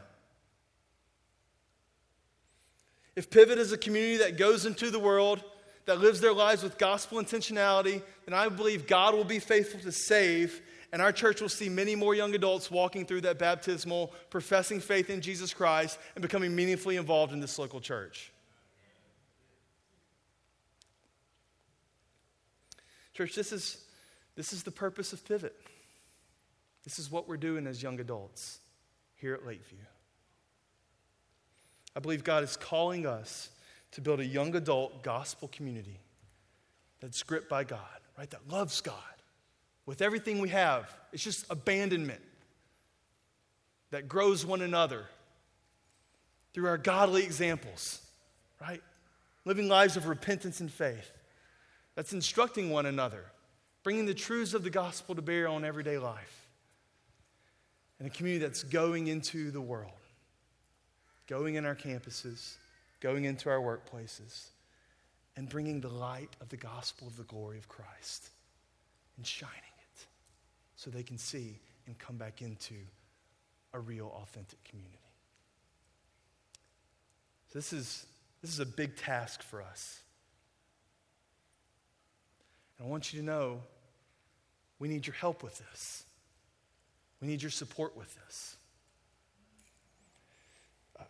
If 3.16 3.30
Pivot 3.30 3.58
is 3.58 3.72
a 3.72 3.78
community 3.78 4.18
that 4.18 4.36
goes 4.36 4.66
into 4.66 4.90
the 4.90 4.98
world 4.98 5.42
that 5.88 6.00
lives 6.00 6.20
their 6.20 6.34
lives 6.34 6.62
with 6.62 6.76
gospel 6.76 7.18
intentionality, 7.18 8.02
then 8.26 8.34
I 8.34 8.50
believe 8.50 8.86
God 8.86 9.14
will 9.14 9.24
be 9.24 9.38
faithful 9.38 9.80
to 9.80 9.90
save, 9.90 10.60
and 10.92 11.00
our 11.00 11.12
church 11.12 11.40
will 11.40 11.48
see 11.48 11.70
many 11.70 11.94
more 11.94 12.14
young 12.14 12.34
adults 12.34 12.70
walking 12.70 13.06
through 13.06 13.22
that 13.22 13.38
baptismal, 13.38 14.12
professing 14.28 14.80
faith 14.80 15.08
in 15.08 15.22
Jesus 15.22 15.54
Christ, 15.54 15.98
and 16.14 16.20
becoming 16.20 16.54
meaningfully 16.54 16.96
involved 16.96 17.32
in 17.32 17.40
this 17.40 17.58
local 17.58 17.80
church. 17.80 18.30
Church, 23.14 23.34
this 23.34 23.50
is, 23.50 23.82
this 24.36 24.52
is 24.52 24.64
the 24.64 24.70
purpose 24.70 25.14
of 25.14 25.24
Pivot. 25.26 25.56
This 26.84 26.98
is 26.98 27.10
what 27.10 27.26
we're 27.26 27.38
doing 27.38 27.66
as 27.66 27.82
young 27.82 27.98
adults 27.98 28.58
here 29.16 29.32
at 29.32 29.46
Lakeview. 29.46 29.78
I 31.96 32.00
believe 32.00 32.24
God 32.24 32.44
is 32.44 32.58
calling 32.58 33.06
us 33.06 33.48
to 33.92 34.00
build 34.00 34.20
a 34.20 34.26
young 34.26 34.54
adult 34.54 35.02
gospel 35.02 35.48
community 35.48 36.00
that's 37.00 37.22
gripped 37.22 37.48
by 37.48 37.64
God, 37.64 37.80
right? 38.16 38.28
That 38.30 38.48
loves 38.48 38.80
God 38.80 38.94
with 39.86 40.02
everything 40.02 40.40
we 40.40 40.50
have. 40.50 40.94
It's 41.12 41.24
just 41.24 41.46
abandonment 41.50 42.20
that 43.90 44.08
grows 44.08 44.44
one 44.44 44.60
another 44.60 45.06
through 46.52 46.66
our 46.66 46.78
godly 46.78 47.24
examples, 47.24 48.00
right? 48.60 48.82
Living 49.44 49.68
lives 49.68 49.96
of 49.96 50.06
repentance 50.06 50.60
and 50.60 50.70
faith. 50.70 51.10
That's 51.94 52.12
instructing 52.12 52.70
one 52.70 52.86
another, 52.86 53.24
bringing 53.82 54.06
the 54.06 54.14
truths 54.14 54.54
of 54.54 54.62
the 54.62 54.70
gospel 54.70 55.14
to 55.14 55.22
bear 55.22 55.48
on 55.48 55.64
everyday 55.64 55.98
life. 55.98 56.46
And 57.98 58.06
a 58.06 58.10
community 58.10 58.44
that's 58.44 58.62
going 58.62 59.08
into 59.08 59.50
the 59.50 59.60
world, 59.60 59.90
going 61.26 61.56
in 61.56 61.64
our 61.64 61.74
campuses, 61.74 62.54
going 63.00 63.24
into 63.24 63.48
our 63.48 63.60
workplaces, 63.60 64.48
and 65.36 65.48
bringing 65.48 65.80
the 65.80 65.88
light 65.88 66.30
of 66.40 66.48
the 66.48 66.56
gospel 66.56 67.06
of 67.06 67.16
the 67.16 67.22
glory 67.22 67.58
of 67.58 67.68
Christ 67.68 68.30
and 69.16 69.24
shining 69.24 69.54
it 69.54 70.06
so 70.74 70.90
they 70.90 71.04
can 71.04 71.16
see 71.16 71.60
and 71.86 71.96
come 71.96 72.16
back 72.16 72.42
into 72.42 72.74
a 73.72 73.78
real, 73.78 74.12
authentic 74.20 74.62
community. 74.64 74.98
So 77.52 77.58
this 77.58 77.72
is, 77.72 78.06
this 78.42 78.52
is 78.52 78.58
a 78.58 78.66
big 78.66 78.96
task 78.96 79.42
for 79.42 79.62
us. 79.62 80.00
And 82.76 82.86
I 82.86 82.90
want 82.90 83.12
you 83.12 83.20
to 83.20 83.24
know 83.24 83.60
we 84.80 84.88
need 84.88 85.06
your 85.06 85.14
help 85.14 85.42
with 85.44 85.62
this. 85.70 86.04
We 87.20 87.28
need 87.28 87.42
your 87.42 87.50
support 87.50 87.96
with 87.96 88.14
this. 88.26 88.56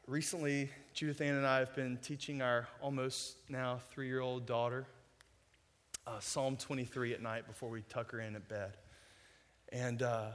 Recently, 0.08 0.70
Judith 0.94 1.20
Ann 1.20 1.34
and 1.34 1.46
I 1.46 1.58
have 1.58 1.76
been 1.76 1.98
teaching 1.98 2.40
our 2.40 2.66
almost 2.80 3.36
now 3.50 3.78
three 3.90 4.06
year 4.06 4.20
old 4.20 4.46
daughter 4.46 4.86
uh, 6.06 6.18
Psalm 6.18 6.56
23 6.56 7.12
at 7.12 7.20
night 7.20 7.46
before 7.46 7.68
we 7.68 7.82
tuck 7.90 8.12
her 8.12 8.20
in 8.20 8.34
at 8.34 8.48
bed. 8.48 8.78
And 9.70 10.00
uh, 10.00 10.28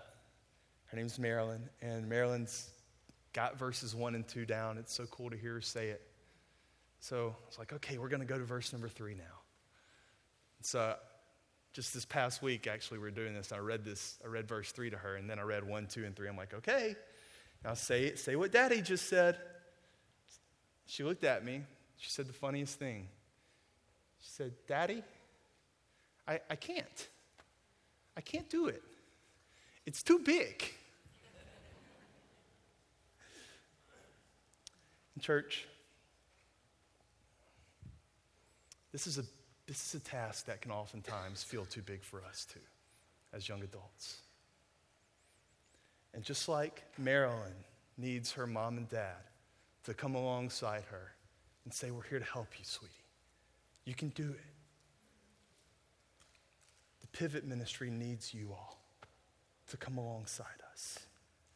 her 0.85 0.95
name's 0.95 1.17
Marilyn, 1.17 1.67
and 1.81 2.07
Marilyn's 2.07 2.69
got 3.33 3.57
verses 3.57 3.95
one 3.95 4.13
and 4.13 4.27
two 4.27 4.45
down. 4.45 4.77
It's 4.77 4.93
so 4.93 5.07
cool 5.07 5.31
to 5.31 5.35
hear 5.35 5.53
her 5.53 5.61
say 5.61 5.87
it. 5.87 6.03
So 6.99 7.35
I 7.35 7.47
was 7.47 7.57
like, 7.57 7.73
okay, 7.73 7.97
we're 7.97 8.09
going 8.09 8.19
to 8.19 8.27
go 8.27 8.37
to 8.37 8.45
verse 8.45 8.73
number 8.73 8.89
three 8.89 9.15
now. 9.15 9.23
So 10.61 10.93
just 11.73 11.95
this 11.95 12.05
past 12.05 12.43
week, 12.43 12.67
actually, 12.67 12.99
we 12.99 13.07
are 13.07 13.11
doing 13.11 13.33
this. 13.33 13.51
I 13.51 13.57
read 13.57 13.83
this, 13.83 14.19
I 14.23 14.27
read 14.27 14.47
verse 14.47 14.71
three 14.71 14.91
to 14.91 14.97
her, 14.97 15.15
and 15.15 15.27
then 15.27 15.39
I 15.39 15.41
read 15.41 15.67
one, 15.67 15.87
two, 15.87 16.05
and 16.05 16.15
three. 16.15 16.29
I'm 16.29 16.37
like, 16.37 16.53
okay, 16.53 16.95
now 17.65 17.73
say 17.73 18.03
it, 18.03 18.19
say 18.19 18.35
what 18.35 18.51
daddy 18.51 18.79
just 18.79 19.09
said. 19.09 19.39
She 20.85 21.03
looked 21.03 21.23
at 21.23 21.43
me. 21.43 21.61
She 21.97 22.09
said 22.09 22.27
the 22.27 22.33
funniest 22.33 22.77
thing. 22.77 23.07
She 24.19 24.29
said, 24.29 24.51
Daddy, 24.67 25.03
I, 26.27 26.39
I 26.49 26.55
can't. 26.55 27.07
I 28.15 28.21
can't 28.21 28.49
do 28.49 28.67
it. 28.67 28.83
It's 29.85 30.03
too 30.03 30.19
big. 30.19 30.63
Church, 35.19 35.65
this 38.91 39.07
is, 39.07 39.17
a, 39.17 39.23
this 39.67 39.87
is 39.87 40.01
a 40.01 40.03
task 40.03 40.47
that 40.47 40.61
can 40.61 40.69
oftentimes 40.71 41.43
feel 41.43 41.63
too 41.63 41.81
big 41.81 42.03
for 42.03 42.21
us, 42.25 42.45
too, 42.51 42.59
as 43.31 43.47
young 43.47 43.63
adults. 43.63 44.17
And 46.13 46.25
just 46.25 46.49
like 46.49 46.83
Marilyn 46.97 47.53
needs 47.97 48.33
her 48.33 48.45
mom 48.45 48.77
and 48.77 48.89
dad 48.89 49.15
to 49.83 49.93
come 49.93 50.15
alongside 50.15 50.83
her 50.89 51.11
and 51.65 51.73
say, 51.73 51.91
We're 51.91 52.03
here 52.03 52.19
to 52.19 52.25
help 52.25 52.47
you, 52.57 52.65
sweetie. 52.65 52.93
You 53.85 53.93
can 53.93 54.09
do 54.09 54.29
it. 54.29 54.53
The 57.01 57.07
pivot 57.07 57.45
ministry 57.45 57.89
needs 57.89 58.33
you 58.33 58.49
all 58.51 58.79
to 59.67 59.77
come 59.77 59.97
alongside 59.97 60.61
us 60.71 60.99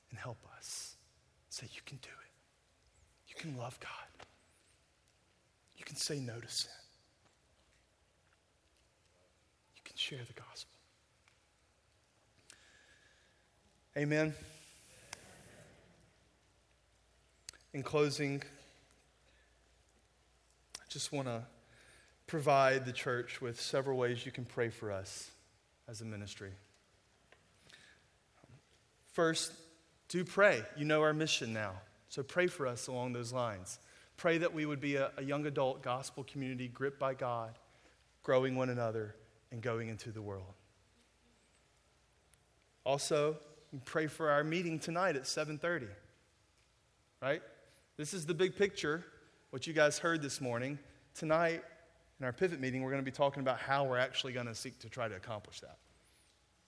and 0.09 0.19
help 0.19 0.37
us. 0.57 0.95
Say, 1.49 1.67
You 1.73 1.81
can 1.85 1.97
do 2.01 2.09
it. 2.09 2.31
You 3.27 3.35
can 3.35 3.57
love 3.57 3.79
God. 3.79 4.25
You 5.77 5.85
can 5.85 5.95
say 5.95 6.19
no 6.19 6.39
to 6.39 6.49
sin. 6.49 6.71
You 9.75 9.81
can 9.83 9.95
share 9.95 10.19
the 10.25 10.33
gospel. 10.33 10.77
Amen. 13.97 14.33
In 17.77 17.83
closing, 17.83 18.41
I 20.79 20.83
just 20.89 21.11
want 21.11 21.27
to 21.27 21.43
provide 22.25 22.87
the 22.87 22.91
church 22.91 23.39
with 23.39 23.61
several 23.61 23.99
ways 23.99 24.25
you 24.25 24.31
can 24.31 24.45
pray 24.45 24.69
for 24.69 24.91
us 24.91 25.29
as 25.87 26.01
a 26.01 26.05
ministry. 26.05 26.53
First, 29.13 29.51
do 30.07 30.25
pray. 30.25 30.63
You 30.75 30.85
know 30.85 31.03
our 31.03 31.13
mission 31.13 31.53
now. 31.53 31.73
So 32.09 32.23
pray 32.23 32.47
for 32.47 32.65
us 32.65 32.87
along 32.87 33.13
those 33.13 33.31
lines. 33.31 33.77
Pray 34.17 34.39
that 34.39 34.55
we 34.55 34.65
would 34.65 34.81
be 34.81 34.95
a, 34.95 35.11
a 35.15 35.21
young 35.21 35.45
adult 35.45 35.83
gospel 35.83 36.23
community 36.23 36.69
gripped 36.69 36.97
by 36.97 37.13
God, 37.13 37.59
growing 38.23 38.55
one 38.55 38.71
another, 38.71 39.13
and 39.51 39.61
going 39.61 39.89
into 39.89 40.11
the 40.11 40.23
world. 40.23 40.55
Also, 42.83 43.37
pray 43.85 44.07
for 44.07 44.31
our 44.31 44.43
meeting 44.43 44.79
tonight 44.79 45.15
at 45.15 45.25
7:30. 45.25 45.89
Right? 47.21 47.43
This 47.97 48.13
is 48.13 48.27
the 48.27 48.35
big 48.35 48.55
picture, 48.55 49.03
what 49.49 49.65
you 49.65 49.73
guys 49.73 49.97
heard 49.97 50.21
this 50.21 50.39
morning. 50.39 50.77
Tonight, 51.15 51.63
in 52.19 52.25
our 52.27 52.31
pivot 52.31 52.59
meeting, 52.59 52.83
we're 52.83 52.91
going 52.91 53.01
to 53.01 53.11
be 53.11 53.15
talking 53.15 53.41
about 53.41 53.57
how 53.57 53.85
we're 53.85 53.97
actually 53.97 54.33
going 54.33 54.45
to 54.45 54.53
seek 54.53 54.77
to 54.81 54.89
try 54.89 55.07
to 55.07 55.15
accomplish 55.15 55.61
that. 55.61 55.79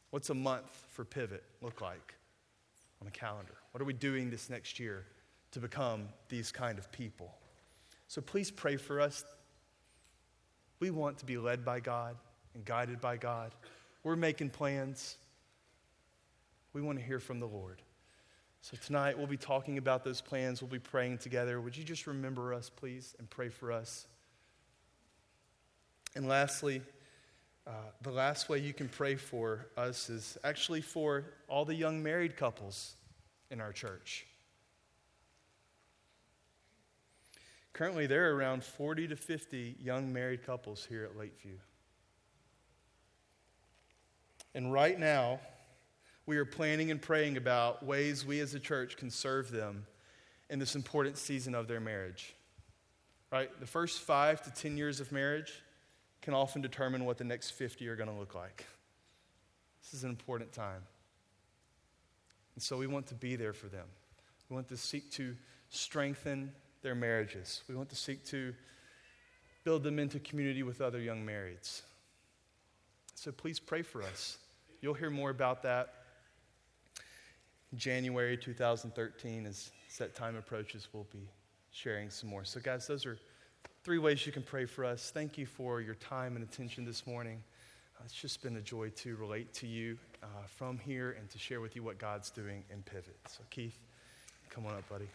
What's 0.09 0.31
a 0.31 0.33
month 0.33 0.71
for 0.89 1.05
pivot 1.05 1.43
look 1.61 1.81
like 1.81 2.15
on 2.99 3.07
a 3.07 3.11
calendar? 3.11 3.53
What 3.71 3.79
are 3.79 3.85
we 3.85 3.93
doing 3.93 4.31
this 4.31 4.49
next 4.49 4.79
year 4.79 5.05
to 5.51 5.59
become 5.59 6.07
these 6.29 6.51
kind 6.51 6.79
of 6.79 6.91
people? 6.91 7.31
So 8.07 8.21
please 8.21 8.49
pray 8.49 8.77
for 8.77 8.99
us. 8.99 9.23
We 10.79 10.89
want 10.89 11.19
to 11.19 11.27
be 11.27 11.37
led 11.37 11.63
by 11.63 11.79
God 11.79 12.15
and 12.55 12.65
guided 12.65 12.99
by 12.99 13.17
God. 13.17 13.53
We're 14.03 14.15
making 14.15 14.49
plans. 14.49 15.15
We 16.73 16.81
want 16.81 16.97
to 16.97 17.05
hear 17.05 17.19
from 17.19 17.39
the 17.39 17.47
Lord. 17.47 17.83
So 18.61 18.77
tonight 18.85 19.17
we'll 19.17 19.27
be 19.27 19.37
talking 19.37 19.77
about 19.77 20.03
those 20.03 20.21
plans. 20.21 20.61
We'll 20.61 20.69
be 20.69 20.79
praying 20.79 21.19
together. 21.19 21.61
Would 21.61 21.77
you 21.77 21.83
just 21.83 22.07
remember 22.07 22.53
us, 22.53 22.69
please, 22.69 23.15
and 23.17 23.29
pray 23.29 23.49
for 23.49 23.71
us? 23.71 24.05
And 26.15 26.27
lastly, 26.27 26.81
uh, 27.65 27.71
the 28.01 28.11
last 28.11 28.49
way 28.49 28.59
you 28.59 28.73
can 28.73 28.89
pray 28.89 29.15
for 29.15 29.67
us 29.77 30.09
is 30.09 30.37
actually 30.43 30.81
for 30.81 31.25
all 31.47 31.65
the 31.65 31.75
young 31.75 32.03
married 32.03 32.35
couples 32.35 32.95
in 33.49 33.61
our 33.61 33.71
church. 33.71 34.25
Currently, 37.73 38.07
there 38.07 38.29
are 38.29 38.35
around 38.35 38.63
40 38.63 39.07
to 39.07 39.15
50 39.15 39.77
young 39.79 40.11
married 40.11 40.45
couples 40.45 40.85
here 40.85 41.05
at 41.05 41.15
Lakeview. 41.15 41.57
And 44.53 44.73
right 44.73 44.99
now, 44.99 45.39
we 46.29 46.37
are 46.37 46.45
planning 46.45 46.91
and 46.91 47.01
praying 47.01 47.37
about 47.37 47.83
ways 47.83 48.23
we 48.23 48.39
as 48.39 48.53
a 48.53 48.59
church 48.59 48.97
can 48.97 49.09
serve 49.09 49.49
them 49.49 49.87
in 50.51 50.59
this 50.59 50.75
important 50.75 51.17
season 51.17 51.55
of 51.55 51.67
their 51.67 51.79
marriage. 51.79 52.35
Right? 53.31 53.49
The 53.59 53.65
first 53.65 54.01
five 54.01 54.43
to 54.43 54.51
10 54.51 54.77
years 54.77 54.99
of 54.99 55.11
marriage 55.11 55.51
can 56.21 56.35
often 56.35 56.61
determine 56.61 57.03
what 57.05 57.17
the 57.17 57.23
next 57.23 57.49
50 57.53 57.87
are 57.87 57.95
going 57.95 58.11
to 58.11 58.15
look 58.15 58.35
like. 58.35 58.67
This 59.81 59.95
is 59.95 60.03
an 60.03 60.11
important 60.11 60.53
time. 60.53 60.83
And 62.53 62.61
so 62.61 62.77
we 62.77 62.85
want 62.85 63.07
to 63.07 63.15
be 63.15 63.35
there 63.35 63.53
for 63.53 63.65
them. 63.65 63.87
We 64.51 64.55
want 64.55 64.69
to 64.69 64.77
seek 64.77 65.11
to 65.13 65.35
strengthen 65.69 66.51
their 66.83 66.93
marriages. 66.93 67.63
We 67.67 67.73
want 67.73 67.89
to 67.89 67.95
seek 67.95 68.23
to 68.25 68.53
build 69.63 69.81
them 69.81 69.97
into 69.97 70.19
community 70.19 70.61
with 70.61 70.79
other 70.79 70.99
young 70.99 71.25
marrieds. 71.25 71.81
So 73.15 73.31
please 73.31 73.59
pray 73.59 73.81
for 73.81 74.03
us. 74.03 74.37
You'll 74.79 74.93
hear 74.93 75.09
more 75.09 75.31
about 75.31 75.63
that 75.63 75.98
January 77.75 78.35
2013, 78.35 79.45
as 79.45 79.71
that 79.97 80.15
time 80.15 80.35
approaches, 80.35 80.87
we'll 80.93 81.07
be 81.11 81.27
sharing 81.71 82.09
some 82.09 82.29
more. 82.29 82.43
So, 82.43 82.59
guys, 82.59 82.87
those 82.87 83.05
are 83.05 83.17
three 83.83 83.99
ways 83.99 84.25
you 84.25 84.31
can 84.31 84.43
pray 84.43 84.65
for 84.65 84.85
us. 84.85 85.11
Thank 85.13 85.37
you 85.37 85.45
for 85.45 85.81
your 85.81 85.95
time 85.95 86.35
and 86.35 86.43
attention 86.43 86.85
this 86.85 87.05
morning. 87.05 87.43
Uh, 87.99 88.03
it's 88.05 88.13
just 88.13 88.41
been 88.41 88.57
a 88.57 88.61
joy 88.61 88.89
to 88.89 89.15
relate 89.17 89.53
to 89.53 89.67
you 89.67 89.97
uh, 90.23 90.27
from 90.47 90.77
here 90.79 91.15
and 91.19 91.29
to 91.29 91.37
share 91.37 91.61
with 91.61 91.75
you 91.75 91.83
what 91.83 91.99
God's 91.99 92.29
doing 92.29 92.63
in 92.71 92.81
Pivot. 92.83 93.17
So, 93.27 93.43
Keith, 93.49 93.77
come 94.49 94.65
on 94.65 94.73
up, 94.73 94.87
buddy. 94.89 95.07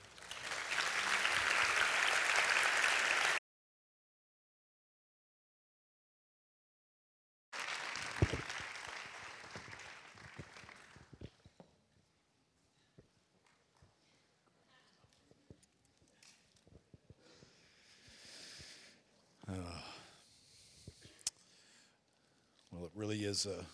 Is 23.34 23.46
a 23.46 23.64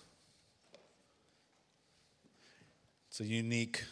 it's 3.11 3.20
a 3.20 3.26
unique 3.26 3.84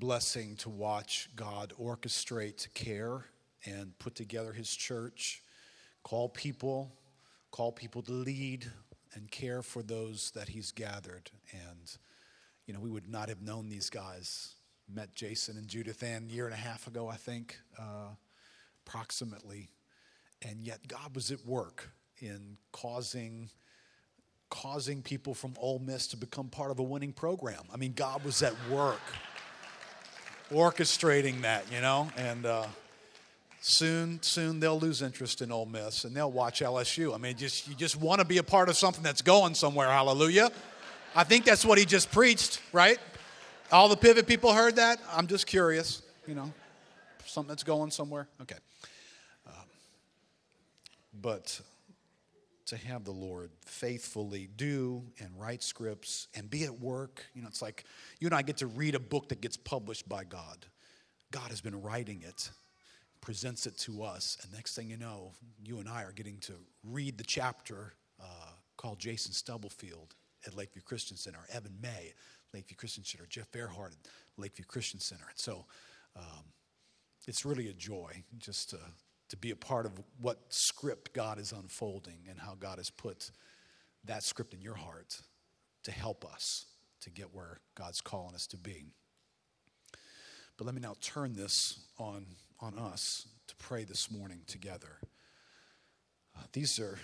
blessing 0.00 0.56
to 0.56 0.68
watch 0.68 1.30
God 1.36 1.72
orchestrate 1.80 2.74
care 2.74 3.26
and 3.64 3.96
put 4.00 4.16
together 4.16 4.52
His 4.52 4.74
church, 4.74 5.44
call 6.02 6.28
people, 6.28 6.90
call 7.52 7.70
people 7.70 8.02
to 8.02 8.10
lead 8.10 8.66
and 9.14 9.30
care 9.30 9.62
for 9.62 9.80
those 9.80 10.32
that 10.32 10.48
He's 10.48 10.72
gathered. 10.72 11.30
And 11.52 11.96
you 12.66 12.74
know, 12.74 12.80
we 12.80 12.90
would 12.90 13.08
not 13.08 13.28
have 13.28 13.42
known 13.42 13.68
these 13.68 13.90
guys. 13.90 14.54
Met 14.92 15.14
Jason 15.14 15.56
and 15.56 15.68
Judith 15.68 16.02
Ann 16.02 16.26
a 16.28 16.34
year 16.34 16.46
and 16.46 16.54
a 16.54 16.56
half 16.56 16.88
ago, 16.88 17.06
I 17.06 17.14
think, 17.14 17.60
uh, 17.78 18.08
approximately 18.84 19.68
and 20.42 20.64
yet 20.64 20.88
God 20.88 21.14
was 21.14 21.30
at 21.30 21.46
work 21.46 21.90
in 22.18 22.56
causing 22.72 23.50
causing 24.50 25.02
people 25.02 25.34
from 25.34 25.54
Ole 25.58 25.78
Miss 25.78 26.06
to 26.08 26.16
become 26.16 26.48
part 26.48 26.70
of 26.70 26.78
a 26.78 26.82
winning 26.82 27.12
program. 27.12 27.62
I 27.72 27.76
mean, 27.76 27.92
God 27.94 28.24
was 28.24 28.42
at 28.42 28.54
work 28.68 29.00
orchestrating 30.52 31.42
that, 31.42 31.70
you 31.72 31.80
know, 31.80 32.10
and 32.16 32.44
uh, 32.44 32.66
soon, 33.60 34.20
soon 34.22 34.60
they'll 34.60 34.78
lose 34.78 35.00
interest 35.00 35.40
in 35.40 35.52
Ole 35.52 35.66
Miss 35.66 36.04
and 36.04 36.14
they'll 36.14 36.32
watch 36.32 36.60
LSU. 36.60 37.14
I 37.14 37.18
mean, 37.18 37.36
just 37.36 37.68
you 37.68 37.74
just 37.74 37.96
want 37.96 38.20
to 38.20 38.26
be 38.26 38.38
a 38.38 38.42
part 38.42 38.68
of 38.68 38.76
something 38.76 39.02
that's 39.02 39.22
going 39.22 39.54
somewhere. 39.54 39.88
Hallelujah! 39.88 40.50
I 41.14 41.24
think 41.24 41.44
that's 41.44 41.64
what 41.64 41.78
he 41.78 41.84
just 41.84 42.10
preached, 42.12 42.60
right? 42.72 42.98
All 43.72 43.88
the 43.88 43.96
pivot 43.96 44.26
people 44.26 44.52
heard 44.52 44.76
that. 44.76 45.00
I'm 45.12 45.28
just 45.28 45.46
curious, 45.46 46.02
you 46.26 46.34
know, 46.34 46.52
something 47.24 47.48
that's 47.48 47.62
going 47.62 47.90
somewhere. 47.90 48.26
Okay 48.42 48.56
but 51.20 51.60
to 52.70 52.76
have 52.76 53.04
the 53.04 53.12
Lord 53.12 53.50
faithfully 53.66 54.48
do 54.56 55.02
and 55.18 55.28
write 55.36 55.62
scripts 55.62 56.28
and 56.34 56.48
be 56.48 56.64
at 56.64 56.80
work. 56.80 57.26
You 57.34 57.42
know, 57.42 57.48
it's 57.48 57.62
like 57.62 57.84
you 58.20 58.28
and 58.28 58.34
I 58.34 58.42
get 58.42 58.58
to 58.58 58.66
read 58.66 58.94
a 58.94 59.00
book 59.00 59.28
that 59.28 59.40
gets 59.40 59.56
published 59.56 60.08
by 60.08 60.24
God. 60.24 60.66
God 61.32 61.50
has 61.50 61.60
been 61.60 61.82
writing 61.82 62.22
it, 62.26 62.50
presents 63.20 63.66
it 63.66 63.76
to 63.78 64.02
us, 64.02 64.38
and 64.42 64.52
next 64.52 64.74
thing 64.76 64.88
you 64.88 64.96
know, 64.96 65.32
you 65.64 65.78
and 65.78 65.88
I 65.88 66.04
are 66.04 66.12
getting 66.12 66.38
to 66.40 66.52
read 66.84 67.18
the 67.18 67.24
chapter 67.24 67.94
uh, 68.20 68.52
called 68.76 68.98
Jason 68.98 69.32
Stubblefield 69.32 70.14
at 70.46 70.56
Lakeview 70.56 70.82
Christian 70.82 71.16
Center, 71.16 71.40
Evan 71.52 71.76
May, 71.82 72.12
Lakeview 72.54 72.76
Christian 72.76 73.04
Center, 73.04 73.26
Jeff 73.28 73.54
Earhart 73.54 73.92
at 73.92 73.98
Lakeview 74.36 74.64
Christian 74.66 75.00
Center. 75.00 75.24
And 75.28 75.38
so 75.38 75.66
um, 76.16 76.44
it's 77.26 77.44
really 77.44 77.68
a 77.68 77.74
joy 77.74 78.22
just 78.38 78.70
to 78.70 78.78
to 79.30 79.36
be 79.36 79.50
a 79.50 79.56
part 79.56 79.86
of 79.86 79.92
what 80.20 80.38
script 80.48 81.12
God 81.14 81.38
is 81.38 81.52
unfolding 81.52 82.26
and 82.28 82.38
how 82.38 82.54
God 82.58 82.78
has 82.78 82.90
put 82.90 83.30
that 84.04 84.22
script 84.22 84.52
in 84.54 84.60
your 84.60 84.74
heart 84.74 85.20
to 85.84 85.92
help 85.92 86.24
us 86.24 86.66
to 87.00 87.10
get 87.10 87.32
where 87.32 87.60
God's 87.74 88.00
calling 88.00 88.34
us 88.34 88.46
to 88.48 88.56
be. 88.56 88.84
But 90.56 90.66
let 90.66 90.74
me 90.74 90.80
now 90.80 90.94
turn 91.00 91.32
this 91.34 91.80
on, 91.98 92.26
on 92.60 92.78
us 92.78 93.28
to 93.46 93.56
pray 93.56 93.84
this 93.84 94.10
morning 94.10 94.42
together. 94.46 94.98
Uh, 96.36 96.42
these 96.52 96.78
are 96.78 96.98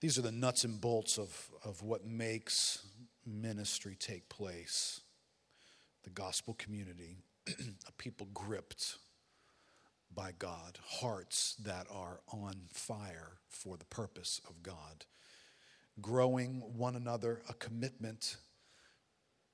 these 0.00 0.18
are 0.18 0.22
the 0.22 0.32
nuts 0.32 0.64
and 0.64 0.78
bolts 0.78 1.18
of, 1.18 1.48
of 1.64 1.82
what 1.82 2.04
makes 2.04 2.84
ministry 3.24 3.96
take 3.98 4.28
place. 4.28 5.00
The 6.04 6.10
gospel 6.10 6.54
community, 6.58 7.16
a 7.48 7.92
people 7.96 8.28
gripped 8.34 8.98
by 10.16 10.32
God, 10.38 10.78
hearts 10.84 11.54
that 11.62 11.86
are 11.92 12.20
on 12.32 12.54
fire 12.72 13.34
for 13.48 13.76
the 13.76 13.84
purpose 13.84 14.40
of 14.48 14.62
God, 14.62 15.04
growing 16.00 16.62
one 16.76 16.96
another 16.96 17.42
a 17.48 17.54
commitment 17.54 18.38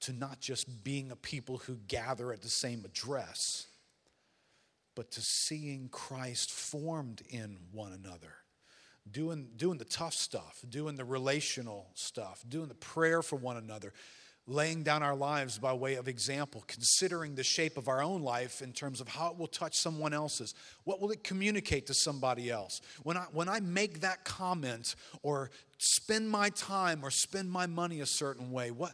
to 0.00 0.12
not 0.12 0.40
just 0.40 0.82
being 0.84 1.10
a 1.10 1.16
people 1.16 1.58
who 1.58 1.76
gather 1.88 2.32
at 2.32 2.42
the 2.42 2.48
same 2.48 2.84
address, 2.84 3.66
but 4.94 5.10
to 5.12 5.20
seeing 5.20 5.88
Christ 5.90 6.50
formed 6.50 7.22
in 7.28 7.56
one 7.72 7.92
another. 7.92 8.34
Doing, 9.10 9.48
doing 9.56 9.78
the 9.78 9.84
tough 9.84 10.14
stuff, 10.14 10.62
doing 10.68 10.94
the 10.94 11.04
relational 11.04 11.88
stuff, 11.94 12.44
doing 12.48 12.68
the 12.68 12.74
prayer 12.74 13.20
for 13.20 13.34
one 13.34 13.56
another, 13.56 13.92
laying 14.46 14.82
down 14.82 15.02
our 15.02 15.14
lives 15.14 15.58
by 15.58 15.72
way 15.72 15.94
of 15.94 16.08
example, 16.08 16.64
considering 16.66 17.34
the 17.34 17.44
shape 17.44 17.76
of 17.76 17.88
our 17.88 18.02
own 18.02 18.22
life 18.22 18.60
in 18.60 18.72
terms 18.72 19.00
of 19.00 19.08
how 19.08 19.30
it 19.30 19.38
will 19.38 19.46
touch 19.46 19.76
someone 19.76 20.12
else's. 20.12 20.54
What 20.84 21.00
will 21.00 21.10
it 21.10 21.22
communicate 21.22 21.86
to 21.86 21.94
somebody 21.94 22.50
else? 22.50 22.80
When 23.04 23.16
I, 23.16 23.26
when 23.32 23.48
I 23.48 23.60
make 23.60 24.00
that 24.00 24.24
comment 24.24 24.96
or 25.22 25.50
spend 25.78 26.28
my 26.28 26.50
time 26.50 27.00
or 27.04 27.10
spend 27.10 27.50
my 27.50 27.66
money 27.66 28.00
a 28.00 28.06
certain 28.06 28.50
way, 28.50 28.72
what, 28.72 28.92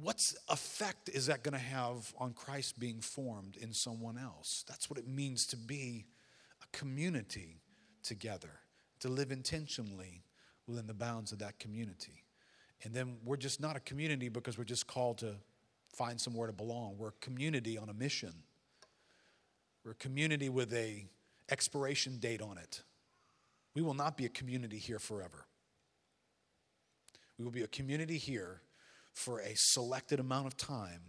what's 0.00 0.36
effect 0.50 1.08
is 1.08 1.26
that 1.26 1.42
going 1.42 1.54
to 1.54 1.58
have 1.58 2.12
on 2.18 2.34
Christ 2.34 2.78
being 2.78 3.00
formed 3.00 3.56
in 3.56 3.72
someone 3.72 4.18
else? 4.18 4.64
That's 4.68 4.90
what 4.90 4.98
it 4.98 5.08
means 5.08 5.46
to 5.46 5.56
be 5.56 6.04
a 6.62 6.76
community 6.76 7.62
together, 8.02 8.60
to 9.00 9.08
live 9.08 9.32
intentionally 9.32 10.22
within 10.66 10.86
the 10.86 10.94
bounds 10.94 11.32
of 11.32 11.38
that 11.38 11.58
community. 11.58 12.23
And 12.82 12.92
then 12.92 13.16
we're 13.24 13.36
just 13.36 13.60
not 13.60 13.76
a 13.76 13.80
community 13.80 14.28
because 14.28 14.58
we're 14.58 14.64
just 14.64 14.86
called 14.86 15.18
to 15.18 15.36
find 15.88 16.20
somewhere 16.20 16.46
to 16.46 16.52
belong. 16.52 16.96
We're 16.98 17.08
a 17.08 17.20
community 17.20 17.78
on 17.78 17.88
a 17.88 17.94
mission. 17.94 18.32
We're 19.84 19.92
a 19.92 19.96
community 19.96 20.48
with 20.48 20.72
a 20.74 21.06
expiration 21.50 22.18
date 22.18 22.42
on 22.42 22.58
it. 22.58 22.82
We 23.74 23.82
will 23.82 23.94
not 23.94 24.16
be 24.16 24.24
a 24.24 24.30
community 24.30 24.78
here 24.78 24.98
forever. 24.98 25.46
We 27.38 27.44
will 27.44 27.52
be 27.52 27.62
a 27.62 27.68
community 27.68 28.18
here 28.18 28.60
for 29.12 29.40
a 29.40 29.54
selected 29.54 30.20
amount 30.20 30.46
of 30.46 30.56
time 30.56 31.00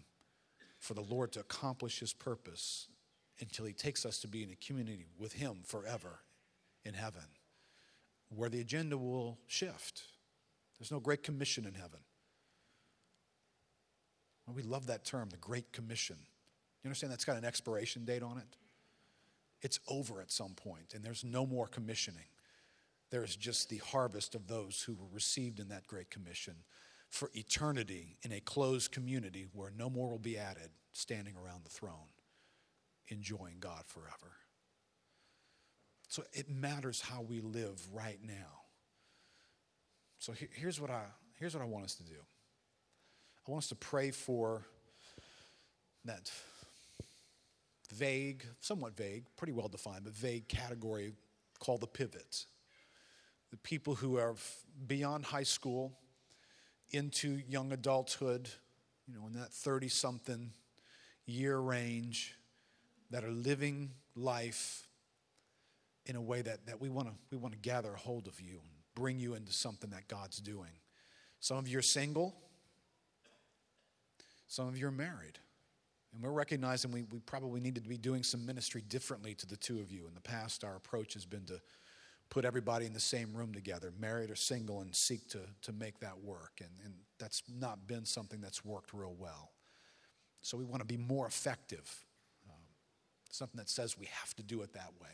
for 0.79 0.93
the 0.93 1.01
Lord 1.01 1.31
to 1.33 1.39
accomplish 1.39 1.99
his 1.99 2.13
purpose 2.13 2.87
until 3.39 3.65
he 3.65 3.73
takes 3.73 4.05
us 4.05 4.19
to 4.19 4.27
be 4.27 4.43
in 4.43 4.49
a 4.49 4.55
community 4.55 5.05
with 5.17 5.33
him 5.33 5.59
forever 5.65 6.19
in 6.83 6.93
heaven, 6.93 7.25
where 8.29 8.49
the 8.49 8.61
agenda 8.61 8.97
will 8.97 9.39
shift 9.47 10.03
there's 10.77 10.91
no 10.91 10.99
Great 10.99 11.23
Commission 11.23 11.65
in 11.65 11.73
heaven. 11.73 11.99
Well, 14.45 14.55
we 14.55 14.63
love 14.63 14.87
that 14.87 15.05
term, 15.05 15.29
the 15.29 15.37
Great 15.37 15.71
Commission. 15.71 16.17
You 16.83 16.87
understand 16.89 17.11
that's 17.11 17.25
got 17.25 17.37
an 17.37 17.45
expiration 17.45 18.05
date 18.05 18.21
on 18.21 18.37
it? 18.37 18.57
It's 19.61 19.79
over 19.89 20.21
at 20.21 20.31
some 20.31 20.53
point, 20.53 20.93
and 20.93 21.03
there's 21.03 21.23
no 21.23 21.45
more 21.45 21.67
commissioning. 21.67 22.27
There 23.09 23.23
is 23.23 23.35
just 23.35 23.69
the 23.69 23.77
harvest 23.77 24.35
of 24.35 24.47
those 24.47 24.81
who 24.81 24.93
were 24.93 25.07
received 25.11 25.59
in 25.59 25.69
that 25.69 25.87
Great 25.87 26.11
Commission 26.11 26.55
for 27.09 27.31
eternity 27.33 28.17
in 28.23 28.31
a 28.31 28.39
closed 28.39 28.91
community 28.91 29.47
where 29.53 29.71
no 29.75 29.89
more 29.89 30.09
will 30.09 30.19
be 30.19 30.37
added, 30.37 30.69
standing 30.91 31.35
around 31.35 31.63
the 31.63 31.69
throne, 31.69 32.09
enjoying 33.07 33.57
God 33.59 33.83
forever. 33.87 34.33
So 36.07 36.23
it 36.33 36.49
matters 36.49 37.01
how 37.01 37.21
we 37.21 37.39
live 37.41 37.81
right 37.91 38.19
now. 38.21 38.64
So 40.19 40.33
here's 40.53 40.79
what 40.79 40.89
I 40.89 41.03
here's 41.39 41.53
what 41.53 41.61
I 41.61 41.67
want 41.67 41.85
us 41.85 41.95
to 41.95 42.03
do. 42.03 42.15
I 43.47 43.51
want 43.51 43.63
us 43.63 43.69
to 43.69 43.75
pray 43.75 44.11
for 44.11 44.65
that 46.05 46.31
vague, 47.91 48.43
somewhat 48.59 48.95
vague, 48.95 49.25
pretty 49.37 49.53
well 49.53 49.67
defined, 49.67 50.03
but 50.03 50.13
vague 50.13 50.47
category 50.47 51.13
called 51.59 51.81
the 51.81 51.87
pivot. 51.87 52.45
The 53.51 53.57
people 53.57 53.95
who 53.95 54.17
are 54.17 54.35
beyond 54.87 55.25
high 55.25 55.43
school 55.43 55.93
into 56.91 57.41
young 57.47 57.71
adulthood, 57.71 58.49
you 59.07 59.13
know, 59.13 59.27
in 59.27 59.33
that 59.33 59.53
30 59.53 59.89
something 59.89 60.53
year 61.25 61.57
range, 61.57 62.35
that 63.11 63.23
are 63.23 63.31
living 63.31 63.91
life 64.15 64.87
in 66.05 66.15
a 66.15 66.21
way 66.21 66.41
that, 66.41 66.65
that 66.67 66.81
we 66.81 66.89
want 66.89 67.07
to 67.07 67.13
we 67.31 67.37
want 67.37 67.53
to 67.53 67.59
gather 67.59 67.93
a 67.93 67.97
hold 67.97 68.27
of 68.27 68.41
you 68.41 68.59
bring 68.95 69.19
you 69.19 69.35
into 69.35 69.53
something 69.53 69.91
that 69.91 70.07
God's 70.07 70.37
doing. 70.37 70.71
Some 71.39 71.57
of 71.57 71.67
you 71.67 71.77
are 71.77 71.83
single, 71.83 72.35
some 74.47 74.67
of 74.67 74.77
you 74.77 74.87
are 74.87 74.91
married. 74.91 75.39
And 76.13 76.23
we're 76.23 76.31
recognizing 76.31 76.91
we, 76.91 77.03
we 77.03 77.19
probably 77.19 77.59
needed 77.59 77.83
to 77.83 77.89
be 77.89 77.97
doing 77.97 78.23
some 78.23 78.45
ministry 78.45 78.81
differently 78.87 79.35
to 79.35 79.45
the 79.45 79.57
two 79.57 79.79
of 79.81 79.91
you. 79.91 80.07
In 80.07 80.15
the 80.15 80.21
past, 80.21 80.63
our 80.63 80.77
approach 80.77 81.13
has 81.13 81.25
been 81.25 81.43
to 81.45 81.59
put 82.29 82.45
everybody 82.45 82.85
in 82.85 82.93
the 82.93 82.99
same 82.99 83.33
room 83.33 83.53
together, 83.53 83.91
married 83.99 84.31
or 84.31 84.35
single, 84.35 84.79
and 84.79 84.95
seek 84.95 85.27
to, 85.29 85.39
to 85.61 85.73
make 85.73 85.99
that 85.99 86.17
work. 86.23 86.61
And, 86.61 86.69
and 86.85 86.93
that's 87.19 87.43
not 87.53 87.85
been 87.85 88.05
something 88.05 88.39
that's 88.39 88.63
worked 88.63 88.93
real 88.93 89.15
well. 89.19 89.51
So 90.41 90.57
we 90.57 90.63
want 90.63 90.81
to 90.81 90.87
be 90.87 90.97
more 90.97 91.27
effective. 91.27 92.05
Um, 92.47 92.55
something 93.29 93.57
that 93.57 93.69
says 93.69 93.97
we 93.97 94.07
have 94.21 94.33
to 94.35 94.43
do 94.43 94.61
it 94.61 94.73
that 94.73 94.93
way. 95.01 95.09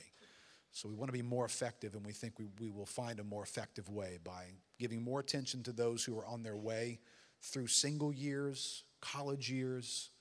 So 0.72 0.88
we 0.88 0.96
want 0.96 1.10
to 1.10 1.14
be 1.14 1.22
more 1.22 1.46
effective, 1.46 1.96
and 1.96 2.06
we 2.06 2.14
think 2.14 2.40
we, 2.40 2.46
we 2.60 2.70
will 2.70 2.86
find 2.86 3.20
a 3.20 3.24
more 3.24 3.44
effective 3.44 3.90
way 3.90 4.20
by 4.24 4.46
giving 4.80 5.04
more 5.04 5.20
attention 5.20 5.64
to 5.64 5.74
those 5.74 6.04
who 6.04 6.18
are 6.18 6.26
on 6.26 6.44
their 6.44 6.56
way 6.56 7.00
through 7.42 7.68
single 7.68 8.14
years, 8.14 8.84
college 9.02 9.52
years, 9.52 10.12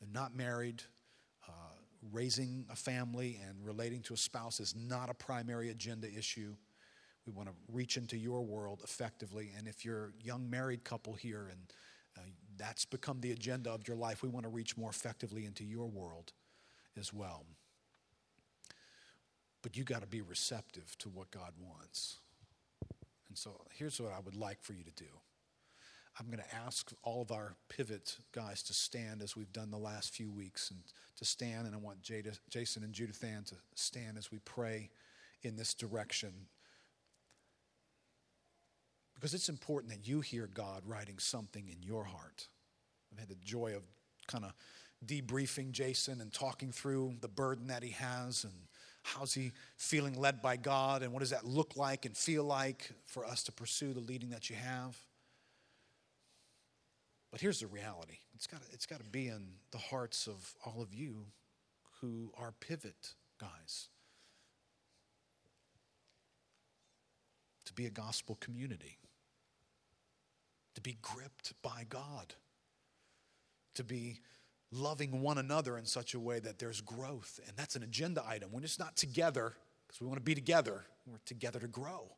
and 0.00 0.12
not 0.12 0.34
married, 0.34 0.82
uh, 1.46 1.52
raising 2.12 2.64
a 2.70 2.76
family 2.76 3.38
and 3.46 3.64
relating 3.64 4.00
to 4.02 4.14
a 4.14 4.16
spouse 4.16 4.60
is 4.60 4.74
not 4.74 5.10
a 5.10 5.14
primary 5.14 5.70
agenda 5.70 6.08
issue. 6.16 6.54
We 7.26 7.32
want 7.32 7.48
to 7.48 7.54
reach 7.70 7.96
into 7.96 8.16
your 8.16 8.42
world 8.42 8.80
effectively. 8.84 9.52
And 9.58 9.68
if 9.68 9.84
you're 9.84 10.06
a 10.06 10.24
young 10.24 10.48
married 10.48 10.84
couple 10.84 11.12
here 11.12 11.48
and 11.50 11.60
uh, 12.16 12.20
that's 12.56 12.84
become 12.86 13.20
the 13.20 13.32
agenda 13.32 13.70
of 13.70 13.86
your 13.86 13.96
life, 13.96 14.22
we 14.22 14.28
want 14.28 14.44
to 14.44 14.50
reach 14.50 14.76
more 14.76 14.90
effectively 14.90 15.44
into 15.44 15.64
your 15.64 15.86
world 15.86 16.32
as 16.96 17.12
well. 17.12 17.44
But 19.68 19.76
you 19.76 19.84
got 19.84 20.00
to 20.00 20.06
be 20.06 20.22
receptive 20.22 20.96
to 21.00 21.10
what 21.10 21.30
God 21.30 21.52
wants. 21.60 22.16
And 23.28 23.36
so 23.36 23.50
here's 23.76 24.00
what 24.00 24.14
I 24.14 24.20
would 24.24 24.34
like 24.34 24.62
for 24.62 24.72
you 24.72 24.82
to 24.82 24.90
do. 24.92 25.10
I'm 26.18 26.24
going 26.28 26.38
to 26.38 26.54
ask 26.54 26.90
all 27.02 27.20
of 27.20 27.30
our 27.30 27.54
pivot 27.68 28.16
guys 28.32 28.62
to 28.62 28.72
stand 28.72 29.20
as 29.20 29.36
we've 29.36 29.52
done 29.52 29.70
the 29.70 29.76
last 29.76 30.14
few 30.14 30.30
weeks 30.30 30.70
and 30.70 30.80
to 31.18 31.26
stand. 31.26 31.66
And 31.66 31.74
I 31.74 31.78
want 31.80 32.00
Jada, 32.00 32.38
Jason 32.48 32.82
and 32.82 32.94
Judith 32.94 33.22
Ann 33.22 33.44
to 33.44 33.56
stand 33.74 34.16
as 34.16 34.32
we 34.32 34.38
pray 34.38 34.88
in 35.42 35.54
this 35.56 35.74
direction. 35.74 36.32
Because 39.16 39.34
it's 39.34 39.50
important 39.50 39.92
that 39.92 40.08
you 40.08 40.22
hear 40.22 40.46
God 40.46 40.80
writing 40.86 41.18
something 41.18 41.68
in 41.68 41.82
your 41.82 42.04
heart. 42.04 42.48
I've 43.12 43.18
had 43.18 43.28
the 43.28 43.34
joy 43.34 43.74
of 43.76 43.82
kind 44.28 44.46
of 44.46 44.54
debriefing 45.04 45.72
Jason 45.72 46.22
and 46.22 46.32
talking 46.32 46.72
through 46.72 47.16
the 47.20 47.28
burden 47.28 47.66
that 47.66 47.82
he 47.82 47.90
has 47.90 48.44
and 48.44 48.54
how's 49.14 49.34
he 49.34 49.52
feeling 49.76 50.14
led 50.14 50.42
by 50.42 50.56
God 50.56 51.02
and 51.02 51.12
what 51.12 51.20
does 51.20 51.30
that 51.30 51.44
look 51.44 51.76
like 51.76 52.04
and 52.04 52.16
feel 52.16 52.44
like 52.44 52.90
for 53.06 53.24
us 53.24 53.42
to 53.44 53.52
pursue 53.52 53.92
the 53.92 54.00
leading 54.00 54.30
that 54.30 54.50
you 54.50 54.56
have. 54.56 54.96
But 57.30 57.40
here's 57.40 57.60
the 57.60 57.66
reality 57.66 58.18
it's 58.34 58.46
got 58.46 58.60
it's 58.72 58.86
to 58.86 59.04
be 59.10 59.28
in 59.28 59.42
the 59.70 59.78
hearts 59.78 60.26
of 60.26 60.54
all 60.64 60.82
of 60.82 60.94
you 60.94 61.26
who 62.00 62.32
are 62.38 62.52
pivot 62.52 63.14
guys. 63.40 63.88
To 67.66 67.72
be 67.74 67.86
a 67.86 67.90
gospel 67.90 68.36
community, 68.40 68.98
to 70.74 70.80
be 70.80 70.96
gripped 71.02 71.52
by 71.62 71.84
God, 71.88 72.34
to 73.74 73.84
be 73.84 74.20
loving 74.70 75.22
one 75.22 75.38
another 75.38 75.78
in 75.78 75.84
such 75.86 76.14
a 76.14 76.20
way 76.20 76.38
that 76.40 76.58
there's 76.58 76.80
growth. 76.80 77.40
And 77.46 77.56
that's 77.56 77.76
an 77.76 77.82
agenda 77.82 78.22
item. 78.26 78.50
We're 78.52 78.60
just 78.60 78.78
not 78.78 78.96
together 78.96 79.54
because 79.86 80.00
we 80.00 80.06
want 80.06 80.18
to 80.18 80.24
be 80.24 80.34
together, 80.34 80.84
we're 81.06 81.18
together 81.24 81.58
to 81.60 81.68
grow 81.68 82.12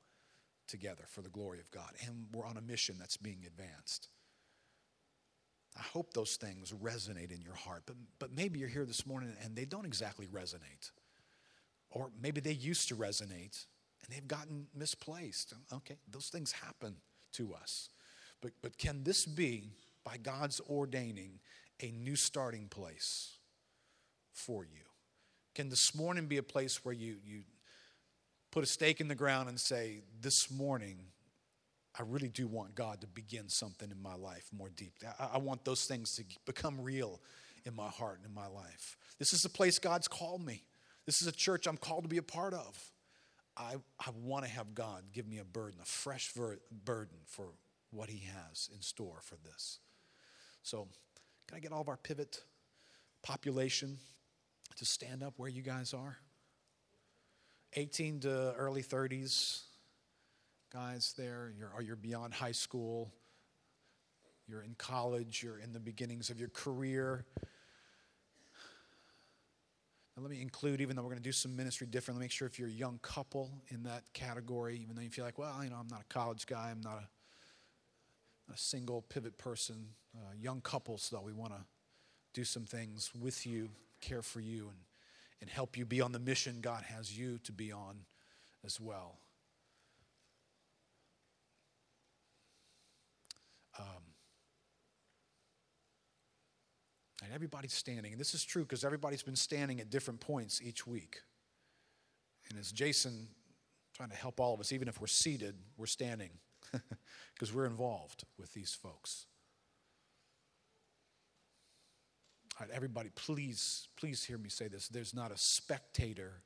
together 0.67 1.05
for 1.07 1.23
the 1.23 1.29
glory 1.29 1.61
of 1.61 1.71
God. 1.71 1.93
And 2.07 2.27
we're 2.33 2.47
on 2.47 2.57
a 2.57 2.61
mission 2.61 2.97
that's 2.99 3.17
being 3.17 3.45
advanced. 3.47 4.09
I 5.79 5.83
hope 5.83 6.13
those 6.13 6.37
things 6.37 6.73
resonate 6.73 7.33
in 7.33 7.41
your 7.43 7.55
heart. 7.55 7.83
But, 7.87 7.97
but 8.19 8.33
maybe 8.33 8.59
you're 8.59 8.69
here 8.69 8.85
this 8.85 9.07
morning 9.07 9.33
and 9.45 9.55
they 9.55 9.65
don't 9.65 9.85
exactly 9.85 10.27
resonate. 10.27 10.91
Or 11.91 12.11
maybe 12.21 12.41
they 12.41 12.53
used 12.53 12.89
to 12.89 12.97
resonate 12.97 13.67
and 14.05 14.15
they've 14.15 14.27
gotten 14.27 14.67
misplaced. 14.75 15.55
Okay, 15.73 15.97
those 16.11 16.29
things 16.29 16.53
happen 16.53 16.97
to 17.33 17.55
us. 17.55 17.89
But, 18.41 18.53
but 18.63 18.79
can 18.79 19.05
this 19.05 19.27
be, 19.27 19.71
by 20.05 20.17
God's 20.17 20.61
ordaining, 20.69 21.41
a 21.81 21.91
new 21.91 22.17
starting 22.17 22.69
place 22.69 23.39
for 24.33 24.65
you? 24.65 24.83
Can 25.55 25.69
this 25.69 25.95
morning 25.95 26.27
be 26.27 26.37
a 26.37 26.43
place 26.43 26.85
where 26.85 26.95
you, 26.95 27.17
you 27.25 27.43
put 28.51 28.65
a 28.65 28.67
stake 28.67 29.01
in 29.01 29.09
the 29.09 29.15
ground 29.15 29.49
and 29.49 29.59
say, 29.59 30.03
This 30.21 30.51
morning, 30.51 30.99
I 31.99 32.03
really 32.03 32.29
do 32.29 32.47
want 32.47 32.75
God 32.75 33.01
to 33.01 33.07
begin 33.07 33.49
something 33.49 33.91
in 33.91 34.01
my 34.01 34.15
life 34.15 34.49
more 34.57 34.71
deep. 34.71 34.95
I, 35.19 35.31
I 35.35 35.39
want 35.39 35.65
those 35.65 35.87
things 35.87 36.15
to 36.17 36.25
become 36.47 36.81
real 36.81 37.21
in 37.65 37.75
my 37.75 37.89
heart 37.89 38.19
and 38.19 38.27
in 38.27 38.35
my 38.35 38.47
life. 38.47 38.97
This 39.19 39.33
is 39.33 39.43
the 39.43 39.49
place 39.49 39.79
God's 39.79 40.09
called 40.09 40.45
me. 40.45 40.65
This 41.07 41.21
is 41.21 41.29
a 41.29 41.33
church 41.33 41.67
I'm 41.67 41.77
called 41.77 42.05
to 42.05 42.09
be 42.09 42.19
a 42.19 42.23
part 42.23 42.55
of. 42.55 42.93
I, 43.57 43.75
I 43.99 44.11
want 44.23 44.45
to 44.45 44.51
have 44.51 44.75
God 44.75 45.03
give 45.13 45.27
me 45.27 45.39
a 45.39 45.45
burden, 45.45 45.81
a 45.83 45.85
fresh 45.85 46.33
ver- 46.33 46.61
burden 46.85 47.19
for 47.27 47.49
what 47.91 48.09
He 48.09 48.25
has 48.27 48.71
in 48.75 48.81
store 48.81 49.19
for 49.23 49.37
this. 49.45 49.81
So, 50.63 50.89
can 51.51 51.57
I 51.57 51.61
get 51.61 51.73
all 51.73 51.81
of 51.81 51.89
our 51.89 51.97
pivot 51.97 52.45
population 53.23 53.99
to 54.77 54.85
stand 54.85 55.25
up 55.25 55.35
where 55.37 55.49
you 55.49 55.63
guys 55.63 55.93
are? 55.93 56.17
18 57.73 58.21
to 58.21 58.53
early 58.57 58.85
30s 58.85 59.63
guys 60.73 61.13
there, 61.19 61.53
you're, 61.59 61.73
or 61.75 61.83
you're 61.83 61.97
beyond 61.97 62.35
high 62.35 62.53
school, 62.53 63.11
you're 64.47 64.63
in 64.63 64.77
college, 64.79 65.43
you're 65.43 65.59
in 65.59 65.73
the 65.73 65.81
beginnings 65.81 66.31
of 66.31 66.39
your 66.39 66.51
career. 66.51 67.25
Now, 70.17 70.23
let 70.23 70.31
me 70.31 70.41
include, 70.41 70.81
even 70.81 70.95
though 70.95 71.03
we're 71.03 71.09
going 71.09 71.19
to 71.19 71.29
do 71.29 71.33
some 71.33 71.57
ministry 71.57 71.89
differently, 71.89 72.23
make 72.23 72.31
sure 72.31 72.47
if 72.47 72.61
you're 72.61 72.69
a 72.69 72.73
young 72.73 73.01
couple 73.03 73.51
in 73.71 73.83
that 73.83 74.05
category, 74.13 74.79
even 74.81 74.95
though 74.95 75.03
you 75.03 75.11
feel 75.11 75.25
like, 75.25 75.37
well, 75.37 75.65
you 75.65 75.71
know, 75.71 75.77
I'm 75.81 75.89
not 75.89 76.03
a 76.03 76.15
college 76.15 76.47
guy, 76.47 76.71
I'm 76.71 76.81
not 76.81 76.99
a, 76.99 77.09
a 78.53 78.57
single 78.57 79.03
pivot 79.03 79.39
person. 79.39 79.95
Uh, 80.15 80.33
young 80.39 80.61
couples, 80.61 81.09
though, 81.11 81.23
we 81.23 81.33
want 81.33 81.53
to 81.53 81.61
do 82.35 82.45
some 82.45 82.65
things 82.65 83.11
with 83.19 83.47
you, 83.47 83.71
care 84.01 84.23
for 84.23 84.41
you, 84.41 84.69
and, 84.69 84.79
and 85.41 85.51
help 85.51 85.77
you 85.77 85.85
be 85.85 86.01
on 86.01 86.13
the 86.13 86.19
mission 86.19 86.61
God 86.61 86.85
has 86.85 87.17
you 87.17 87.39
to 87.45 87.53
be 87.53 87.73
on 87.73 88.01
as 88.65 88.81
well. 88.81 89.19
Um, 93.79 94.03
and 97.25 97.33
everybody's 97.33 97.73
standing. 97.73 98.13
And 98.13 98.21
this 98.21 98.35
is 98.35 98.45
true 98.45 98.63
because 98.63 98.85
everybody's 98.85 99.23
been 99.23 99.37
standing 99.37 99.81
at 99.81 99.91
different 99.91 100.21
points 100.21 100.61
each 100.63 100.87
week. 100.87 101.21
And 102.51 102.59
as 102.59 102.73
Jason 102.73 103.29
trying 103.95 104.11
to 104.11 104.17
help 104.17 104.41
all 104.41 104.55
of 104.55 104.61
us, 104.61 104.73
even 104.73 104.89
if 104.89 105.01
we're 105.01 105.07
seated, 105.07 105.55
we're 105.77 105.87
standing 105.87 106.31
because 107.35 107.53
we're 107.53 107.67
involved 107.67 108.25
with 108.39 108.53
these 108.55 108.75
folks. 108.75 109.27
All 112.59 112.67
right, 112.67 112.75
everybody, 112.75 113.11
please, 113.15 113.89
please 113.97 114.25
hear 114.25 114.37
me 114.39 114.51
say 114.51 114.69
this. 114.69 114.89
There's 114.89 115.15
not 115.15 115.31
a 115.31 115.37
spectator 115.37 116.43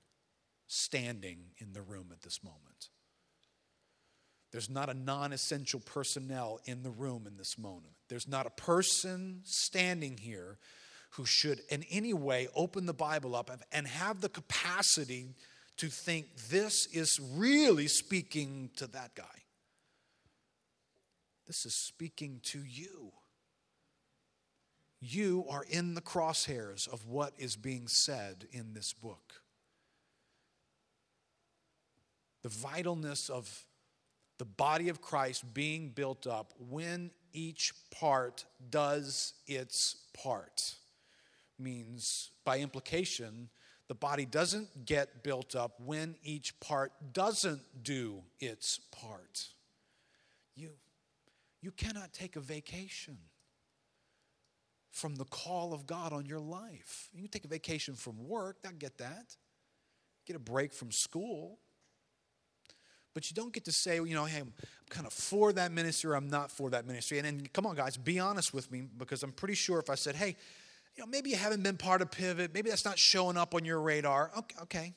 standing 0.66 1.38
in 1.58 1.72
the 1.72 1.82
room 1.82 2.08
at 2.12 2.22
this 2.22 2.42
moment. 2.44 2.88
There's 4.52 4.70
not 4.70 4.88
a 4.88 4.94
non 4.94 5.32
essential 5.32 5.80
personnel 5.80 6.60
in 6.64 6.84
the 6.84 6.90
room 6.90 7.26
in 7.26 7.36
this 7.36 7.58
moment. 7.58 7.94
There's 8.08 8.28
not 8.28 8.46
a 8.46 8.50
person 8.50 9.40
standing 9.42 10.16
here 10.16 10.58
who 11.10 11.24
should, 11.26 11.60
in 11.70 11.84
any 11.90 12.14
way, 12.14 12.46
open 12.54 12.86
the 12.86 12.94
Bible 12.94 13.34
up 13.34 13.50
and 13.72 13.86
have 13.86 14.20
the 14.20 14.28
capacity 14.28 15.34
to 15.78 15.88
think 15.88 16.26
this 16.50 16.86
is 16.92 17.18
really 17.34 17.88
speaking 17.88 18.70
to 18.76 18.86
that 18.88 19.16
guy. 19.16 19.43
This 21.46 21.66
is 21.66 21.74
speaking 21.74 22.40
to 22.44 22.60
you. 22.64 23.12
You 25.00 25.44
are 25.50 25.64
in 25.68 25.94
the 25.94 26.00
crosshairs 26.00 26.88
of 26.88 27.06
what 27.06 27.34
is 27.36 27.56
being 27.56 27.88
said 27.88 28.46
in 28.52 28.72
this 28.72 28.94
book. 28.94 29.42
The 32.42 32.48
vitalness 32.48 33.28
of 33.28 33.66
the 34.38 34.44
body 34.44 34.88
of 34.88 35.00
Christ 35.00 35.52
being 35.52 35.90
built 35.90 36.26
up 36.26 36.54
when 36.58 37.10
each 37.32 37.72
part 37.90 38.44
does 38.70 39.34
its 39.46 39.96
part. 40.14 40.74
Means, 41.58 42.30
by 42.44 42.58
implication, 42.58 43.50
the 43.88 43.94
body 43.94 44.24
doesn't 44.24 44.86
get 44.86 45.22
built 45.22 45.54
up 45.54 45.78
when 45.78 46.16
each 46.22 46.58
part 46.60 46.92
doesn't 47.12 47.60
do 47.82 48.22
its 48.40 48.80
part. 48.90 49.48
You, 51.64 51.70
cannot 51.70 52.12
take 52.12 52.36
a 52.36 52.40
vacation 52.40 53.16
from 54.90 55.14
the 55.14 55.24
call 55.24 55.72
of 55.72 55.86
God 55.86 56.12
on 56.12 56.26
your 56.26 56.38
life. 56.38 57.08
You 57.14 57.22
can 57.22 57.30
take 57.30 57.46
a 57.46 57.48
vacation 57.48 57.94
from 57.94 58.28
work, 58.28 58.58
I 58.68 58.72
get 58.72 58.98
that. 58.98 59.36
Get 60.26 60.36
a 60.36 60.40
break 60.40 60.74
from 60.74 60.92
school. 60.92 61.58
But 63.14 63.30
you 63.30 63.34
don't 63.34 63.52
get 63.52 63.64
to 63.64 63.72
say, 63.72 63.96
you 63.96 64.14
know, 64.14 64.26
hey, 64.26 64.40
I'm 64.40 64.52
kind 64.90 65.06
of 65.06 65.14
for 65.14 65.54
that 65.54 65.72
ministry 65.72 66.10
or 66.10 66.16
I'm 66.16 66.28
not 66.28 66.50
for 66.50 66.68
that 66.68 66.86
ministry. 66.86 67.18
And 67.18 67.26
then, 67.26 67.48
come 67.52 67.64
on, 67.64 67.76
guys, 67.76 67.96
be 67.96 68.18
honest 68.18 68.52
with 68.52 68.70
me 68.70 68.82
because 68.98 69.22
I'm 69.22 69.32
pretty 69.32 69.54
sure 69.54 69.78
if 69.78 69.88
I 69.88 69.94
said, 69.94 70.16
hey, 70.16 70.36
you 70.96 71.02
know, 71.02 71.06
maybe 71.06 71.30
you 71.30 71.36
haven't 71.36 71.62
been 71.62 71.78
part 71.78 72.02
of 72.02 72.10
Pivot, 72.10 72.52
maybe 72.52 72.68
that's 72.68 72.84
not 72.84 72.98
showing 72.98 73.38
up 73.38 73.54
on 73.54 73.64
your 73.64 73.80
radar. 73.80 74.32
Okay, 74.36 74.56
okay. 74.62 74.94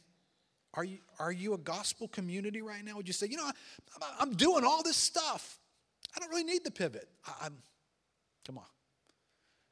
Are 0.74 0.84
you, 0.84 0.98
are 1.18 1.32
you 1.32 1.54
a 1.54 1.58
gospel 1.58 2.10
community 2.10 2.62
right 2.62 2.84
now? 2.84 2.98
Would 2.98 3.08
you 3.08 3.14
say, 3.14 3.28
you 3.28 3.38
know, 3.38 3.46
I'm, 3.46 3.54
I'm 4.20 4.34
doing 4.34 4.66
all 4.66 4.84
this 4.84 4.98
stuff. 4.98 5.60
I 6.18 6.20
don't 6.20 6.30
really 6.32 6.44
need 6.44 6.64
the 6.64 6.72
pivot. 6.72 7.08
I, 7.28 7.46
I'm, 7.46 7.58
come 8.46 8.58
on. 8.58 8.66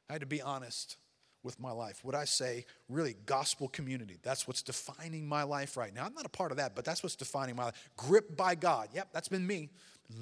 I 0.08 0.12
had 0.12 0.20
to 0.20 0.26
be 0.26 0.40
honest 0.40 0.96
with 1.42 1.58
my 1.60 1.70
life? 1.70 2.04
Would 2.04 2.14
I 2.14 2.24
say, 2.24 2.66
really, 2.88 3.16
gospel 3.24 3.68
community? 3.68 4.18
That's 4.22 4.46
what's 4.46 4.62
defining 4.62 5.26
my 5.26 5.44
life 5.44 5.76
right 5.76 5.94
now. 5.94 6.04
I'm 6.04 6.14
not 6.14 6.26
a 6.26 6.30
part 6.30 6.50
of 6.50 6.58
that, 6.58 6.74
but 6.74 6.84
that's 6.84 7.02
what's 7.02 7.16
defining 7.16 7.56
my 7.56 7.66
life. 7.66 7.90
Gripped 7.96 8.36
by 8.36 8.54
God. 8.54 8.88
Yep, 8.94 9.08
that's 9.12 9.28
been 9.28 9.46
me. 9.46 9.70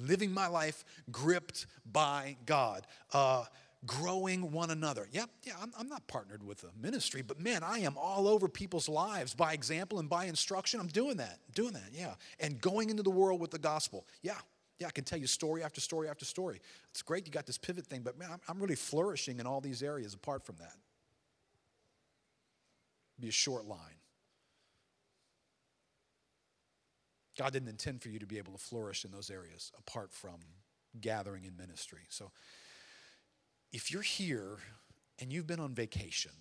Living 0.03 0.31
my 0.31 0.47
life 0.47 0.83
gripped 1.11 1.67
by 1.91 2.37
God. 2.45 2.87
Uh, 3.13 3.43
growing 3.85 4.51
one 4.51 4.71
another. 4.71 5.07
Yep, 5.11 5.29
yeah, 5.43 5.53
I'm, 5.61 5.71
I'm 5.77 5.89
not 5.89 6.07
partnered 6.07 6.43
with 6.43 6.63
a 6.63 6.69
ministry, 6.81 7.21
but 7.21 7.39
man, 7.39 7.63
I 7.63 7.79
am 7.79 7.97
all 7.97 8.27
over 8.27 8.47
people's 8.47 8.89
lives 8.89 9.33
by 9.33 9.53
example 9.53 9.99
and 9.99 10.09
by 10.09 10.25
instruction. 10.25 10.79
I'm 10.79 10.87
doing 10.87 11.17
that, 11.17 11.39
doing 11.53 11.73
that, 11.73 11.89
yeah. 11.93 12.15
And 12.39 12.59
going 12.61 12.89
into 12.89 13.03
the 13.03 13.11
world 13.11 13.41
with 13.41 13.51
the 13.51 13.59
gospel. 13.59 14.07
Yeah, 14.21 14.37
yeah, 14.79 14.87
I 14.87 14.91
can 14.91 15.03
tell 15.03 15.19
you 15.19 15.27
story 15.27 15.63
after 15.63 15.79
story 15.79 16.09
after 16.09 16.25
story. 16.25 16.59
It's 16.91 17.01
great 17.01 17.25
you 17.25 17.31
got 17.31 17.45
this 17.45 17.57
pivot 17.57 17.87
thing, 17.87 18.01
but 18.01 18.17
man, 18.17 18.29
I'm, 18.31 18.41
I'm 18.49 18.59
really 18.59 18.75
flourishing 18.75 19.39
in 19.39 19.47
all 19.47 19.61
these 19.61 19.81
areas 19.81 20.13
apart 20.13 20.45
from 20.45 20.57
that. 20.57 20.75
Be 23.19 23.29
a 23.29 23.31
short 23.31 23.65
line. 23.65 23.79
God 27.37 27.53
didn't 27.53 27.69
intend 27.69 28.01
for 28.01 28.09
you 28.09 28.19
to 28.19 28.25
be 28.25 28.37
able 28.37 28.53
to 28.53 28.59
flourish 28.59 29.05
in 29.05 29.11
those 29.11 29.29
areas 29.29 29.71
apart 29.77 30.11
from 30.11 30.35
gathering 30.99 31.45
in 31.45 31.55
ministry. 31.55 32.01
So 32.09 32.31
if 33.71 33.91
you're 33.91 34.01
here 34.01 34.57
and 35.19 35.31
you've 35.31 35.47
been 35.47 35.59
on 35.59 35.73
vacation, 35.73 36.31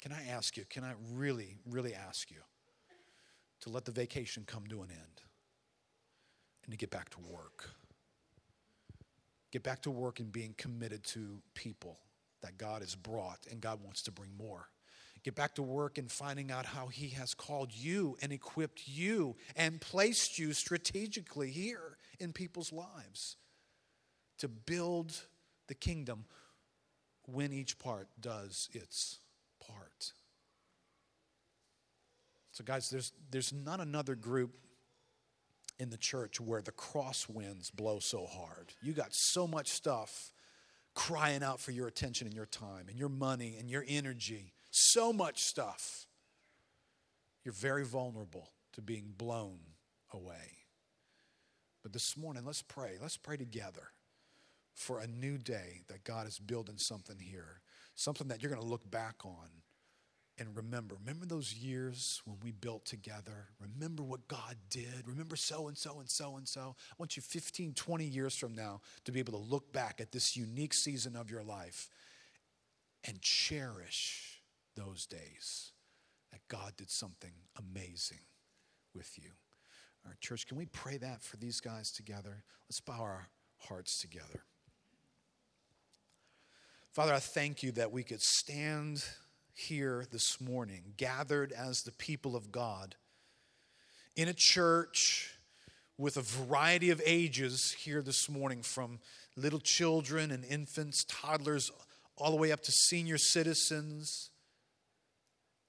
can 0.00 0.12
I 0.12 0.28
ask 0.30 0.56
you, 0.56 0.64
can 0.68 0.84
I 0.84 0.92
really, 1.12 1.56
really 1.68 1.94
ask 1.94 2.30
you 2.30 2.38
to 3.60 3.70
let 3.70 3.84
the 3.84 3.92
vacation 3.92 4.44
come 4.46 4.66
to 4.68 4.82
an 4.82 4.90
end 4.90 5.22
and 6.68 6.74
to 6.74 6.76
get 6.76 6.90
back 6.90 7.08
to 7.08 7.18
work? 7.20 7.70
Get 9.50 9.62
back 9.62 9.80
to 9.82 9.90
work 9.90 10.20
and 10.20 10.30
being 10.30 10.54
committed 10.58 11.02
to 11.04 11.40
people 11.54 11.98
that 12.42 12.58
God 12.58 12.82
has 12.82 12.94
brought 12.94 13.38
and 13.50 13.58
God 13.62 13.82
wants 13.82 14.02
to 14.02 14.12
bring 14.12 14.36
more. 14.36 14.68
Get 15.24 15.34
back 15.34 15.54
to 15.54 15.62
work 15.62 15.96
and 15.96 16.12
finding 16.12 16.50
out 16.50 16.66
how 16.66 16.88
He 16.88 17.08
has 17.10 17.32
called 17.32 17.72
you 17.72 18.18
and 18.20 18.32
equipped 18.32 18.86
you 18.86 19.34
and 19.56 19.80
placed 19.80 20.38
you 20.38 20.52
strategically 20.52 21.50
here 21.50 21.96
in 22.20 22.34
people's 22.34 22.70
lives 22.70 23.36
to 24.38 24.48
build 24.48 25.16
the 25.68 25.74
kingdom 25.74 26.26
when 27.24 27.50
each 27.50 27.78
part 27.78 28.08
does 28.20 28.68
its 28.74 29.20
part. 29.66 30.12
So, 32.52 32.62
guys, 32.62 32.90
there's, 32.90 33.12
there's 33.30 33.52
not 33.54 33.80
another 33.80 34.14
group 34.14 34.54
in 35.78 35.90
the 35.90 35.96
church 35.96 36.40
where 36.40 36.62
the 36.62 36.72
crosswinds 36.72 37.72
blow 37.72 37.98
so 37.98 38.26
hard. 38.26 38.72
You 38.82 38.92
got 38.92 39.12
so 39.14 39.46
much 39.46 39.68
stuff 39.68 40.32
crying 40.94 41.42
out 41.42 41.60
for 41.60 41.70
your 41.70 41.86
attention 41.86 42.26
and 42.26 42.34
your 42.34 42.46
time 42.46 42.86
and 42.88 42.98
your 42.98 43.08
money 43.08 43.56
and 43.58 43.70
your 43.70 43.84
energy. 43.86 44.52
So 44.70 45.12
much 45.12 45.42
stuff. 45.42 46.06
You're 47.44 47.54
very 47.54 47.84
vulnerable 47.84 48.50
to 48.72 48.82
being 48.82 49.14
blown 49.16 49.60
away. 50.12 50.58
But 51.82 51.92
this 51.92 52.16
morning, 52.16 52.44
let's 52.44 52.62
pray. 52.62 52.96
Let's 53.00 53.16
pray 53.16 53.36
together 53.36 53.92
for 54.74 54.98
a 54.98 55.06
new 55.06 55.38
day 55.38 55.82
that 55.88 56.04
God 56.04 56.26
is 56.26 56.38
building 56.38 56.78
something 56.78 57.18
here, 57.18 57.60
something 57.94 58.28
that 58.28 58.42
you're 58.42 58.50
going 58.50 58.62
to 58.62 58.68
look 58.68 58.88
back 58.90 59.24
on 59.24 59.48
and 60.38 60.56
remember. 60.56 60.96
Remember 61.00 61.26
those 61.26 61.54
years 61.54 62.22
when 62.24 62.36
we 62.42 62.52
built 62.52 62.84
together? 62.84 63.48
Remember 63.60 64.02
what 64.02 64.28
God 64.28 64.56
did? 64.70 65.06
Remember 65.06 65.36
so 65.36 65.68
and 65.68 65.76
so 65.76 65.98
and 65.98 66.08
so 66.08 66.36
and 66.36 66.46
so? 66.46 66.76
I 66.90 66.94
want 66.98 67.16
you 67.16 67.22
15, 67.22 67.74
20 67.74 68.04
years 68.04 68.36
from 68.36 68.54
now 68.54 68.80
to 69.04 69.12
be 69.12 69.18
able 69.18 69.32
to 69.32 69.50
look 69.50 69.72
back 69.72 70.00
at 70.00 70.12
this 70.12 70.36
unique 70.36 70.74
season 70.74 71.16
of 71.16 71.30
your 71.30 71.42
life 71.42 71.88
and 73.04 73.20
cherish 73.20 74.42
those 74.76 75.06
days 75.06 75.72
that 76.30 76.40
God 76.48 76.74
did 76.76 76.90
something 76.90 77.32
amazing 77.58 78.20
with 78.94 79.18
you. 79.18 79.30
Right, 80.06 80.20
church, 80.20 80.46
can 80.46 80.56
we 80.56 80.66
pray 80.66 80.96
that 80.98 81.22
for 81.22 81.36
these 81.36 81.60
guys 81.60 81.90
together? 81.90 82.44
Let's 82.68 82.80
bow 82.80 83.00
our 83.00 83.28
hearts 83.58 84.00
together. 84.00 84.44
Father, 86.92 87.12
I 87.12 87.18
thank 87.18 87.62
you 87.62 87.72
that 87.72 87.92
we 87.92 88.02
could 88.02 88.22
stand 88.22 89.04
here 89.58 90.06
this 90.12 90.40
morning, 90.40 90.94
gathered 90.96 91.52
as 91.52 91.82
the 91.82 91.90
people 91.92 92.36
of 92.36 92.52
God, 92.52 92.94
in 94.14 94.28
a 94.28 94.34
church 94.34 95.36
with 95.96 96.16
a 96.16 96.22
variety 96.22 96.90
of 96.90 97.02
ages 97.04 97.72
here 97.72 98.00
this 98.00 98.28
morning, 98.28 98.62
from 98.62 99.00
little 99.36 99.58
children 99.58 100.30
and 100.30 100.44
infants, 100.44 101.04
toddlers, 101.08 101.72
all 102.16 102.30
the 102.30 102.36
way 102.36 102.52
up 102.52 102.62
to 102.62 102.72
senior 102.72 103.18
citizens. 103.18 104.30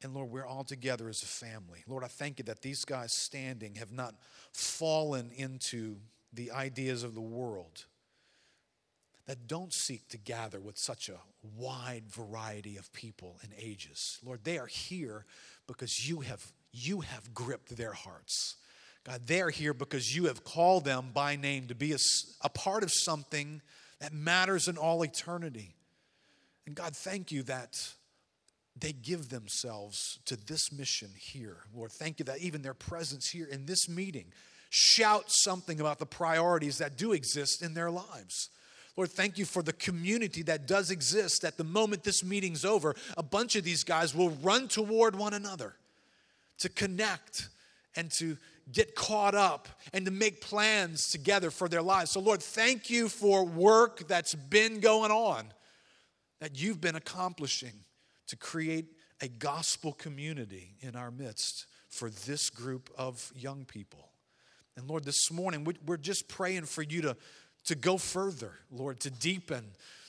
And 0.03 0.13
Lord, 0.13 0.29
we're 0.29 0.45
all 0.45 0.63
together 0.63 1.09
as 1.09 1.23
a 1.23 1.27
family. 1.27 1.83
Lord, 1.87 2.03
I 2.03 2.07
thank 2.07 2.37
you 2.37 2.45
that 2.45 2.61
these 2.61 2.85
guys 2.85 3.11
standing 3.13 3.75
have 3.75 3.91
not 3.91 4.13
fallen 4.53 5.31
into 5.35 5.97
the 6.31 6.51
ideas 6.51 7.03
of 7.03 7.15
the 7.15 7.21
world 7.21 7.85
that 9.29 9.47
don't 9.47 9.71
seek 9.71 10.09
to 10.09 10.17
gather 10.17 10.59
with 10.59 10.75
such 10.75 11.07
a 11.07 11.19
wide 11.55 12.01
variety 12.07 12.77
of 12.77 12.91
people 12.93 13.37
and 13.43 13.51
ages. 13.59 14.17
Lord, 14.25 14.43
they 14.43 14.57
are 14.57 14.65
here 14.65 15.23
because 15.67 16.09
you 16.09 16.21
have 16.21 16.51
you 16.71 17.01
have 17.01 17.31
gripped 17.31 17.77
their 17.77 17.93
hearts. 17.93 18.55
God, 19.03 19.27
they're 19.27 19.51
here 19.51 19.75
because 19.75 20.15
you 20.15 20.25
have 20.25 20.43
called 20.43 20.83
them 20.83 21.11
by 21.13 21.35
name 21.35 21.67
to 21.67 21.75
be 21.75 21.91
a, 21.91 21.97
a 22.41 22.49
part 22.49 22.81
of 22.81 22.91
something 22.91 23.61
that 23.99 24.13
matters 24.13 24.67
in 24.67 24.77
all 24.77 25.03
eternity. 25.03 25.75
And 26.65 26.73
God, 26.73 26.95
thank 26.95 27.31
you 27.31 27.43
that 27.43 27.77
they 28.75 28.93
give 28.93 29.29
themselves 29.29 30.17
to 30.25 30.37
this 30.37 30.71
mission 30.71 31.09
here. 31.15 31.57
Lord, 31.71 31.91
thank 31.91 32.17
you 32.17 32.25
that 32.25 32.39
even 32.39 32.63
their 32.63 32.73
presence 32.73 33.29
here 33.29 33.45
in 33.45 33.67
this 33.67 33.87
meeting 33.87 34.33
shout 34.71 35.25
something 35.27 35.79
about 35.79 35.99
the 35.99 36.07
priorities 36.07 36.79
that 36.79 36.97
do 36.97 37.11
exist 37.11 37.61
in 37.61 37.75
their 37.75 37.91
lives. 37.91 38.49
Lord, 38.99 39.11
thank 39.11 39.37
you 39.37 39.45
for 39.45 39.63
the 39.63 39.71
community 39.71 40.43
that 40.43 40.67
does 40.67 40.91
exist. 40.91 41.45
At 41.45 41.55
the 41.55 41.63
moment 41.63 42.03
this 42.03 42.21
meeting's 42.21 42.65
over, 42.65 42.97
a 43.15 43.23
bunch 43.23 43.55
of 43.55 43.63
these 43.63 43.85
guys 43.85 44.13
will 44.13 44.31
run 44.41 44.67
toward 44.67 45.15
one 45.15 45.33
another 45.33 45.73
to 46.57 46.67
connect 46.67 47.47
and 47.95 48.11
to 48.19 48.35
get 48.73 48.95
caught 48.95 49.35
up 49.35 49.69
and 49.93 50.03
to 50.03 50.11
make 50.11 50.41
plans 50.41 51.07
together 51.07 51.49
for 51.49 51.69
their 51.69 51.81
lives. 51.81 52.11
So, 52.11 52.19
Lord, 52.19 52.43
thank 52.43 52.89
you 52.89 53.07
for 53.07 53.45
work 53.45 54.05
that's 54.09 54.35
been 54.35 54.81
going 54.81 55.11
on, 55.11 55.45
that 56.41 56.61
you've 56.61 56.81
been 56.81 56.97
accomplishing 56.97 57.85
to 58.27 58.35
create 58.35 58.87
a 59.21 59.29
gospel 59.29 59.93
community 59.93 60.75
in 60.81 60.97
our 60.97 61.09
midst 61.09 61.67
for 61.87 62.09
this 62.09 62.49
group 62.49 62.89
of 62.97 63.31
young 63.33 63.63
people. 63.63 64.09
And 64.75 64.89
Lord, 64.89 65.05
this 65.05 65.31
morning, 65.31 65.65
we're 65.85 65.95
just 65.95 66.27
praying 66.27 66.65
for 66.65 66.81
you 66.81 67.01
to 67.03 67.17
to 67.65 67.75
go 67.75 67.97
further, 67.97 68.53
Lord, 68.71 68.99
to 69.01 69.09
deepen, 69.09 69.63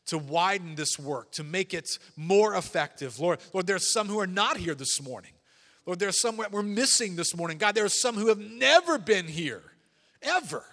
to 0.07 0.19
widen 0.19 0.75
this 0.75 0.99
work, 0.99 1.33
to 1.33 1.45
make 1.45 1.75
it 1.75 1.99
more 2.17 2.55
effective. 2.55 3.19
Lord, 3.21 3.39
Lord, 3.53 3.67
there 3.67 3.77
are 3.77 3.79
some 3.79 4.09
who 4.09 4.21
are 4.21 4.27
not 4.27 4.57
here 4.57 4.75
this 4.75 5.01
morning. 5.03 5.33
Lord, 5.87 5.99
there's 5.99 6.21
some 6.21 6.41
we're 6.51 6.63
missing 6.63 7.17
this 7.17 7.35
morning. 7.37 7.59
God, 7.59 7.75
there 7.75 7.85
are 7.85 7.89
some 7.89 8.15
who 8.15 8.29
have 8.29 8.39
never 8.39 8.99
been 8.99 9.27
here, 9.27 9.63
ever, 10.23 10.65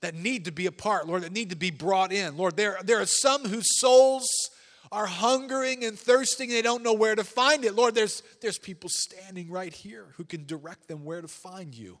that 0.00 0.14
need 0.14 0.46
to 0.46 0.52
be 0.52 0.66
a 0.66 0.72
part, 0.72 1.06
Lord, 1.06 1.22
that 1.22 1.32
need 1.32 1.50
to 1.50 1.56
be 1.56 1.70
brought 1.70 2.12
in. 2.12 2.36
Lord, 2.36 2.56
there, 2.56 2.78
there 2.84 3.00
are 3.00 3.06
some 3.06 3.44
whose 3.44 3.78
souls 3.80 4.28
are 4.92 5.06
hungering 5.06 5.84
and 5.84 5.98
thirsting, 5.98 6.48
they 6.48 6.62
don't 6.62 6.82
know 6.82 6.92
where 6.92 7.14
to 7.14 7.22
find 7.22 7.64
it. 7.64 7.74
Lord, 7.74 7.94
there's, 7.94 8.22
there's 8.40 8.58
people 8.58 8.90
standing 8.92 9.48
right 9.48 9.72
here 9.72 10.06
who 10.16 10.24
can 10.24 10.46
direct 10.46 10.88
them 10.88 11.04
where 11.04 11.20
to 11.20 11.28
find 11.28 11.74
you 11.74 11.98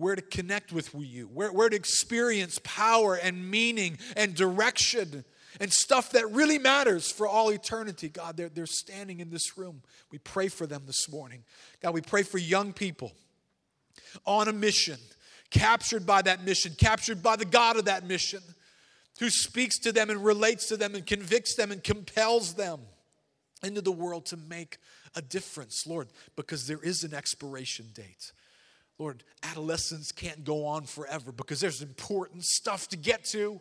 where 0.00 0.16
to 0.16 0.22
connect 0.22 0.72
with 0.72 0.94
you, 0.94 1.26
where, 1.26 1.52
where 1.52 1.68
to 1.68 1.76
experience 1.76 2.58
power 2.64 3.16
and 3.16 3.50
meaning 3.50 3.98
and 4.16 4.34
direction 4.34 5.24
and 5.60 5.70
stuff 5.70 6.12
that 6.12 6.30
really 6.32 6.58
matters 6.58 7.12
for 7.12 7.26
all 7.26 7.50
eternity. 7.50 8.08
God, 8.08 8.36
they're, 8.36 8.48
they're 8.48 8.66
standing 8.66 9.20
in 9.20 9.28
this 9.28 9.58
room. 9.58 9.82
We 10.10 10.18
pray 10.18 10.48
for 10.48 10.66
them 10.66 10.84
this 10.86 11.10
morning. 11.10 11.44
God, 11.82 11.92
we 11.92 12.00
pray 12.00 12.22
for 12.22 12.38
young 12.38 12.72
people 12.72 13.12
on 14.24 14.48
a 14.48 14.52
mission, 14.54 14.96
captured 15.50 16.06
by 16.06 16.22
that 16.22 16.44
mission, 16.44 16.72
captured 16.78 17.22
by 17.22 17.36
the 17.36 17.44
God 17.44 17.76
of 17.76 17.84
that 17.84 18.06
mission, 18.06 18.40
who 19.18 19.28
speaks 19.28 19.78
to 19.80 19.92
them 19.92 20.08
and 20.08 20.24
relates 20.24 20.66
to 20.68 20.78
them 20.78 20.94
and 20.94 21.06
convicts 21.06 21.56
them 21.56 21.70
and 21.70 21.84
compels 21.84 22.54
them 22.54 22.80
into 23.62 23.82
the 23.82 23.92
world 23.92 24.24
to 24.26 24.38
make 24.38 24.78
a 25.14 25.20
difference, 25.20 25.86
Lord, 25.86 26.08
because 26.36 26.66
there 26.66 26.80
is 26.82 27.04
an 27.04 27.12
expiration 27.12 27.86
date. 27.92 28.32
Lord, 29.00 29.24
adolescence 29.42 30.12
can't 30.12 30.44
go 30.44 30.66
on 30.66 30.84
forever 30.84 31.32
because 31.32 31.58
there's 31.58 31.80
important 31.80 32.44
stuff 32.44 32.86
to 32.88 32.98
get 32.98 33.24
to. 33.30 33.58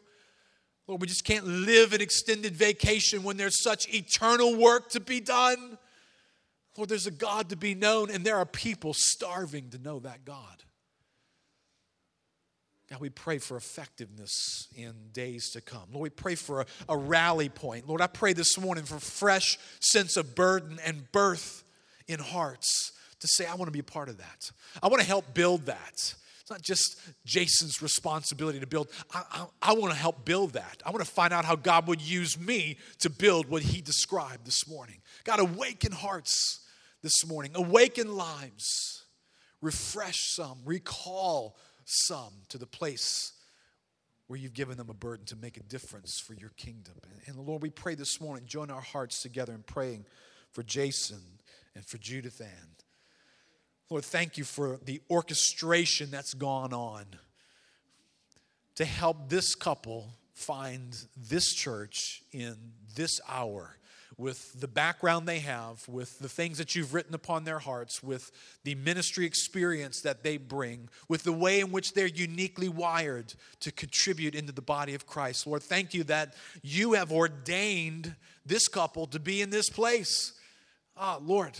Lord, 0.85 0.99
we 0.99 1.07
just 1.07 1.23
can't 1.23 1.47
live 1.47 1.93
an 1.93 2.01
extended 2.01 2.57
vacation 2.57 3.23
when 3.23 3.37
there's 3.37 3.63
such 3.63 3.87
eternal 3.93 4.57
work 4.57 4.89
to 4.89 4.99
be 4.99 5.21
done. 5.21 5.77
Lord, 6.75 6.89
there's 6.89 7.07
a 7.07 7.11
God 7.11 7.47
to 7.51 7.55
be 7.55 7.73
known, 7.73 8.11
and 8.11 8.25
there 8.25 8.35
are 8.35 8.45
people 8.45 8.93
starving 8.93 9.69
to 9.69 9.77
know 9.77 9.99
that 9.99 10.25
God. 10.25 10.63
God, 12.89 12.99
we 12.99 13.09
pray 13.09 13.37
for 13.37 13.55
effectiveness 13.55 14.67
in 14.75 14.93
days 15.13 15.51
to 15.51 15.61
come. 15.61 15.87
Lord, 15.93 16.03
we 16.03 16.09
pray 16.09 16.35
for 16.35 16.61
a, 16.61 16.65
a 16.89 16.97
rally 16.97 17.47
point. 17.47 17.87
Lord, 17.87 18.01
I 18.01 18.07
pray 18.07 18.33
this 18.33 18.57
morning 18.57 18.83
for 18.83 18.99
fresh 18.99 19.57
sense 19.79 20.17
of 20.17 20.35
burden 20.35 20.79
and 20.83 21.09
birth 21.13 21.63
in 22.09 22.19
hearts 22.19 22.91
to 23.19 23.27
say, 23.27 23.45
I 23.45 23.55
want 23.55 23.67
to 23.67 23.71
be 23.71 23.79
a 23.79 23.83
part 23.83 24.09
of 24.09 24.17
that. 24.17 24.51
I 24.81 24.87
want 24.87 25.01
to 25.01 25.07
help 25.07 25.33
build 25.33 25.65
that. 25.65 25.93
It's 25.93 26.49
not 26.49 26.61
just 26.61 26.99
Jason's 27.25 27.81
responsibility 27.81 28.59
to 28.59 28.67
build. 28.67 28.89
I, 29.13 29.23
I, 29.31 29.45
I 29.61 29.73
want 29.73 29.93
to 29.93 29.99
help 29.99 30.25
build 30.25 30.53
that. 30.53 30.81
I 30.85 30.89
want 30.89 31.05
to 31.05 31.11
find 31.11 31.31
out 31.31 31.45
how 31.45 31.55
God 31.55 31.87
would 31.87 32.01
use 32.01 32.39
me 32.39 32.77
to 32.99 33.09
build 33.09 33.49
what 33.49 33.61
he 33.61 33.81
described 33.81 34.47
this 34.47 34.67
morning. 34.67 34.97
God, 35.25 35.39
awaken 35.39 35.91
hearts 35.91 36.65
this 37.03 37.25
morning, 37.27 37.51
awaken 37.53 38.15
lives, 38.15 39.05
refresh 39.61 40.17
some, 40.33 40.59
recall 40.65 41.55
some 41.85 42.33
to 42.49 42.57
the 42.57 42.65
place 42.65 43.33
where 44.27 44.37
you've 44.37 44.53
given 44.53 44.77
them 44.77 44.89
a 44.89 44.93
burden 44.93 45.25
to 45.25 45.35
make 45.35 45.57
a 45.57 45.63
difference 45.63 46.19
for 46.19 46.33
your 46.33 46.51
kingdom. 46.51 46.93
And, 47.03 47.37
and 47.37 47.47
Lord, 47.47 47.61
we 47.61 47.69
pray 47.69 47.95
this 47.95 48.21
morning, 48.21 48.45
join 48.47 48.69
our 48.69 48.81
hearts 48.81 49.21
together 49.21 49.53
in 49.53 49.63
praying 49.63 50.05
for 50.51 50.63
Jason 50.63 51.21
and 51.75 51.85
for 51.85 51.97
Judith 51.97 52.41
Ann. 52.41 52.69
Lord, 53.89 54.05
thank 54.05 54.37
you 54.37 54.43
for 54.43 54.79
the 54.85 55.01
orchestration 55.09 56.11
that's 56.11 56.35
gone 56.35 56.73
on 56.73 57.05
to 58.75 58.85
help 58.85 59.29
this 59.29 59.55
couple 59.55 60.13
find 60.33 60.95
this 61.17 61.53
church 61.53 62.21
in 62.31 62.55
this 62.95 63.19
hour 63.27 63.75
with 64.15 64.59
the 64.59 64.67
background 64.67 65.27
they 65.27 65.39
have, 65.39 65.87
with 65.87 66.19
the 66.19 66.29
things 66.29 66.59
that 66.59 66.75
you've 66.75 66.93
written 66.93 67.15
upon 67.15 67.45
their 67.45 67.57
hearts, 67.57 68.03
with 68.03 68.31
the 68.63 68.75
ministry 68.75 69.25
experience 69.25 70.01
that 70.01 70.21
they 70.21 70.37
bring, 70.37 70.87
with 71.07 71.23
the 71.23 71.33
way 71.33 71.59
in 71.59 71.71
which 71.71 71.93
they're 71.93 72.05
uniquely 72.05 72.69
wired 72.69 73.33
to 73.61 73.71
contribute 73.71 74.35
into 74.35 74.51
the 74.51 74.61
body 74.61 74.93
of 74.93 75.07
Christ. 75.07 75.47
Lord, 75.47 75.63
thank 75.63 75.95
you 75.95 76.03
that 76.03 76.35
you 76.61 76.93
have 76.93 77.11
ordained 77.11 78.13
this 78.45 78.67
couple 78.67 79.07
to 79.07 79.19
be 79.19 79.41
in 79.41 79.49
this 79.49 79.69
place. 79.69 80.33
Ah, 80.95 81.17
Lord, 81.21 81.57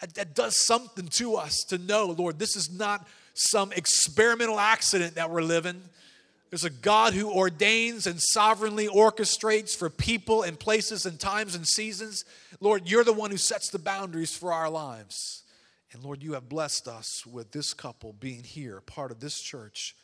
that, 0.00 0.34
does 0.34 0.64
something 0.66 1.08
to 1.08 1.36
us 1.36 1.64
to 1.68 1.78
know, 1.78 2.06
Lord, 2.06 2.38
this 2.38 2.56
is 2.56 2.70
not 2.70 3.06
some 3.34 3.72
experimental 3.72 4.58
accident 4.58 5.14
that 5.14 5.30
we're 5.30 5.42
living. 5.42 5.80
There's 6.50 6.64
a 6.64 6.70
God 6.70 7.14
who 7.14 7.30
ordains 7.30 8.06
and 8.06 8.20
sovereignly 8.20 8.88
orchestrates 8.88 9.76
for 9.76 9.88
people 9.88 10.42
and 10.42 10.58
places 10.58 11.06
and 11.06 11.18
times 11.18 11.54
and 11.54 11.66
seasons. 11.66 12.24
Lord, 12.60 12.90
you're 12.90 13.04
the 13.04 13.12
one 13.12 13.30
who 13.30 13.36
sets 13.36 13.70
the 13.70 13.78
boundaries 13.78 14.36
for 14.36 14.52
our 14.52 14.68
lives. 14.68 15.44
And 15.92 16.02
Lord, 16.02 16.22
you 16.22 16.32
have 16.34 16.48
blessed 16.48 16.88
us 16.88 17.24
with 17.26 17.52
this 17.52 17.72
couple 17.72 18.14
being 18.14 18.42
here, 18.42 18.80
part 18.80 19.10
of 19.10 19.20
this 19.20 19.40
church. 19.40 19.94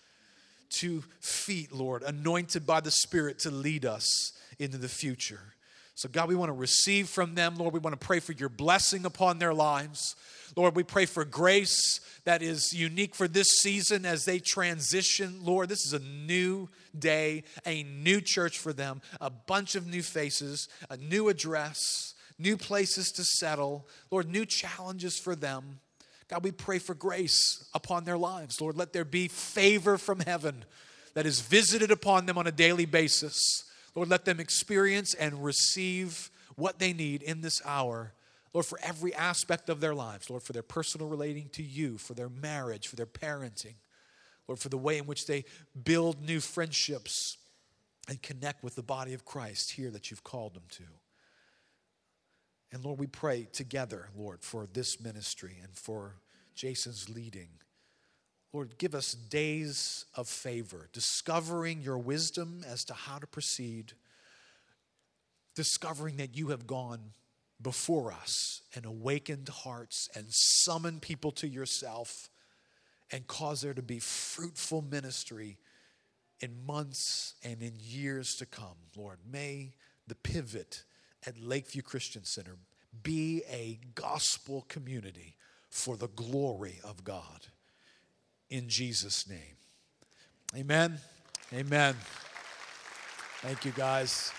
Two 0.68 1.04
feet, 1.20 1.72
Lord, 1.72 2.02
anointed 2.02 2.66
by 2.66 2.80
the 2.80 2.90
Spirit 2.90 3.38
to 3.40 3.50
lead 3.50 3.84
us 3.84 4.32
into 4.58 4.78
the 4.78 4.88
future. 4.88 5.54
So, 5.96 6.10
God, 6.10 6.28
we 6.28 6.34
want 6.34 6.50
to 6.50 6.52
receive 6.52 7.08
from 7.08 7.34
them. 7.34 7.56
Lord, 7.56 7.72
we 7.72 7.80
want 7.80 7.98
to 7.98 8.06
pray 8.06 8.20
for 8.20 8.32
your 8.32 8.50
blessing 8.50 9.06
upon 9.06 9.38
their 9.38 9.54
lives. 9.54 10.14
Lord, 10.54 10.76
we 10.76 10.82
pray 10.82 11.06
for 11.06 11.24
grace 11.24 12.00
that 12.24 12.42
is 12.42 12.74
unique 12.74 13.14
for 13.14 13.26
this 13.26 13.48
season 13.62 14.04
as 14.04 14.26
they 14.26 14.38
transition. 14.38 15.38
Lord, 15.42 15.70
this 15.70 15.86
is 15.86 15.94
a 15.94 15.98
new 15.98 16.68
day, 16.98 17.44
a 17.64 17.82
new 17.82 18.20
church 18.20 18.58
for 18.58 18.74
them, 18.74 19.00
a 19.22 19.30
bunch 19.30 19.74
of 19.74 19.86
new 19.86 20.02
faces, 20.02 20.68
a 20.90 20.98
new 20.98 21.30
address, 21.30 22.12
new 22.38 22.58
places 22.58 23.10
to 23.12 23.24
settle. 23.24 23.88
Lord, 24.10 24.28
new 24.28 24.44
challenges 24.44 25.18
for 25.18 25.34
them. 25.34 25.80
God, 26.28 26.44
we 26.44 26.52
pray 26.52 26.78
for 26.78 26.94
grace 26.94 27.70
upon 27.72 28.04
their 28.04 28.18
lives. 28.18 28.60
Lord, 28.60 28.76
let 28.76 28.92
there 28.92 29.06
be 29.06 29.28
favor 29.28 29.96
from 29.96 30.20
heaven 30.20 30.66
that 31.14 31.24
is 31.24 31.40
visited 31.40 31.90
upon 31.90 32.26
them 32.26 32.36
on 32.36 32.46
a 32.46 32.52
daily 32.52 32.84
basis. 32.84 33.64
Lord, 33.96 34.08
let 34.08 34.24
them 34.24 34.38
experience 34.38 35.14
and 35.14 35.44
receive 35.44 36.30
what 36.54 36.78
they 36.78 36.92
need 36.92 37.22
in 37.22 37.40
this 37.40 37.60
hour 37.64 38.12
Lord, 38.56 38.64
for 38.64 38.80
every 38.82 39.14
aspect 39.14 39.68
of 39.68 39.80
their 39.80 39.94
lives, 39.94 40.30
Lord, 40.30 40.42
for 40.42 40.54
their 40.54 40.62
personal 40.62 41.08
relating 41.08 41.50
to 41.50 41.62
you, 41.62 41.98
for 41.98 42.14
their 42.14 42.30
marriage, 42.30 42.88
for 42.88 42.96
their 42.96 43.04
parenting, 43.04 43.74
Lord, 44.48 44.58
for 44.58 44.70
the 44.70 44.78
way 44.78 44.96
in 44.96 45.04
which 45.04 45.26
they 45.26 45.44
build 45.84 46.22
new 46.22 46.40
friendships 46.40 47.36
and 48.08 48.22
connect 48.22 48.64
with 48.64 48.74
the 48.74 48.82
body 48.82 49.12
of 49.12 49.26
Christ 49.26 49.72
here 49.72 49.90
that 49.90 50.10
you've 50.10 50.24
called 50.24 50.54
them 50.54 50.62
to. 50.70 50.84
And 52.72 52.82
Lord, 52.82 52.98
we 52.98 53.06
pray 53.06 53.46
together, 53.52 54.08
Lord, 54.16 54.42
for 54.42 54.66
this 54.72 55.02
ministry 55.02 55.58
and 55.62 55.76
for 55.76 56.14
Jason's 56.54 57.10
leading. 57.10 57.50
Lord, 58.56 58.78
give 58.78 58.94
us 58.94 59.12
days 59.12 60.06
of 60.14 60.26
favor, 60.26 60.88
discovering 60.94 61.82
your 61.82 61.98
wisdom 61.98 62.64
as 62.66 62.86
to 62.86 62.94
how 62.94 63.18
to 63.18 63.26
proceed, 63.26 63.92
discovering 65.54 66.16
that 66.16 66.34
you 66.34 66.48
have 66.48 66.66
gone 66.66 67.12
before 67.60 68.10
us 68.10 68.62
and 68.74 68.86
awakened 68.86 69.50
hearts 69.50 70.08
and 70.16 70.24
summon 70.30 71.00
people 71.00 71.32
to 71.32 71.46
yourself 71.46 72.30
and 73.12 73.26
cause 73.26 73.60
there 73.60 73.74
to 73.74 73.82
be 73.82 73.98
fruitful 73.98 74.80
ministry 74.80 75.58
in 76.40 76.64
months 76.64 77.34
and 77.44 77.60
in 77.60 77.74
years 77.78 78.36
to 78.36 78.46
come. 78.46 78.78
Lord, 78.96 79.18
may 79.30 79.74
the 80.06 80.14
pivot 80.14 80.84
at 81.26 81.38
Lakeview 81.38 81.82
Christian 81.82 82.24
Center 82.24 82.56
be 83.02 83.42
a 83.50 83.78
gospel 83.94 84.64
community 84.66 85.36
for 85.68 85.98
the 85.98 86.08
glory 86.08 86.80
of 86.82 87.04
God. 87.04 87.48
In 88.50 88.68
Jesus' 88.68 89.28
name. 89.28 89.56
Amen. 90.54 90.98
Amen. 91.52 91.94
Thank 93.42 93.64
you, 93.64 93.72
guys. 93.72 94.32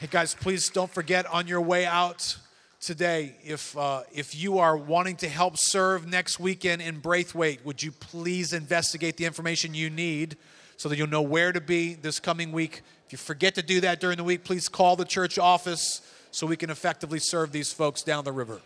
Hey, 0.00 0.08
guys, 0.10 0.34
please 0.34 0.68
don't 0.68 0.90
forget 0.90 1.26
on 1.26 1.46
your 1.46 1.60
way 1.60 1.86
out 1.86 2.36
today, 2.84 3.34
if, 3.42 3.76
uh, 3.78 4.02
if 4.12 4.34
you 4.34 4.58
are 4.58 4.76
wanting 4.76 5.16
to 5.16 5.28
help 5.28 5.54
serve 5.56 6.06
next 6.06 6.38
weekend 6.38 6.82
in 6.82 6.98
Braithwaite, 6.98 7.64
would 7.64 7.82
you 7.82 7.90
please 7.90 8.52
investigate 8.52 9.16
the 9.16 9.24
information 9.24 9.72
you 9.72 9.88
need 9.88 10.36
so 10.76 10.90
that 10.90 10.98
you'll 10.98 11.06
know 11.06 11.22
where 11.22 11.50
to 11.50 11.62
be 11.62 11.94
this 11.94 12.20
coming 12.20 12.52
week? 12.52 12.82
If 13.06 13.12
you 13.12 13.18
forget 13.18 13.54
to 13.54 13.62
do 13.62 13.80
that 13.80 14.00
during 14.00 14.18
the 14.18 14.24
week, 14.24 14.44
please 14.44 14.68
call 14.68 14.96
the 14.96 15.06
church 15.06 15.38
office 15.38 16.02
so 16.30 16.46
we 16.46 16.56
can 16.56 16.68
effectively 16.68 17.20
serve 17.20 17.52
these 17.52 17.72
folks 17.72 18.02
down 18.02 18.24
the 18.24 18.32
river. 18.32 18.60